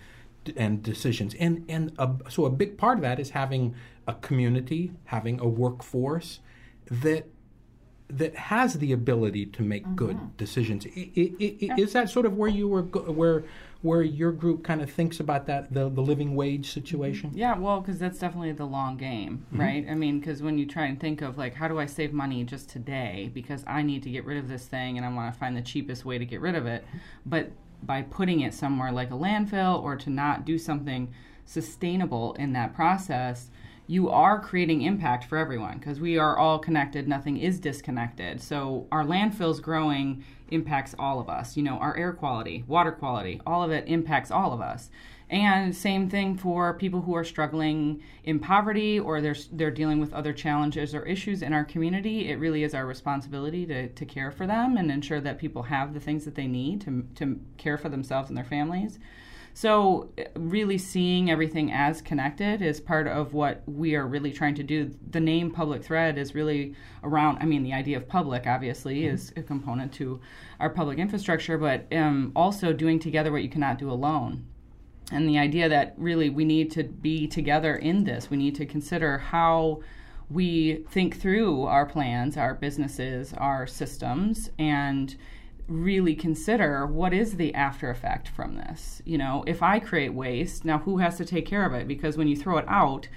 and 0.57 0.83
decisions. 0.83 1.35
And 1.41 1.65
and 1.69 1.93
a, 1.99 2.15
so 2.29 2.45
a 2.45 2.51
big 2.51 2.79
part 2.79 2.99
of 2.99 3.03
that 3.03 3.19
is 3.19 3.31
having 3.31 3.75
a 4.07 4.15
community, 4.15 4.93
having 5.07 5.41
a 5.41 5.49
workforce 5.49 6.39
that 6.89 7.27
that 8.09 8.37
has 8.37 8.75
the 8.75 8.93
ability 8.93 9.47
to 9.47 9.63
make 9.63 9.97
good 9.97 10.17
mm-hmm. 10.17 10.37
decisions. 10.37 10.87
I, 10.87 11.11
I, 11.17 11.73
I, 11.73 11.81
Is 11.81 11.93
that 11.95 12.09
sort 12.11 12.27
of 12.27 12.37
where 12.37 12.49
you 12.49 12.69
were, 12.69 12.83
go- 12.83 13.11
where 13.11 13.43
where 13.83 14.03
your 14.03 14.33
group 14.33 14.65
kind 14.65 14.81
of 14.81 14.91
thinks 14.91 15.21
about 15.21 15.47
that 15.47 15.73
the 15.73 15.89
the 15.89 16.01
living 16.01 16.35
wage 16.35 16.73
situation? 16.73 17.31
Yeah, 17.35 17.57
well, 17.59 17.81
because 17.81 17.99
that's 17.99 18.19
definitely 18.19 18.53
the 18.53 18.65
long 18.65 18.97
game, 18.97 19.47
mm-hmm. 19.47 19.61
right? 19.61 19.87
I 19.89 19.95
mean, 19.95 20.21
because 20.21 20.43
when 20.43 20.59
you 20.59 20.67
try 20.67 20.87
and 20.87 20.99
think 20.99 21.23
of 21.23 21.39
like, 21.39 21.55
how 21.55 21.69
do 21.69 21.79
I 21.79 21.87
save 21.87 22.13
money 22.13 22.45
just 22.45 22.69
today 22.69 23.31
because 23.35 23.65
I 23.67 23.83
need 23.83 24.03
to 24.05 24.11
get 24.11 24.25
rid 24.25 24.39
of 24.39 24.49
this 24.49 24.67
thing 24.67 24.97
and 24.97 25.07
I 25.07 25.13
want 25.13 25.33
to 25.33 25.39
find 25.39 25.57
the 25.57 25.63
cheapest 25.63 26.05
way 26.05 26.19
to 26.19 26.25
get 26.25 26.41
rid 26.41 26.55
of 26.55 26.67
it, 26.67 26.85
but 27.25 27.51
by 27.83 28.03
putting 28.03 28.41
it 28.41 28.55
somewhere 28.55 28.91
like 28.91 29.11
a 29.11 29.15
landfill 29.15 29.83
or 29.83 29.97
to 29.97 30.11
not 30.11 30.45
do 30.45 30.59
something 30.59 31.13
sustainable 31.45 32.35
in 32.35 32.53
that 32.55 32.75
process, 32.75 33.51
you 33.87 34.11
are 34.11 34.41
creating 34.41 34.83
impact 34.83 35.25
for 35.25 35.39
everyone 35.39 35.79
because 35.79 36.01
we 36.01 36.19
are 36.19 36.37
all 36.37 36.59
connected. 36.59 37.07
Nothing 37.07 37.37
is 37.37 37.61
disconnected. 37.61 38.41
So 38.41 38.87
our 38.91 39.05
landfills 39.05 39.63
growing 39.63 40.25
impacts 40.51 40.95
all 40.99 41.21
of 41.21 41.29
us. 41.29 41.57
You 41.57 41.63
know, 41.63 41.79
our 41.79 41.97
air 41.97 42.13
quality, 42.13 42.65
water 42.67 42.93
quality, 42.93 43.41
all 43.47 43.63
of 43.63 43.71
it 43.71 43.87
impacts 43.87 44.31
all 44.31 44.53
of 44.53 44.61
us. 44.61 44.91
And 45.29 45.75
same 45.75 46.09
thing 46.09 46.37
for 46.37 46.75
people 46.75 47.03
who 47.03 47.15
are 47.17 47.25
struggling 47.25 48.01
in 48.23 48.39
poverty 48.39 49.01
or 49.01 49.21
they're 49.21 49.35
they're 49.53 49.73
dealing 49.73 49.99
with 49.99 50.13
other 50.13 50.33
challenges 50.33 50.95
or 50.95 51.03
issues 51.03 51.43
in 51.43 51.53
our 51.53 51.65
community. 51.65 52.31
It 52.31 52.39
really 52.39 52.63
is 52.63 52.75
our 52.75 52.87
responsibility 52.87 53.67
to, 53.67 53.89
to 53.89 54.05
care 54.05 54.31
for 54.31 54.47
them 54.47 54.77
and 54.77 54.91
ensure 54.91 55.21
that 55.21 55.39
people 55.39 55.65
have 55.65 55.95
the 55.95 56.01
things 56.01 56.25
that 56.27 56.37
they 56.37 56.47
need 56.47 56.81
to, 56.83 57.05
to 57.17 57.41
care 57.57 57.77
for 57.77 57.89
themselves 57.89 58.29
and 58.29 58.37
their 58.37 58.45
families. 58.45 59.01
So, 59.57 60.11
uh, 60.19 60.25
really 60.39 60.77
seeing 60.77 61.31
everything 61.31 61.73
as 61.73 62.03
connected 62.03 62.61
is 62.61 62.79
part 62.79 63.09
of 63.09 63.33
what 63.33 63.63
we 63.67 63.95
are 63.95 64.07
really 64.07 64.31
trying 64.31 64.55
to 64.57 64.63
do. 64.63 64.95
The 65.13 65.19
name 65.19 65.51
Public 65.51 65.83
Thread 65.83 66.19
is 66.19 66.35
really 66.35 66.75
around, 67.03 67.39
I 67.41 67.47
mean, 67.47 67.63
the 67.63 67.73
idea 67.73 67.97
of 67.97 68.07
public 68.07 68.47
obviously 68.47 69.07
is 69.07 69.33
a 69.35 69.43
component 69.43 69.95
to 69.95 70.21
our 70.61 70.69
public 70.69 70.99
infrastructure, 70.99 71.57
but 71.57 71.87
um, 71.91 72.33
also 72.37 72.75
doing 72.75 72.99
together 72.99 73.33
what 73.33 73.43
you 73.43 73.49
cannot 73.49 73.79
do 73.79 73.91
alone. 73.91 74.45
And 75.11 75.27
the 75.27 75.39
idea 75.39 75.71
that 75.71 75.95
really 75.97 76.29
we 76.29 76.45
need 76.45 76.71
to 76.73 76.85
be 76.85 77.27
together 77.27 77.77
in 77.77 78.05
this, 78.05 78.29
we 78.29 78.37
need 78.37 78.57
to 78.57 78.67
consider 78.67 79.17
how 79.17 79.81
we 80.29 80.85
think 80.91 81.19
through 81.19 81.63
our 81.63 81.87
plans, 81.87 82.37
our 82.37 82.53
businesses, 82.53 83.33
our 83.33 83.67
systems, 83.67 84.51
and 84.59 85.17
really 85.69 86.15
consider 86.15 86.87
what 86.87 87.13
is 87.13 87.37
the 87.37 87.55
after 87.55 87.91
effect 87.91 88.29
from 88.29 88.57
this. 88.57 89.03
You 89.05 89.19
know, 89.19 89.45
if 89.47 89.63
I 89.63 89.79
create 89.79 90.15
waste, 90.15 90.65
now 90.65 90.79
who 90.79 90.99
has 90.99 91.17
to 91.19 91.25
take 91.25 91.47
care 91.47 91.67
of 91.67 91.75
it? 91.75 91.89
Because 91.89 92.17
when 92.17 92.29
you 92.29 92.37
throw 92.37 92.59
it 92.59 92.65
out 92.69 93.09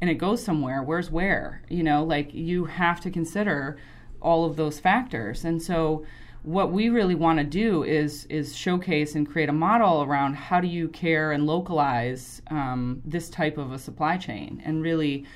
and 0.00 0.08
it 0.08 0.14
goes 0.14 0.42
somewhere, 0.42 0.82
where's 0.82 1.10
where? 1.10 1.62
You 1.68 1.82
know, 1.82 2.04
like 2.04 2.32
you 2.32 2.66
have 2.66 3.00
to 3.02 3.10
consider 3.10 3.78
all 4.20 4.44
of 4.44 4.56
those 4.56 4.80
factors. 4.80 5.44
And 5.44 5.62
so 5.62 6.04
what 6.42 6.72
we 6.72 6.88
really 6.88 7.14
want 7.14 7.38
to 7.38 7.44
do 7.44 7.82
is 7.82 8.24
is 8.26 8.56
showcase 8.56 9.14
and 9.14 9.28
create 9.28 9.48
a 9.48 9.52
model 9.52 10.02
around 10.02 10.34
how 10.34 10.60
do 10.60 10.68
you 10.68 10.88
care 10.88 11.32
and 11.32 11.46
localize 11.46 12.40
um, 12.50 13.02
this 13.04 13.28
type 13.28 13.58
of 13.58 13.72
a 13.72 13.78
supply 13.78 14.16
chain 14.16 14.62
and 14.64 14.82
really 14.82 15.26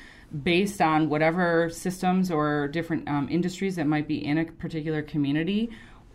based 0.43 0.81
on 0.81 1.09
whatever 1.09 1.69
systems 1.69 2.31
or 2.31 2.69
different 2.69 3.07
um, 3.09 3.29
industries 3.31 3.77
that 3.77 3.87
might 3.87 4.09
be 4.09 4.25
in 4.25 4.39
a 4.39 4.45
particular 4.45 5.03
community 5.03 5.71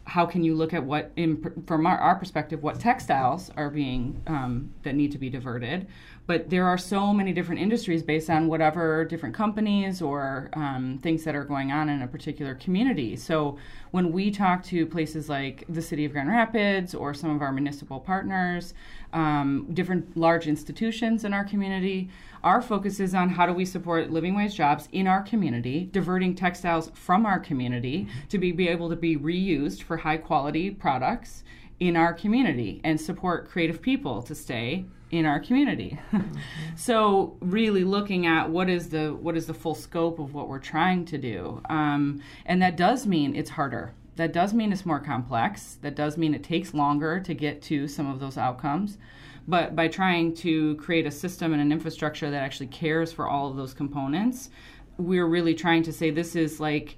how 0.07 0.25
can 0.25 0.41
you 0.41 0.55
look 0.55 0.73
at 0.73 0.83
what 0.83 1.11
in, 1.17 1.63
from 1.67 1.85
our, 1.85 1.97
our 1.97 2.15
perspective 2.15 2.63
what 2.63 2.79
textiles 2.79 3.51
are 3.57 3.69
being 3.69 4.21
um, 4.27 4.73
that 4.83 4.95
need 4.95 5.11
to 5.11 5.17
be 5.17 5.29
diverted. 5.29 5.85
But 6.27 6.49
there 6.49 6.65
are 6.65 6.77
so 6.77 7.13
many 7.13 7.33
different 7.33 7.61
industries 7.61 8.03
based 8.03 8.29
on 8.29 8.47
whatever 8.47 9.05
different 9.05 9.35
companies 9.35 10.01
or 10.01 10.49
um, 10.53 10.97
things 11.01 11.23
that 11.25 11.35
are 11.35 11.43
going 11.43 11.71
on 11.71 11.89
in 11.89 12.01
a 12.01 12.07
particular 12.07 12.55
community. 12.55 13.15
So 13.15 13.57
when 13.91 14.11
we 14.11 14.31
talk 14.31 14.63
to 14.65 14.85
places 14.85 15.29
like 15.29 15.63
the 15.69 15.81
city 15.81 16.05
of 16.05 16.13
grand 16.13 16.29
rapids 16.29 16.95
or 16.95 17.13
some 17.13 17.29
of 17.29 17.41
our 17.41 17.51
municipal 17.51 17.99
partners 17.99 18.73
um, 19.13 19.67
different 19.73 20.17
large 20.17 20.47
institutions 20.47 21.23
in 21.23 21.33
our 21.33 21.43
community 21.43 22.09
our 22.47 22.61
focus 22.61 23.01
is 23.01 23.13
on 23.13 23.27
how 23.27 23.45
do 23.45 23.51
we 23.51 23.65
support 23.65 24.09
living 24.09 24.33
wage 24.33 24.55
jobs 24.55 24.87
in 24.93 25.05
our 25.05 25.21
community, 25.21 25.89
diverting 25.91 26.33
textiles 26.33 26.89
from 26.93 27.25
our 27.25 27.39
community 27.39 28.07
to 28.29 28.37
be, 28.37 28.53
be 28.53 28.69
able 28.69 28.89
to 28.89 28.95
be 28.95 29.17
reused 29.17 29.83
for 29.83 29.97
high 29.97 30.15
quality 30.15 30.71
products 30.71 31.43
in 31.81 31.97
our 31.97 32.13
community 32.13 32.79
and 32.85 33.01
support 33.01 33.49
creative 33.49 33.81
people 33.81 34.21
to 34.21 34.33
stay 34.33 34.85
in 35.11 35.25
our 35.25 35.41
community. 35.41 35.99
so 36.77 37.35
really 37.41 37.83
looking 37.83 38.25
at 38.25 38.49
what 38.49 38.69
is 38.69 38.87
the 38.89 39.09
what 39.09 39.35
is 39.35 39.45
the 39.45 39.53
full 39.53 39.75
scope 39.75 40.17
of 40.17 40.33
what 40.33 40.47
we're 40.47 40.57
trying 40.57 41.03
to 41.03 41.17
do. 41.17 41.61
Um, 41.69 42.21
and 42.45 42.61
that 42.61 42.77
does 42.77 43.05
mean 43.05 43.35
it's 43.35 43.49
harder. 43.49 43.93
That 44.15 44.31
does 44.31 44.53
mean 44.53 44.71
it's 44.71 44.85
more 44.85 45.01
complex. 45.01 45.77
That 45.81 45.95
does 45.95 46.17
mean 46.17 46.33
it 46.33 46.43
takes 46.43 46.73
longer 46.73 47.19
to 47.19 47.33
get 47.33 47.61
to 47.63 47.89
some 47.89 48.09
of 48.09 48.21
those 48.21 48.37
outcomes 48.37 48.97
but 49.47 49.75
by 49.75 49.87
trying 49.87 50.33
to 50.33 50.75
create 50.75 51.05
a 51.05 51.11
system 51.11 51.53
and 51.53 51.61
an 51.61 51.71
infrastructure 51.71 52.29
that 52.29 52.43
actually 52.43 52.67
cares 52.67 53.11
for 53.11 53.27
all 53.27 53.49
of 53.49 53.55
those 53.55 53.73
components 53.73 54.49
we're 54.97 55.27
really 55.27 55.53
trying 55.53 55.83
to 55.83 55.93
say 55.93 56.09
this 56.09 56.35
is 56.35 56.59
like 56.59 56.97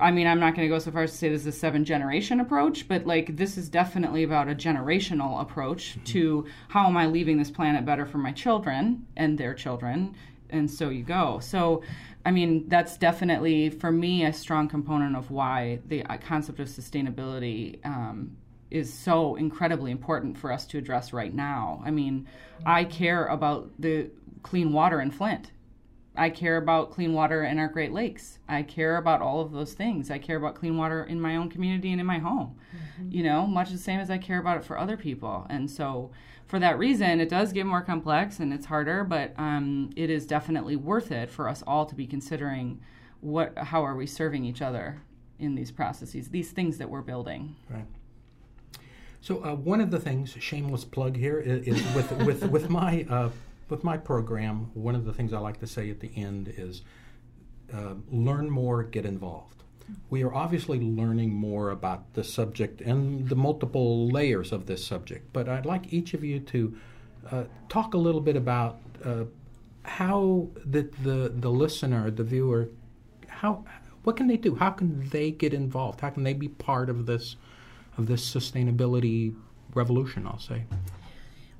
I 0.00 0.12
mean, 0.12 0.28
I'm 0.28 0.38
not 0.38 0.54
going 0.54 0.68
to 0.68 0.72
go 0.72 0.78
so 0.78 0.92
far 0.92 1.02
as 1.02 1.10
to 1.10 1.16
say 1.16 1.28
this 1.28 1.40
is 1.40 1.46
a 1.48 1.52
seven 1.52 1.84
generation 1.84 2.38
approach, 2.38 2.86
but 2.86 3.04
like 3.04 3.36
this 3.36 3.58
is 3.58 3.68
definitely 3.68 4.22
about 4.22 4.48
a 4.48 4.54
generational 4.54 5.40
approach 5.40 5.98
to 6.06 6.46
how 6.68 6.86
am 6.86 6.96
I 6.96 7.06
leaving 7.06 7.36
this 7.36 7.50
planet 7.50 7.84
better 7.84 8.06
for 8.06 8.18
my 8.18 8.30
children 8.30 9.06
and 9.16 9.36
their 9.36 9.54
children, 9.54 10.14
and 10.50 10.70
so 10.70 10.88
you 10.88 11.02
go. 11.02 11.40
So, 11.40 11.82
I 12.24 12.30
mean, 12.30 12.68
that's 12.68 12.96
definitely 12.96 13.70
for 13.70 13.90
me 13.90 14.24
a 14.24 14.32
strong 14.32 14.68
component 14.68 15.16
of 15.16 15.32
why 15.32 15.80
the 15.86 16.04
uh, 16.04 16.18
concept 16.18 16.60
of 16.60 16.68
sustainability 16.68 17.84
um, 17.84 18.36
is 18.70 18.92
so 18.92 19.36
incredibly 19.36 19.90
important 19.90 20.38
for 20.38 20.52
us 20.52 20.66
to 20.66 20.78
address 20.78 21.12
right 21.12 21.34
now. 21.34 21.82
I 21.84 21.90
mean, 21.90 22.28
I 22.64 22.84
care 22.84 23.26
about 23.26 23.70
the 23.78 24.10
clean 24.42 24.72
water 24.72 25.00
in 25.00 25.10
Flint. 25.10 25.50
I 26.16 26.28
care 26.28 26.56
about 26.56 26.90
clean 26.90 27.12
water 27.12 27.44
in 27.44 27.58
our 27.58 27.68
Great 27.68 27.92
Lakes. 27.92 28.38
I 28.48 28.62
care 28.62 28.96
about 28.96 29.22
all 29.22 29.40
of 29.40 29.52
those 29.52 29.74
things. 29.74 30.10
I 30.10 30.18
care 30.18 30.36
about 30.36 30.56
clean 30.56 30.76
water 30.76 31.04
in 31.04 31.20
my 31.20 31.36
own 31.36 31.48
community 31.48 31.92
and 31.92 32.00
in 32.00 32.06
my 32.06 32.18
home. 32.18 32.56
Mm-hmm. 32.74 33.12
You 33.12 33.22
know, 33.22 33.46
much 33.46 33.70
the 33.70 33.78
same 33.78 34.00
as 34.00 34.10
I 34.10 34.18
care 34.18 34.38
about 34.38 34.58
it 34.58 34.64
for 34.64 34.78
other 34.78 34.96
people. 34.96 35.46
And 35.48 35.70
so, 35.70 36.10
for 36.46 36.58
that 36.58 36.78
reason, 36.78 37.20
it 37.20 37.28
does 37.28 37.52
get 37.52 37.64
more 37.64 37.80
complex 37.80 38.40
and 38.40 38.52
it's 38.52 38.66
harder, 38.66 39.04
but 39.04 39.32
um, 39.38 39.90
it 39.94 40.10
is 40.10 40.26
definitely 40.26 40.74
worth 40.74 41.12
it 41.12 41.30
for 41.30 41.48
us 41.48 41.62
all 41.64 41.86
to 41.86 41.94
be 41.94 42.08
considering 42.08 42.80
what, 43.20 43.56
how 43.56 43.84
are 43.84 43.94
we 43.94 44.06
serving 44.06 44.44
each 44.44 44.60
other 44.60 45.00
in 45.38 45.54
these 45.54 45.70
processes, 45.70 46.28
these 46.28 46.50
things 46.50 46.76
that 46.78 46.90
we're 46.90 47.02
building. 47.02 47.54
Right. 47.68 47.86
So 49.30 49.44
uh, 49.44 49.54
one 49.54 49.80
of 49.80 49.92
the 49.92 50.00
things, 50.00 50.36
shameless 50.40 50.84
plug 50.84 51.16
here, 51.16 51.38
is, 51.38 51.64
is 51.64 51.94
with 51.94 52.10
with 52.26 52.42
with 52.50 52.68
my 52.68 53.06
uh, 53.08 53.28
with 53.68 53.84
my 53.84 53.96
program. 53.96 54.72
One 54.74 54.96
of 54.96 55.04
the 55.04 55.12
things 55.12 55.32
I 55.32 55.38
like 55.38 55.60
to 55.60 55.68
say 55.68 55.88
at 55.88 56.00
the 56.00 56.10
end 56.16 56.52
is, 56.56 56.82
uh, 57.72 57.94
learn 58.10 58.50
more, 58.50 58.82
get 58.82 59.06
involved. 59.06 59.62
We 60.08 60.24
are 60.24 60.34
obviously 60.34 60.80
learning 60.80 61.32
more 61.32 61.70
about 61.70 62.14
the 62.14 62.24
subject 62.24 62.80
and 62.80 63.28
the 63.28 63.36
multiple 63.36 64.08
layers 64.08 64.50
of 64.50 64.66
this 64.66 64.84
subject. 64.84 65.32
But 65.32 65.48
I'd 65.48 65.64
like 65.64 65.92
each 65.92 66.12
of 66.12 66.24
you 66.24 66.40
to 66.40 66.76
uh, 67.30 67.44
talk 67.68 67.94
a 67.94 67.98
little 67.98 68.20
bit 68.20 68.34
about 68.34 68.80
uh, 69.04 69.26
how 69.84 70.48
the, 70.56 70.90
the 71.04 71.32
the 71.32 71.50
listener, 71.52 72.10
the 72.10 72.24
viewer, 72.24 72.70
how 73.28 73.64
what 74.02 74.16
can 74.16 74.26
they 74.26 74.38
do? 74.38 74.56
How 74.56 74.70
can 74.70 75.08
they 75.10 75.30
get 75.30 75.54
involved? 75.54 76.00
How 76.00 76.10
can 76.10 76.24
they 76.24 76.34
be 76.34 76.48
part 76.48 76.90
of 76.90 77.06
this? 77.06 77.36
Of 78.00 78.06
this 78.06 78.28
sustainability 78.28 79.34
revolution, 79.74 80.26
I'll 80.26 80.40
say? 80.40 80.64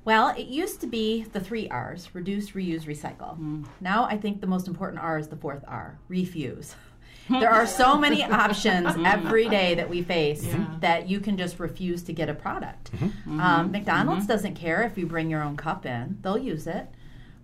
Well, 0.03 0.29
it 0.29 0.47
used 0.47 0.81
to 0.81 0.87
be 0.87 1.23
the 1.31 1.39
three 1.39 1.69
R's 1.69 2.09
reduce, 2.13 2.51
reuse, 2.51 2.83
recycle. 2.83 3.39
Mm. 3.39 3.67
Now 3.79 4.05
I 4.05 4.17
think 4.17 4.41
the 4.41 4.47
most 4.47 4.67
important 4.67 5.01
R 5.01 5.19
is 5.19 5.27
the 5.27 5.35
fourth 5.35 5.63
R 5.67 5.99
refuse. 6.07 6.75
there 7.29 7.51
are 7.51 7.67
so 7.67 7.97
many 7.97 8.23
options 8.23 8.93
every 9.05 9.47
day 9.47 9.75
that 9.75 9.87
we 9.87 10.01
face 10.01 10.43
yeah. 10.43 10.65
that 10.79 11.07
you 11.07 11.19
can 11.19 11.37
just 11.37 11.59
refuse 11.59 12.01
to 12.03 12.13
get 12.13 12.29
a 12.29 12.33
product. 12.33 12.91
Mm-hmm. 12.91 13.05
Mm-hmm. 13.05 13.39
Um, 13.39 13.71
McDonald's 13.71 14.23
mm-hmm. 14.23 14.31
doesn't 14.31 14.55
care 14.55 14.81
if 14.81 14.97
you 14.97 15.05
bring 15.05 15.29
your 15.29 15.43
own 15.43 15.55
cup 15.55 15.85
in; 15.85 16.17
they'll 16.21 16.37
use 16.37 16.65
it. 16.65 16.87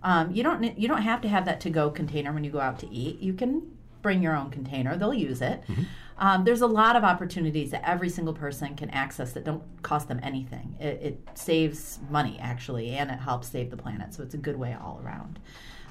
Um, 0.02 0.34
you 0.34 0.42
don't 0.42 0.76
you 0.78 0.88
don't 0.88 1.02
have 1.02 1.20
to 1.22 1.28
have 1.28 1.44
that 1.44 1.60
to 1.60 1.70
go 1.70 1.90
container 1.90 2.32
when 2.32 2.44
you 2.44 2.50
go 2.50 2.60
out 2.60 2.80
to 2.80 2.90
eat. 2.90 3.20
You 3.20 3.32
can 3.32 3.62
bring 4.02 4.20
your 4.20 4.36
own 4.36 4.50
container; 4.50 4.96
they'll 4.96 5.14
use 5.14 5.40
it. 5.40 5.62
Um, 6.18 6.44
there's 6.44 6.62
a 6.62 6.66
lot 6.66 6.96
of 6.96 7.04
opportunities 7.04 7.70
that 7.70 7.88
every 7.88 8.08
single 8.08 8.34
person 8.34 8.74
can 8.74 8.90
access 8.90 9.32
that 9.32 9.44
don't 9.44 9.62
cost 9.82 10.08
them 10.08 10.18
anything. 10.22 10.76
It, 10.80 11.00
it, 11.02 11.28
saves 11.34 12.00
money, 12.10 12.36
actually, 12.40 12.90
and 12.90 13.10
it 13.10 13.18
helps 13.20 13.48
save 13.48 13.70
the 13.70 13.76
planet. 13.76 14.12
So 14.12 14.24
it's 14.24 14.34
a 14.34 14.38
good 14.38 14.56
way 14.56 14.74
all 14.74 15.00
around. 15.04 15.38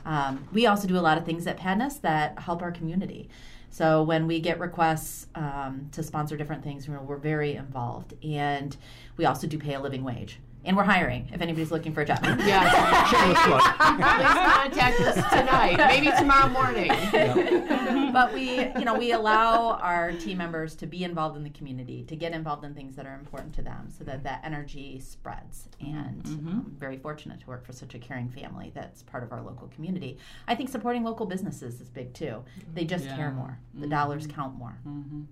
Um, 0.05 0.47
we 0.51 0.67
also 0.67 0.87
do 0.87 0.97
a 0.97 0.99
lot 0.99 1.17
of 1.17 1.25
things 1.25 1.47
at 1.47 1.57
Padnos 1.57 2.01
that 2.01 2.37
help 2.39 2.61
our 2.61 2.71
community. 2.71 3.29
So 3.69 4.03
when 4.03 4.27
we 4.27 4.39
get 4.39 4.59
requests 4.59 5.27
um, 5.35 5.89
to 5.93 6.03
sponsor 6.03 6.35
different 6.35 6.63
things, 6.63 6.87
you 6.87 6.93
know, 6.93 7.01
we're 7.01 7.17
very 7.17 7.55
involved, 7.55 8.13
and 8.23 8.75
we 9.15 9.25
also 9.25 9.47
do 9.47 9.57
pay 9.57 9.75
a 9.75 9.79
living 9.79 10.03
wage 10.03 10.39
and 10.65 10.75
we're 10.75 10.83
hiring 10.83 11.29
if 11.33 11.41
anybody's 11.41 11.71
looking 11.71 11.93
for 11.93 12.01
a 12.01 12.05
job. 12.05 12.19
Yeah, 12.47 13.07
please 13.09 13.37
contact 13.37 14.99
us 15.01 15.15
tonight, 15.15 15.77
maybe 15.77 16.11
tomorrow 16.17 16.49
morning. 16.49 16.87
Yeah. 16.87 18.09
but 18.13 18.33
we, 18.33 18.59
you 18.77 18.85
know, 18.85 18.95
we 18.95 19.11
allow 19.11 19.71
our 19.73 20.11
team 20.13 20.37
members 20.37 20.75
to 20.75 20.85
be 20.85 21.03
involved 21.03 21.35
in 21.35 21.43
the 21.43 21.49
community, 21.49 22.03
to 22.03 22.15
get 22.15 22.31
involved 22.31 22.63
in 22.63 22.73
things 22.73 22.95
that 22.95 23.05
are 23.05 23.15
important 23.15 23.53
to 23.55 23.61
them, 23.61 23.89
so 23.95 24.03
that 24.03 24.23
that 24.23 24.41
energy 24.43 24.99
spreads. 24.99 25.67
And 25.79 26.23
mm-hmm. 26.23 26.49
I'm 26.49 26.75
very 26.79 26.97
fortunate 26.97 27.39
to 27.41 27.47
work 27.47 27.65
for 27.65 27.73
such 27.73 27.95
a 27.95 27.99
caring 27.99 28.29
family 28.29 28.71
that's 28.73 29.03
part 29.03 29.23
of 29.23 29.31
our 29.31 29.41
local 29.41 29.67
community. 29.69 30.17
I 30.47 30.55
think 30.55 30.69
supporting 30.69 31.03
local 31.03 31.25
businesses 31.25 31.81
is 31.81 31.89
big 31.89 32.13
too. 32.13 32.43
They 32.73 32.85
just 32.85 33.05
yeah. 33.05 33.15
care 33.15 33.31
more. 33.31 33.59
The 33.73 33.81
mm-hmm. 33.81 33.89
dollars 33.89 34.27
count 34.27 34.55
more. 34.55 34.77
Mm-hmm. 34.87 35.23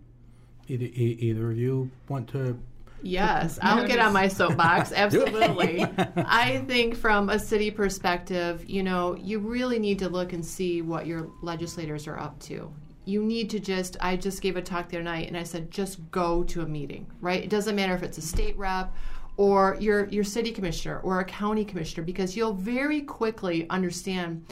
Either, 0.68 0.86
either 0.86 1.52
of 1.52 1.58
you 1.58 1.92
want 2.10 2.28
to 2.30 2.60
Yes, 3.06 3.60
I'll 3.62 3.86
get 3.86 4.00
on 4.00 4.14
my 4.14 4.28
soapbox. 4.28 4.92
Absolutely. 4.96 5.86
I 6.18 6.64
think 6.68 6.96
from 6.96 7.30
a 7.30 7.38
city 7.38 7.70
perspective, 7.70 8.68
you 8.68 8.82
know, 8.82 9.16
you 9.16 9.40
really 9.40 9.78
need 9.78 10.00
to 10.00 10.10
look 10.10 10.34
and 10.34 10.44
see 10.44 10.82
what 10.82 11.06
your 11.06 11.30
legislators 11.42 12.08
are 12.08 12.20
up 12.20 12.40
to. 12.44 12.74
You 13.06 13.24
need 13.24 13.52
to 13.52 13.60
just, 13.60 13.96
I 14.02 14.16
just 14.16 14.42
gave 14.42 14.58
a 14.58 14.62
talk 14.62 14.90
the 14.90 14.98
other 14.98 15.04
night 15.04 15.28
and 15.28 15.38
I 15.38 15.44
said, 15.44 15.70
just 15.70 16.00
go 16.10 16.44
to 16.46 16.62
a 16.62 16.66
meeting, 16.66 17.06
right? 17.22 17.44
It 17.44 17.52
doesn't 17.52 17.76
matter 17.76 17.94
if 17.94 18.02
it's 18.02 18.18
a 18.18 18.24
state 18.24 18.58
rep 18.58 18.92
or 19.38 19.78
your, 19.80 20.06
your 20.08 20.24
city 20.24 20.52
commissioner 20.52 21.00
or 21.02 21.20
a 21.20 21.26
county 21.26 21.64
commissioner 21.64 22.04
because 22.04 22.36
you'll 22.36 22.54
very 22.54 23.02
quickly 23.02 23.70
understand 23.70 24.44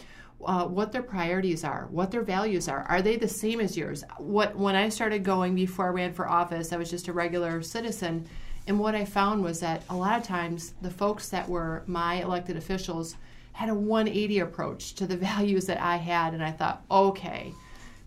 uh, 0.46 0.66
what 0.66 0.92
their 0.92 1.02
priorities 1.02 1.64
are, 1.64 1.88
what 1.90 2.12
their 2.12 2.22
values 2.22 2.68
are. 2.68 2.84
Are 2.84 3.02
they 3.02 3.16
the 3.16 3.28
same 3.28 3.60
as 3.60 3.76
yours? 3.78 4.04
What 4.18 4.56
when 4.56 4.76
I 4.76 4.90
started 4.90 5.24
going 5.24 5.56
before 5.56 5.88
I 5.88 5.90
ran 5.90 6.14
for 6.14 6.28
office, 6.28 6.74
I 6.74 6.78
was 6.78 6.90
just 6.90 7.08
a 7.08 7.14
regular 7.14 7.62
citizen, 7.62 8.28
and 8.68 8.80
what 8.80 8.96
I 8.96 9.06
found 9.06 9.44
was 9.44 9.60
that 9.60 9.84
a 9.90 9.96
lot 9.96 10.20
of 10.20 10.26
times 10.26 10.74
the 10.82 10.90
folks 10.90 11.30
that 11.30 11.48
were 11.50 11.84
my 11.86 12.22
elected 12.22 12.56
officials 12.56 13.16
had 13.52 13.70
a 13.70 13.76
180 13.76 14.40
approach 14.40 14.94
to 14.96 15.08
the 15.08 15.18
values 15.30 15.66
that 15.68 15.82
I 15.82 15.98
had, 15.98 16.34
and 16.34 16.44
I 16.44 16.52
thought, 16.52 16.84
okay. 16.90 17.54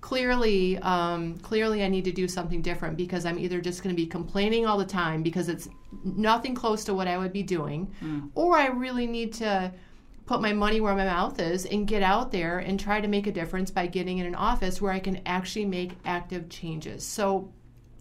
Clearly, 0.03 0.79
um, 0.79 1.37
clearly, 1.39 1.83
I 1.83 1.89
need 1.89 2.05
to 2.05 2.13
do 2.13 2.29
something 2.29 2.63
different 2.63 2.97
because 2.97 3.27
I'm 3.27 3.41
either 3.41 3.61
just 3.61 3.83
going 3.83 3.95
to 3.95 4.01
be 4.01 4.07
complaining 4.07 4.65
all 4.65 4.79
the 4.79 4.85
time 4.85 5.23
because 5.23 5.49
it's 5.49 5.69
nothing 6.05 6.55
close 6.55 6.85
to 6.85 6.95
what 6.95 7.09
I 7.09 7.19
would 7.19 7.33
be 7.33 7.43
doing, 7.43 7.93
mm. 8.01 8.31
or 8.37 8.57
I 8.57 8.69
really 8.69 9.09
need 9.09 9.33
to 9.35 9.73
put 10.27 10.41
my 10.41 10.53
money 10.53 10.81
where 10.81 10.95
my 10.95 11.05
mouth 11.05 11.41
is 11.41 11.67
and 11.67 11.87
get 11.89 12.03
out 12.03 12.31
there 12.31 12.59
and 12.59 12.79
try 12.79 13.01
to 13.01 13.09
make 13.09 13.27
a 13.27 13.33
difference 13.33 13.71
by 13.71 13.87
getting 13.87 14.19
in 14.19 14.27
an 14.27 14.35
office 14.35 14.81
where 14.81 14.93
I 14.93 14.99
can 14.99 15.21
actually 15.27 15.65
make 15.65 15.93
active 16.05 16.49
changes. 16.49 17.05
So, 17.05 17.53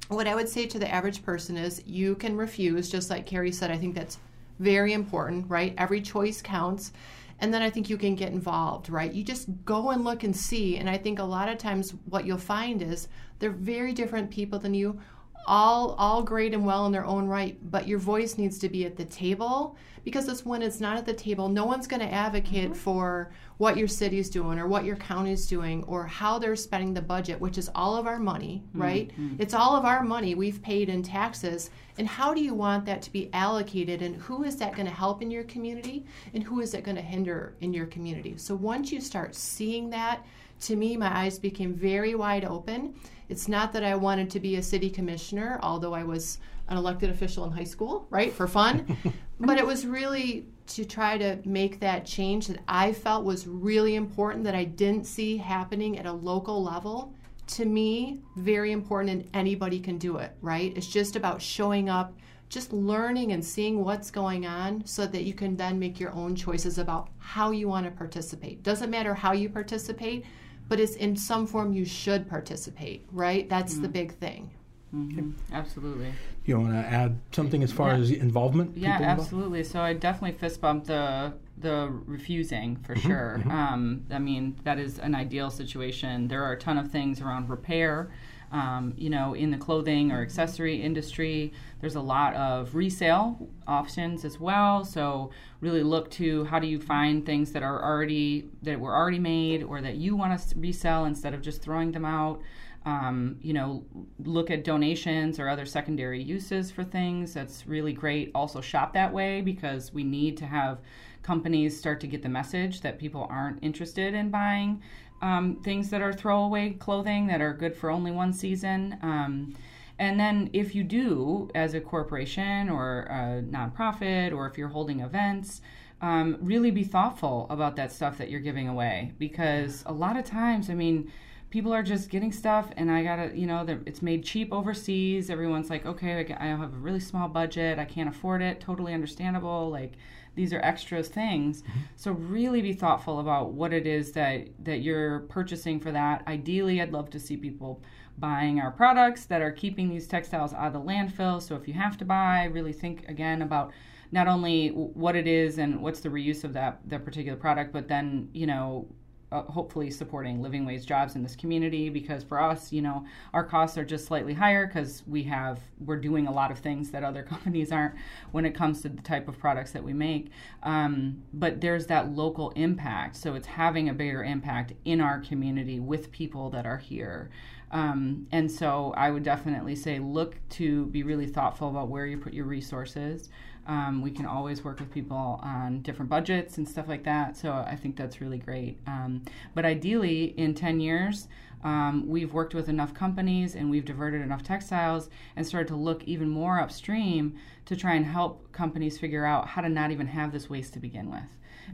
what 0.08 0.28
I 0.28 0.36
would 0.36 0.50
say 0.50 0.66
to 0.68 0.80
the 0.80 0.92
average 0.92 1.24
person 1.24 1.58
is 1.58 1.82
you 1.86 2.16
can 2.16 2.38
refuse, 2.38 2.90
just 2.90 3.10
like 3.10 3.26
Kari 3.26 3.52
said. 3.52 3.72
I 3.72 3.78
think 3.78 3.96
that's 3.96 4.20
very 4.60 4.94
important, 4.94 5.50
right? 5.50 5.74
Every 5.78 6.02
choice 6.02 6.42
counts. 6.42 6.92
And 7.40 7.54
then 7.54 7.62
I 7.62 7.70
think 7.70 7.90
you 7.90 7.98
can 7.98 8.16
get 8.16 8.32
involved, 8.32 8.90
right? 8.90 9.12
You 9.12 9.24
just 9.24 9.50
go 9.66 9.90
and 9.90 10.04
look 10.04 10.24
and 10.24 10.36
see. 10.36 10.78
And 10.78 10.90
I 10.90 10.98
think 10.98 11.20
a 11.20 11.24
lot 11.24 11.50
of 11.50 11.58
times 11.58 11.94
what 12.10 12.26
you'll 12.26 12.38
find 12.38 12.82
is 12.82 13.08
they're 13.40 13.50
very 13.52 13.92
different 13.92 14.32
people 14.32 14.60
than 14.60 14.74
you 14.74 15.00
all 15.46 15.92
all 15.98 16.24
great 16.24 16.54
and 16.54 16.66
well 16.66 16.86
in 16.86 16.92
their 16.92 17.06
own 17.06 17.28
right 17.28 17.58
but 17.72 17.88
your 17.88 18.00
voice 18.00 18.38
needs 18.38 18.58
to 18.60 18.70
be 18.70 18.86
at 18.86 18.96
the 18.96 19.06
table 19.06 19.78
because 20.06 20.28
it's 20.28 20.46
when 20.46 20.62
it's 20.62 20.80
not 20.80 20.98
at 20.98 21.06
the 21.06 21.14
table. 21.14 21.50
No 21.50 21.66
one's 21.66 21.88
going 21.88 22.00
to 22.00 22.14
advocate 22.14 22.66
mm-hmm. 22.66 22.74
for 22.74 23.32
what 23.58 23.76
your 23.76 23.88
city's 23.88 24.30
doing 24.30 24.60
or 24.60 24.68
what 24.68 24.86
your 24.86 24.96
county's 24.96 25.48
doing 25.48 25.84
or 25.86 26.06
how 26.06 26.38
they're 26.38 26.56
spending 26.56 26.94
the 26.94 27.02
budget 27.02 27.40
which 27.42 27.58
is 27.58 27.70
all 27.74 27.98
of 27.98 28.06
our 28.06 28.20
money 28.20 28.64
mm-hmm. 28.70 28.82
right? 28.82 29.10
Mm-hmm. 29.10 29.42
it's 29.42 29.54
all 29.54 29.76
of 29.76 29.84
our 29.84 30.04
money. 30.04 30.36
We've 30.36 30.62
paid 30.62 30.88
in 30.88 31.02
taxes. 31.02 31.72
And 31.98 32.08
how 32.08 32.34
do 32.34 32.42
you 32.42 32.54
want 32.54 32.86
that 32.86 33.02
to 33.02 33.12
be 33.12 33.30
allocated? 33.34 34.02
And 34.02 34.16
who 34.18 34.44
is 34.44 34.58
that 34.58 34.74
going 34.74 34.88
to 34.88 34.94
help 34.94 35.22
in 35.22 35.32
your 35.32 35.44
community? 35.46 36.06
And 36.34 36.44
who 36.44 36.62
is 36.62 36.74
it 36.74 36.84
going 36.84 36.98
to 36.98 37.02
hinder 37.02 37.56
in 37.62 37.74
your 37.74 37.88
community? 37.88 38.36
So 38.38 38.56
once 38.56 38.92
you 38.92 39.02
start 39.02 39.34
seeing 39.34 39.90
that 39.90 40.24
to 40.62 40.76
me 40.76 40.96
my 40.96 41.14
eyes 41.14 41.38
became 41.38 41.74
very 41.74 42.16
wide 42.16 42.46
open 42.46 42.96
it's 43.30 43.48
not 43.48 43.74
that 43.74 43.84
I 43.84 43.96
wanted 43.96 44.30
to 44.32 44.40
be 44.40 44.56
a 44.56 44.64
city 44.64 44.90
commissioner, 44.90 45.60
although 45.62 45.94
I 45.94 46.04
was 46.04 46.40
an 46.68 46.78
elected 46.78 47.10
official 47.10 47.46
in 47.46 47.52
high 47.52 47.64
school, 47.64 48.08
right, 48.10 48.32
for 48.32 48.48
fun. 48.48 48.98
but 49.40 49.58
it 49.58 49.66
was 49.66 49.86
really 49.86 50.48
to 50.68 50.86
try 50.86 51.18
to 51.18 51.40
make 51.46 51.80
that 51.80 52.06
change 52.06 52.48
that 52.48 52.60
I 52.68 52.92
felt 52.92 53.24
was 53.24 53.48
really 53.48 53.96
important 53.96 54.44
that 54.46 54.56
I 54.56 54.64
didn't 54.64 55.06
see 55.06 55.38
happening 55.38 56.00
at 56.00 56.06
a 56.06 56.12
local 56.12 56.64
level. 56.64 57.14
To 57.48 57.66
me, 57.66 58.22
very 58.38 58.72
important, 58.72 59.12
and 59.12 59.30
anybody 59.36 59.80
can 59.80 60.00
do 60.00 60.18
it, 60.18 60.32
right? 60.42 60.76
It's 60.76 60.88
just 60.88 61.16
about 61.16 61.42
showing 61.42 61.90
up, 61.90 62.14
just 62.50 62.74
learning 62.74 63.34
and 63.34 63.46
seeing 63.46 63.84
what's 63.84 64.10
going 64.10 64.48
on 64.48 64.84
so 64.86 65.06
that 65.06 65.24
you 65.24 65.36
can 65.36 65.56
then 65.56 65.78
make 65.78 66.00
your 66.00 66.12
own 66.14 66.36
choices 66.36 66.80
about 66.80 67.10
how 67.20 67.52
you 67.52 67.68
want 67.68 67.86
to 67.86 67.92
participate. 67.92 68.64
Doesn't 68.64 68.90
matter 68.90 69.14
how 69.14 69.34
you 69.34 69.50
participate, 69.50 70.26
but 70.68 70.80
it's 70.80 70.96
in 70.96 71.16
some 71.16 71.46
form 71.48 71.74
you 71.74 71.86
should 71.86 72.30
participate, 72.30 73.06
right? 73.12 73.48
That's 73.50 73.74
mm-hmm. 73.74 73.82
the 73.84 73.90
big 73.90 74.14
thing. 74.14 74.52
Mm-hmm. 74.94 75.32
Absolutely. 75.54 76.14
You 76.46 76.60
want 76.60 76.74
to 76.74 76.78
add 76.78 77.20
something 77.32 77.64
as 77.64 77.72
far 77.72 77.90
yeah. 77.90 77.98
as 77.98 78.12
involvement? 78.12 78.78
Yeah, 78.78 79.00
absolutely. 79.02 79.64
So 79.64 79.82
I 79.82 79.94
definitely 79.94 80.38
fist 80.38 80.62
bump 80.62 80.86
the 80.86 81.34
the 81.58 81.90
refusing 82.06 82.76
for 82.78 82.96
mm-hmm. 82.96 83.08
sure. 83.08 83.38
Mm-hmm. 83.40 83.52
Um, 83.52 84.06
I 84.12 84.20
mean, 84.20 84.56
that 84.64 84.78
is 84.78 85.00
an 85.00 85.16
ideal 85.16 85.50
situation. 85.50 86.28
There 86.28 86.44
are 86.44 86.54
a 86.54 86.60
ton 86.60 86.78
of 86.78 86.92
things 86.92 87.22
around 87.22 87.50
repair 87.50 88.12
Um, 88.52 88.94
you 88.98 89.10
know, 89.10 89.34
in 89.34 89.52
the 89.52 89.58
clothing 89.58 90.12
or 90.12 90.22
accessory 90.22 90.82
industry, 90.82 91.52
there's 91.82 91.96
a 91.96 92.02
lot 92.02 92.34
of 92.36 92.76
resale 92.76 93.50
options 93.68 94.24
as 94.24 94.40
well. 94.40 94.86
So 94.86 95.32
really 95.62 95.84
look 95.84 96.10
to 96.12 96.46
how 96.46 96.60
do 96.60 96.68
you 96.68 96.80
find 96.80 97.26
things 97.26 97.52
that 97.52 97.64
are 97.64 97.84
already 97.84 98.50
that 98.64 98.80
were 98.80 98.96
already 98.96 99.20
made 99.20 99.64
or 99.64 99.82
that 99.82 99.96
you 99.96 100.16
want 100.16 100.40
to 100.40 100.60
resell 100.60 101.06
instead 101.06 101.34
of 101.34 101.42
just 101.42 101.62
throwing 101.62 101.92
them 101.92 102.06
out. 102.06 102.42
Um, 102.86 103.38
you 103.42 103.54
know, 103.54 103.84
look 104.24 104.52
at 104.52 104.64
donations 104.64 105.40
or 105.40 105.50
other 105.50 105.66
secondary 105.66 106.22
uses 106.22 106.70
for 106.70 106.84
things. 106.84 107.34
That's 107.34 107.66
really 107.66 107.94
great. 107.94 108.30
Also, 108.36 108.62
shop 108.62 108.94
that 108.94 109.12
way 109.12 109.42
because 109.42 109.92
we 109.92 110.04
need 110.04 110.38
to 110.38 110.46
have 110.46 110.80
companies 111.24 111.76
start 111.76 112.00
to 112.02 112.08
get 112.08 112.22
the 112.22 112.30
message 112.30 112.82
that 112.82 113.00
people 113.00 113.26
aren't 113.32 113.64
interested 113.64 114.14
in 114.14 114.30
buying 114.30 114.80
um, 115.26 115.56
things 115.56 115.90
that 115.90 116.04
are 116.04 116.14
throwaway 116.14 116.70
clothing 116.74 117.26
that 117.28 117.42
are 117.42 117.52
good 117.52 117.76
for 117.76 117.90
only 117.90 118.12
one 118.12 118.32
season. 118.32 118.96
Um, 119.02 119.56
and 119.98 120.20
then, 120.20 120.52
if 120.54 120.76
you 120.76 120.84
do, 120.84 121.50
as 121.56 121.74
a 121.74 121.82
corporation 121.82 122.70
or 122.70 123.08
a 123.10 123.42
nonprofit, 123.42 124.34
or 124.34 124.46
if 124.46 124.56
you're 124.56 124.68
holding 124.68 125.00
events, 125.00 125.62
um, 126.02 126.38
really 126.42 126.70
be 126.70 126.84
thoughtful 126.84 127.48
about 127.50 127.76
that 127.78 127.92
stuff 127.92 128.20
that 128.20 128.30
you're 128.30 128.42
giving 128.42 128.68
away. 128.68 129.14
Because 129.18 129.84
a 129.88 129.94
lot 129.94 130.16
of 130.16 130.26
times, 130.26 130.70
I 130.70 130.76
mean, 130.76 131.12
people 131.50 131.74
are 131.74 131.84
just 131.84 132.10
getting 132.10 132.34
stuff 132.34 132.70
and 132.76 132.92
i 132.92 133.02
gotta 133.02 133.32
you 133.34 133.48
know 133.48 133.66
it's 133.86 134.02
made 134.02 134.24
cheap 134.24 134.52
overseas. 134.52 135.30
Everyone's 135.30 135.70
like 135.70 135.86
okay 135.86 136.36
i 136.38 136.46
have 136.48 136.62
a 136.62 136.68
really 136.68 137.00
small 137.00 137.30
budget. 137.30 137.80
I 137.80 137.86
can't 137.86 138.10
afford 138.10 138.42
it. 138.42 138.60
Totally 138.60 138.94
understandable. 138.94 139.70
Like 139.70 139.94
these 140.36 140.54
are 140.54 140.60
extras 140.62 141.08
things. 141.08 141.62
Mm-hmm. 141.62 141.80
so 141.96 142.12
really 142.12 142.62
be 142.62 142.74
thoughtful 142.74 143.20
about 143.20 143.54
what 143.54 143.74
it 143.74 143.88
is 143.88 144.12
that 144.14 144.48
that 144.64 144.82
you're 144.82 145.22
purchasing 145.22 145.80
for 145.80 145.92
that. 145.92 146.24
Ideally 146.28 146.82
i'd 146.82 146.92
love 146.92 147.10
to 147.12 147.20
see 147.20 147.38
people 147.38 147.82
buying 148.18 148.60
our 148.60 148.72
products 148.72 149.26
that 149.26 149.42
are 149.42 149.52
keeping 149.52 149.90
these 149.90 150.08
textiles 150.08 150.54
out 150.54 150.68
of 150.68 150.74
the 150.74 150.80
landfill. 150.80 151.42
So 151.42 151.56
if 151.56 151.68
you 151.68 151.74
have 151.74 151.98
to 151.98 152.06
buy 152.06 152.46
really 152.46 152.74
think 152.74 153.08
again 153.10 153.42
about 153.42 153.72
not 154.12 154.28
only 154.28 154.70
what 154.70 155.16
it 155.16 155.28
is 155.28 155.58
and 155.58 155.82
what's 155.82 156.00
the 156.00 156.10
reuse 156.10 156.44
of 156.44 156.54
that 156.54 156.80
that 156.86 157.04
particular 157.04 157.38
product 157.38 157.74
but 157.74 157.88
then 157.88 158.30
you 158.34 158.48
know 158.48 158.88
uh, 159.36 159.44
hopefully 159.52 159.92
supporting 159.92 160.42
living 160.42 160.66
wage 160.66 160.86
jobs 160.86 161.16
in 161.16 161.24
this 161.24 161.36
community 161.36 161.90
because 161.90 162.24
for 162.24 162.42
us 162.42 162.72
you 162.72 162.82
know 162.82 163.06
our 163.34 163.44
costs 163.44 163.78
are 163.78 163.84
just 163.84 164.06
slightly 164.06 164.34
higher 164.34 164.66
because 164.66 165.04
we 165.08 165.24
have 165.24 165.60
we're 165.86 165.98
doing 165.98 166.28
a 166.28 166.32
lot 166.32 166.52
of 166.52 166.60
things 166.60 166.92
that 166.92 167.04
other 167.04 167.24
companies 167.34 167.72
aren't 167.72 167.96
when 168.32 168.46
it 168.46 168.56
comes 168.56 168.82
to 168.82 168.90
the 168.90 169.02
type 169.02 169.28
of 169.28 169.38
products 169.38 169.72
that 169.72 169.84
we 169.84 169.94
make. 169.94 170.30
Um, 170.64 171.24
but 171.34 171.60
there's 171.62 171.88
that 171.88 172.12
local 172.12 172.52
impact 172.52 173.18
so 173.18 173.36
it's 173.36 173.48
having 173.48 173.90
a 173.90 173.94
bigger 173.94 174.24
impact 174.24 174.74
in 174.86 175.02
our 175.02 175.20
community 175.20 175.80
with 175.80 176.12
people 176.12 176.50
that 176.52 176.66
are 176.66 176.78
here. 176.78 177.30
Um, 177.72 178.28
and 178.32 178.50
so 178.50 178.94
i 178.96 179.10
would 179.10 179.24
definitely 179.24 179.76
say 179.76 180.00
look 180.00 180.38
to 180.50 180.86
be 180.86 181.04
really 181.04 181.28
thoughtful 181.28 181.68
about 181.68 181.90
where 181.90 182.06
you 182.06 182.18
put 182.18 182.32
your 182.32 182.46
resources 182.46 183.30
um, 183.68 184.02
we 184.02 184.12
can 184.12 184.26
always 184.26 184.64
work 184.64 184.80
with 184.80 184.92
people 184.92 185.40
on 185.42 185.82
different 185.82 186.10
budgets 186.10 186.58
and 186.58 186.68
stuff 186.68 186.88
like 186.88 187.04
that. 187.04 187.36
So 187.36 187.52
I 187.52 187.76
think 187.76 187.96
that's 187.96 188.22
really 188.22 188.38
great. 188.38 188.80
Um, 188.88 189.24
but 189.54 189.66
ideally, 189.66 190.36
in 190.38 190.54
10 190.54 190.80
years, 190.80 191.28
um, 191.64 192.08
we've 192.08 192.34
worked 192.34 192.54
with 192.54 192.70
enough 192.70 192.94
companies 192.94 193.56
and 193.56 193.72
we've 193.72 193.86
diverted 193.86 194.22
enough 194.22 194.44
textiles 194.44 195.10
and 195.36 195.46
started 195.46 195.68
to 195.70 195.76
look 195.76 196.04
even 196.04 196.30
more 196.30 196.60
upstream 196.60 197.36
to 197.66 197.76
try 197.76 197.96
and 197.96 198.06
help 198.06 198.52
companies 198.52 199.00
figure 199.00 199.26
out 199.26 199.48
how 199.48 199.62
to 199.62 199.70
not 199.70 199.92
even 199.92 200.08
have 200.08 200.32
this 200.32 200.50
waste 200.50 200.74
to 200.74 200.80
begin 200.80 201.10
with 201.10 201.24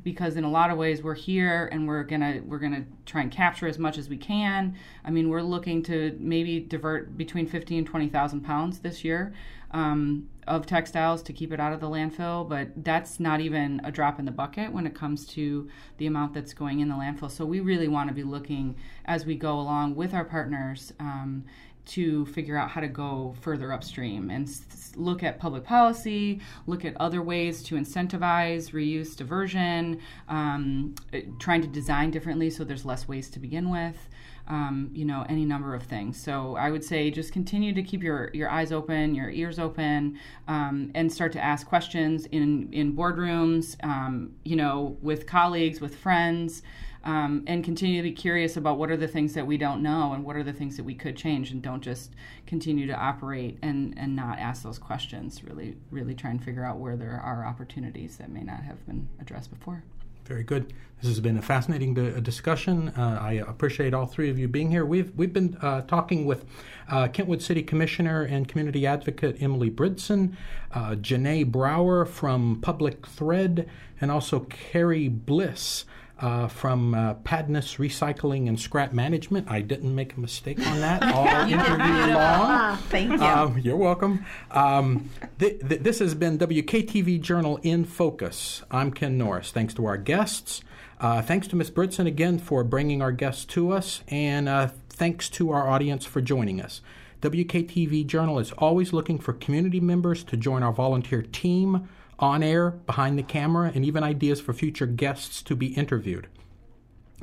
because 0.06 0.38
in 0.38 0.46
a 0.46 0.50
lot 0.50 0.70
of 0.70 0.78
ways 0.78 1.04
we're 1.04 1.14
here 1.14 1.68
and 1.74 1.86
we're 1.86 2.04
gonna 2.04 2.42
we're 2.46 2.60
gonna 2.60 2.86
try 3.06 3.20
and 3.20 3.30
capture 3.30 3.68
as 3.68 3.78
much 3.78 3.98
as 3.98 4.08
we 4.08 4.16
can. 4.16 4.74
I 5.04 5.12
mean, 5.12 5.28
we're 5.28 5.42
looking 5.42 5.84
to 5.84 6.16
maybe 6.18 6.62
divert 6.62 7.18
between 7.18 7.46
fifty 7.46 7.78
and 7.78 7.86
twenty 7.86 8.08
thousand 8.08 8.42
pounds 8.42 8.80
this 8.80 9.04
year 9.04 9.34
um, 9.72 10.30
of 10.56 10.66
textiles 10.66 11.24
to 11.24 11.34
keep 11.34 11.54
it 11.54 11.60
out 11.62 11.72
of 11.72 11.80
the 11.80 11.88
landfill, 11.88 12.48
but 12.48 12.84
that's 12.84 13.20
not 13.20 13.40
even 13.40 13.80
a 13.86 13.92
drop 13.92 14.20
in 14.20 14.26
the 14.26 14.32
bucket 14.32 14.74
when 14.74 14.86
it 14.86 14.94
comes 14.94 15.26
to 15.26 15.70
the 15.98 16.08
amount 16.08 16.34
that's 16.34 16.54
going 16.54 16.82
in 16.82 16.90
the 16.90 16.96
landfill. 16.96 17.32
So 17.32 17.46
we 17.46 17.62
really 17.62 17.88
want 17.88 18.10
to 18.10 18.14
be 18.14 18.24
looking 18.24 18.76
as 19.06 19.26
we 19.26 19.36
go 19.36 19.60
along 19.60 19.96
with 19.96 20.14
our 20.14 20.26
partners 20.26 20.92
um, 21.00 21.46
to 21.86 22.26
figure 22.28 22.58
out 22.58 22.70
how 22.70 22.82
to 22.82 22.90
go 22.90 23.34
further 23.40 23.72
upstream 23.72 24.30
and 24.30 24.48
s- 24.48 24.92
look 24.98 25.24
at 25.24 25.40
public 25.40 25.64
policy, 25.64 26.42
look 26.68 26.84
at 26.84 26.96
other 27.00 27.22
ways 27.22 27.64
to 27.64 27.76
incentivize 27.76 28.72
reuse 28.72 29.16
diversion, 29.16 30.00
um, 30.28 30.94
trying 31.40 31.62
to 31.62 31.68
design 31.68 32.12
differently 32.12 32.50
so 32.50 32.66
there's 32.66 32.86
less 32.86 33.08
waste 33.08 33.32
to 33.34 33.40
begin 33.40 33.70
with 33.70 34.10
um, 34.52 34.90
you 34.94 35.06
know, 35.06 35.26
any 35.30 35.46
number 35.46 35.74
of 35.74 35.84
things. 35.84 36.22
So 36.22 36.58
I 36.58 36.70
would 36.70 36.84
say 36.84 37.10
just 37.10 37.32
continue 37.32 37.74
to 37.74 37.82
keep 37.82 38.04
your, 38.04 38.30
your 38.34 38.50
eyes 38.50 38.74
open, 38.74 39.16
your 39.16 39.30
ears 39.30 39.58
open, 39.58 40.20
um, 40.50 40.92
and 40.94 41.12
start 41.12 41.32
to 41.32 41.40
ask 41.40 41.66
questions 41.66 42.26
in, 42.28 42.68
in 42.74 42.94
boardrooms, 42.94 43.82
um, 43.84 44.34
you 44.44 44.58
know, 44.58 44.98
with 45.02 45.26
colleagues, 45.26 45.80
with 45.80 45.96
friends, 45.96 46.64
um, 47.06 47.44
and 47.48 47.64
continue 47.64 47.96
to 47.96 48.04
be 48.04 48.12
curious 48.12 48.58
about 48.58 48.78
what 48.78 48.92
are 48.92 48.98
the 48.98 49.08
things 49.08 49.34
that 49.34 49.48
we 49.48 49.58
don't 49.58 49.82
know 49.82 50.12
and 50.12 50.26
what 50.26 50.36
are 50.36 50.44
the 50.44 50.54
things 50.54 50.76
that 50.76 50.84
we 50.84 50.96
could 50.96 51.16
change, 51.16 51.52
and 51.52 51.62
don't 51.62 51.82
just 51.82 52.12
continue 52.46 52.86
to 52.86 52.94
operate 52.94 53.58
and, 53.62 53.98
and 53.98 54.14
not 54.16 54.38
ask 54.38 54.64
those 54.64 54.78
questions. 54.78 55.44
Really, 55.46 55.78
really 55.92 56.14
try 56.14 56.30
and 56.30 56.44
figure 56.44 56.66
out 56.66 56.78
where 56.78 56.98
there 56.98 57.22
are 57.24 57.46
opportunities 57.46 58.18
that 58.18 58.30
may 58.30 58.44
not 58.44 58.64
have 58.64 58.86
been 58.86 59.08
addressed 59.20 59.50
before. 59.50 59.84
Very 60.26 60.44
good. 60.44 60.74
This 61.02 61.10
has 61.10 61.20
been 61.20 61.38
a 61.38 61.42
fascinating 61.42 61.96
discussion. 62.22 62.90
Uh, 62.90 63.18
I 63.20 63.34
appreciate 63.34 63.92
all 63.92 64.06
three 64.06 64.30
of 64.30 64.38
you 64.38 64.48
being 64.48 64.70
here. 64.70 64.86
We've 64.86 65.12
we've 65.16 65.34
been 65.34 65.58
uh, 65.60 65.82
talking 65.82 66.28
with 66.28 66.46
uh, 66.90 67.08
Kentwood 67.08 67.42
City 67.42 67.64
Commissioner 67.64 68.22
and 68.22 68.48
Community 68.48 68.86
Advocate 68.86 69.42
Emily 69.42 69.72
Bridson, 69.72 70.36
uh, 70.72 70.92
Janay 70.92 71.44
Brower 71.52 72.06
from 72.06 72.60
Public 72.62 73.08
Thread, 73.08 73.68
and 74.00 74.12
also 74.12 74.42
Kari 74.42 75.08
Bliss 75.08 75.86
uh, 76.22 76.48
from 76.48 76.94
uh, 76.94 77.16
Padnos 77.16 77.78
Recycling 77.78 78.48
and 78.48 78.60
Scrap 78.60 78.94
Management. 78.94 79.50
I 79.50 79.62
didn't 79.62 79.94
make 79.94 80.16
a 80.16 80.20
mistake 80.20 80.60
on 80.66 80.80
that 80.80 81.04
all 81.14 81.28
interview 81.28 82.14
long. 82.14 82.78
Thank 82.90 83.12
you. 83.12 83.22
Um, 83.22 83.58
you're 83.58 83.78
welcome. 83.78 84.26
Um, 84.52 85.10
th- 85.40 85.60
th- 85.68 85.82
this 85.82 86.00
has 86.00 86.14
been 86.14 86.38
WKTV 86.38 87.22
Journal 87.22 87.60
in 87.64 87.86
Focus. 87.86 88.62
I'm 88.70 88.92
Ken 88.92 89.18
Norris. 89.18 89.52
Thanks 89.52 89.74
to 89.76 89.86
our 89.86 89.98
guests. 89.98 90.62
Uh, 91.00 91.22
thanks 91.22 91.48
to 91.48 91.56
Ms. 91.56 91.72
Bridson 91.72 92.06
again 92.06 92.38
for 92.38 92.64
bringing 92.64 93.02
our 93.02 93.12
guests 93.12 93.44
to 93.46 93.72
us, 93.72 94.04
and 94.08 94.48
uh, 94.48 94.70
thanks 94.90 95.30
to 95.30 95.50
our 95.50 95.68
audience 95.68 96.06
for 96.06 96.22
joining 96.22 96.62
us. 96.62 96.82
WKTV 97.22 98.06
Journal 98.06 98.38
is 98.38 98.52
always 98.54 98.94
looking 98.94 99.18
for 99.18 99.34
community 99.34 99.80
members 99.80 100.24
to 100.26 100.38
join 100.38 100.62
our 100.62 100.74
volunteer 100.74 101.24
team 101.24 101.90
on 102.22 102.44
air, 102.44 102.72
behind 102.72 103.18
the 103.18 103.24
camera, 103.24 103.72
and 103.74 103.84
even 103.84 104.04
ideas 104.04 104.40
for 104.40 104.54
future 104.54 104.86
guests 104.86 105.42
to 105.42 105.56
be 105.56 105.68
interviewed. 105.74 106.28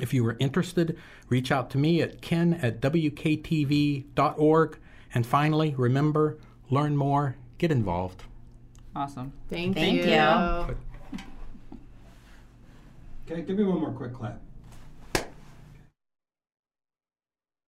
If 0.00 0.12
you 0.12 0.26
are 0.26 0.36
interested, 0.38 0.98
reach 1.28 1.50
out 1.50 1.70
to 1.70 1.78
me 1.78 2.02
at 2.02 2.20
ken 2.20 2.54
at 2.54 2.80
wktv.org. 2.80 4.78
And 5.14 5.26
finally, 5.26 5.74
remember, 5.76 6.38
learn 6.70 6.96
more, 6.96 7.36
get 7.58 7.72
involved. 7.72 8.24
Awesome. 8.94 9.32
Thank, 9.48 9.76
you. 9.76 9.82
Thank 9.82 9.96
you. 10.04 10.10
you. 10.10 10.76
Okay, 13.30 13.42
give 13.42 13.58
me 13.58 13.64
one 13.64 13.80
more 13.80 13.92
quick 13.92 14.14
clap. 14.14 14.40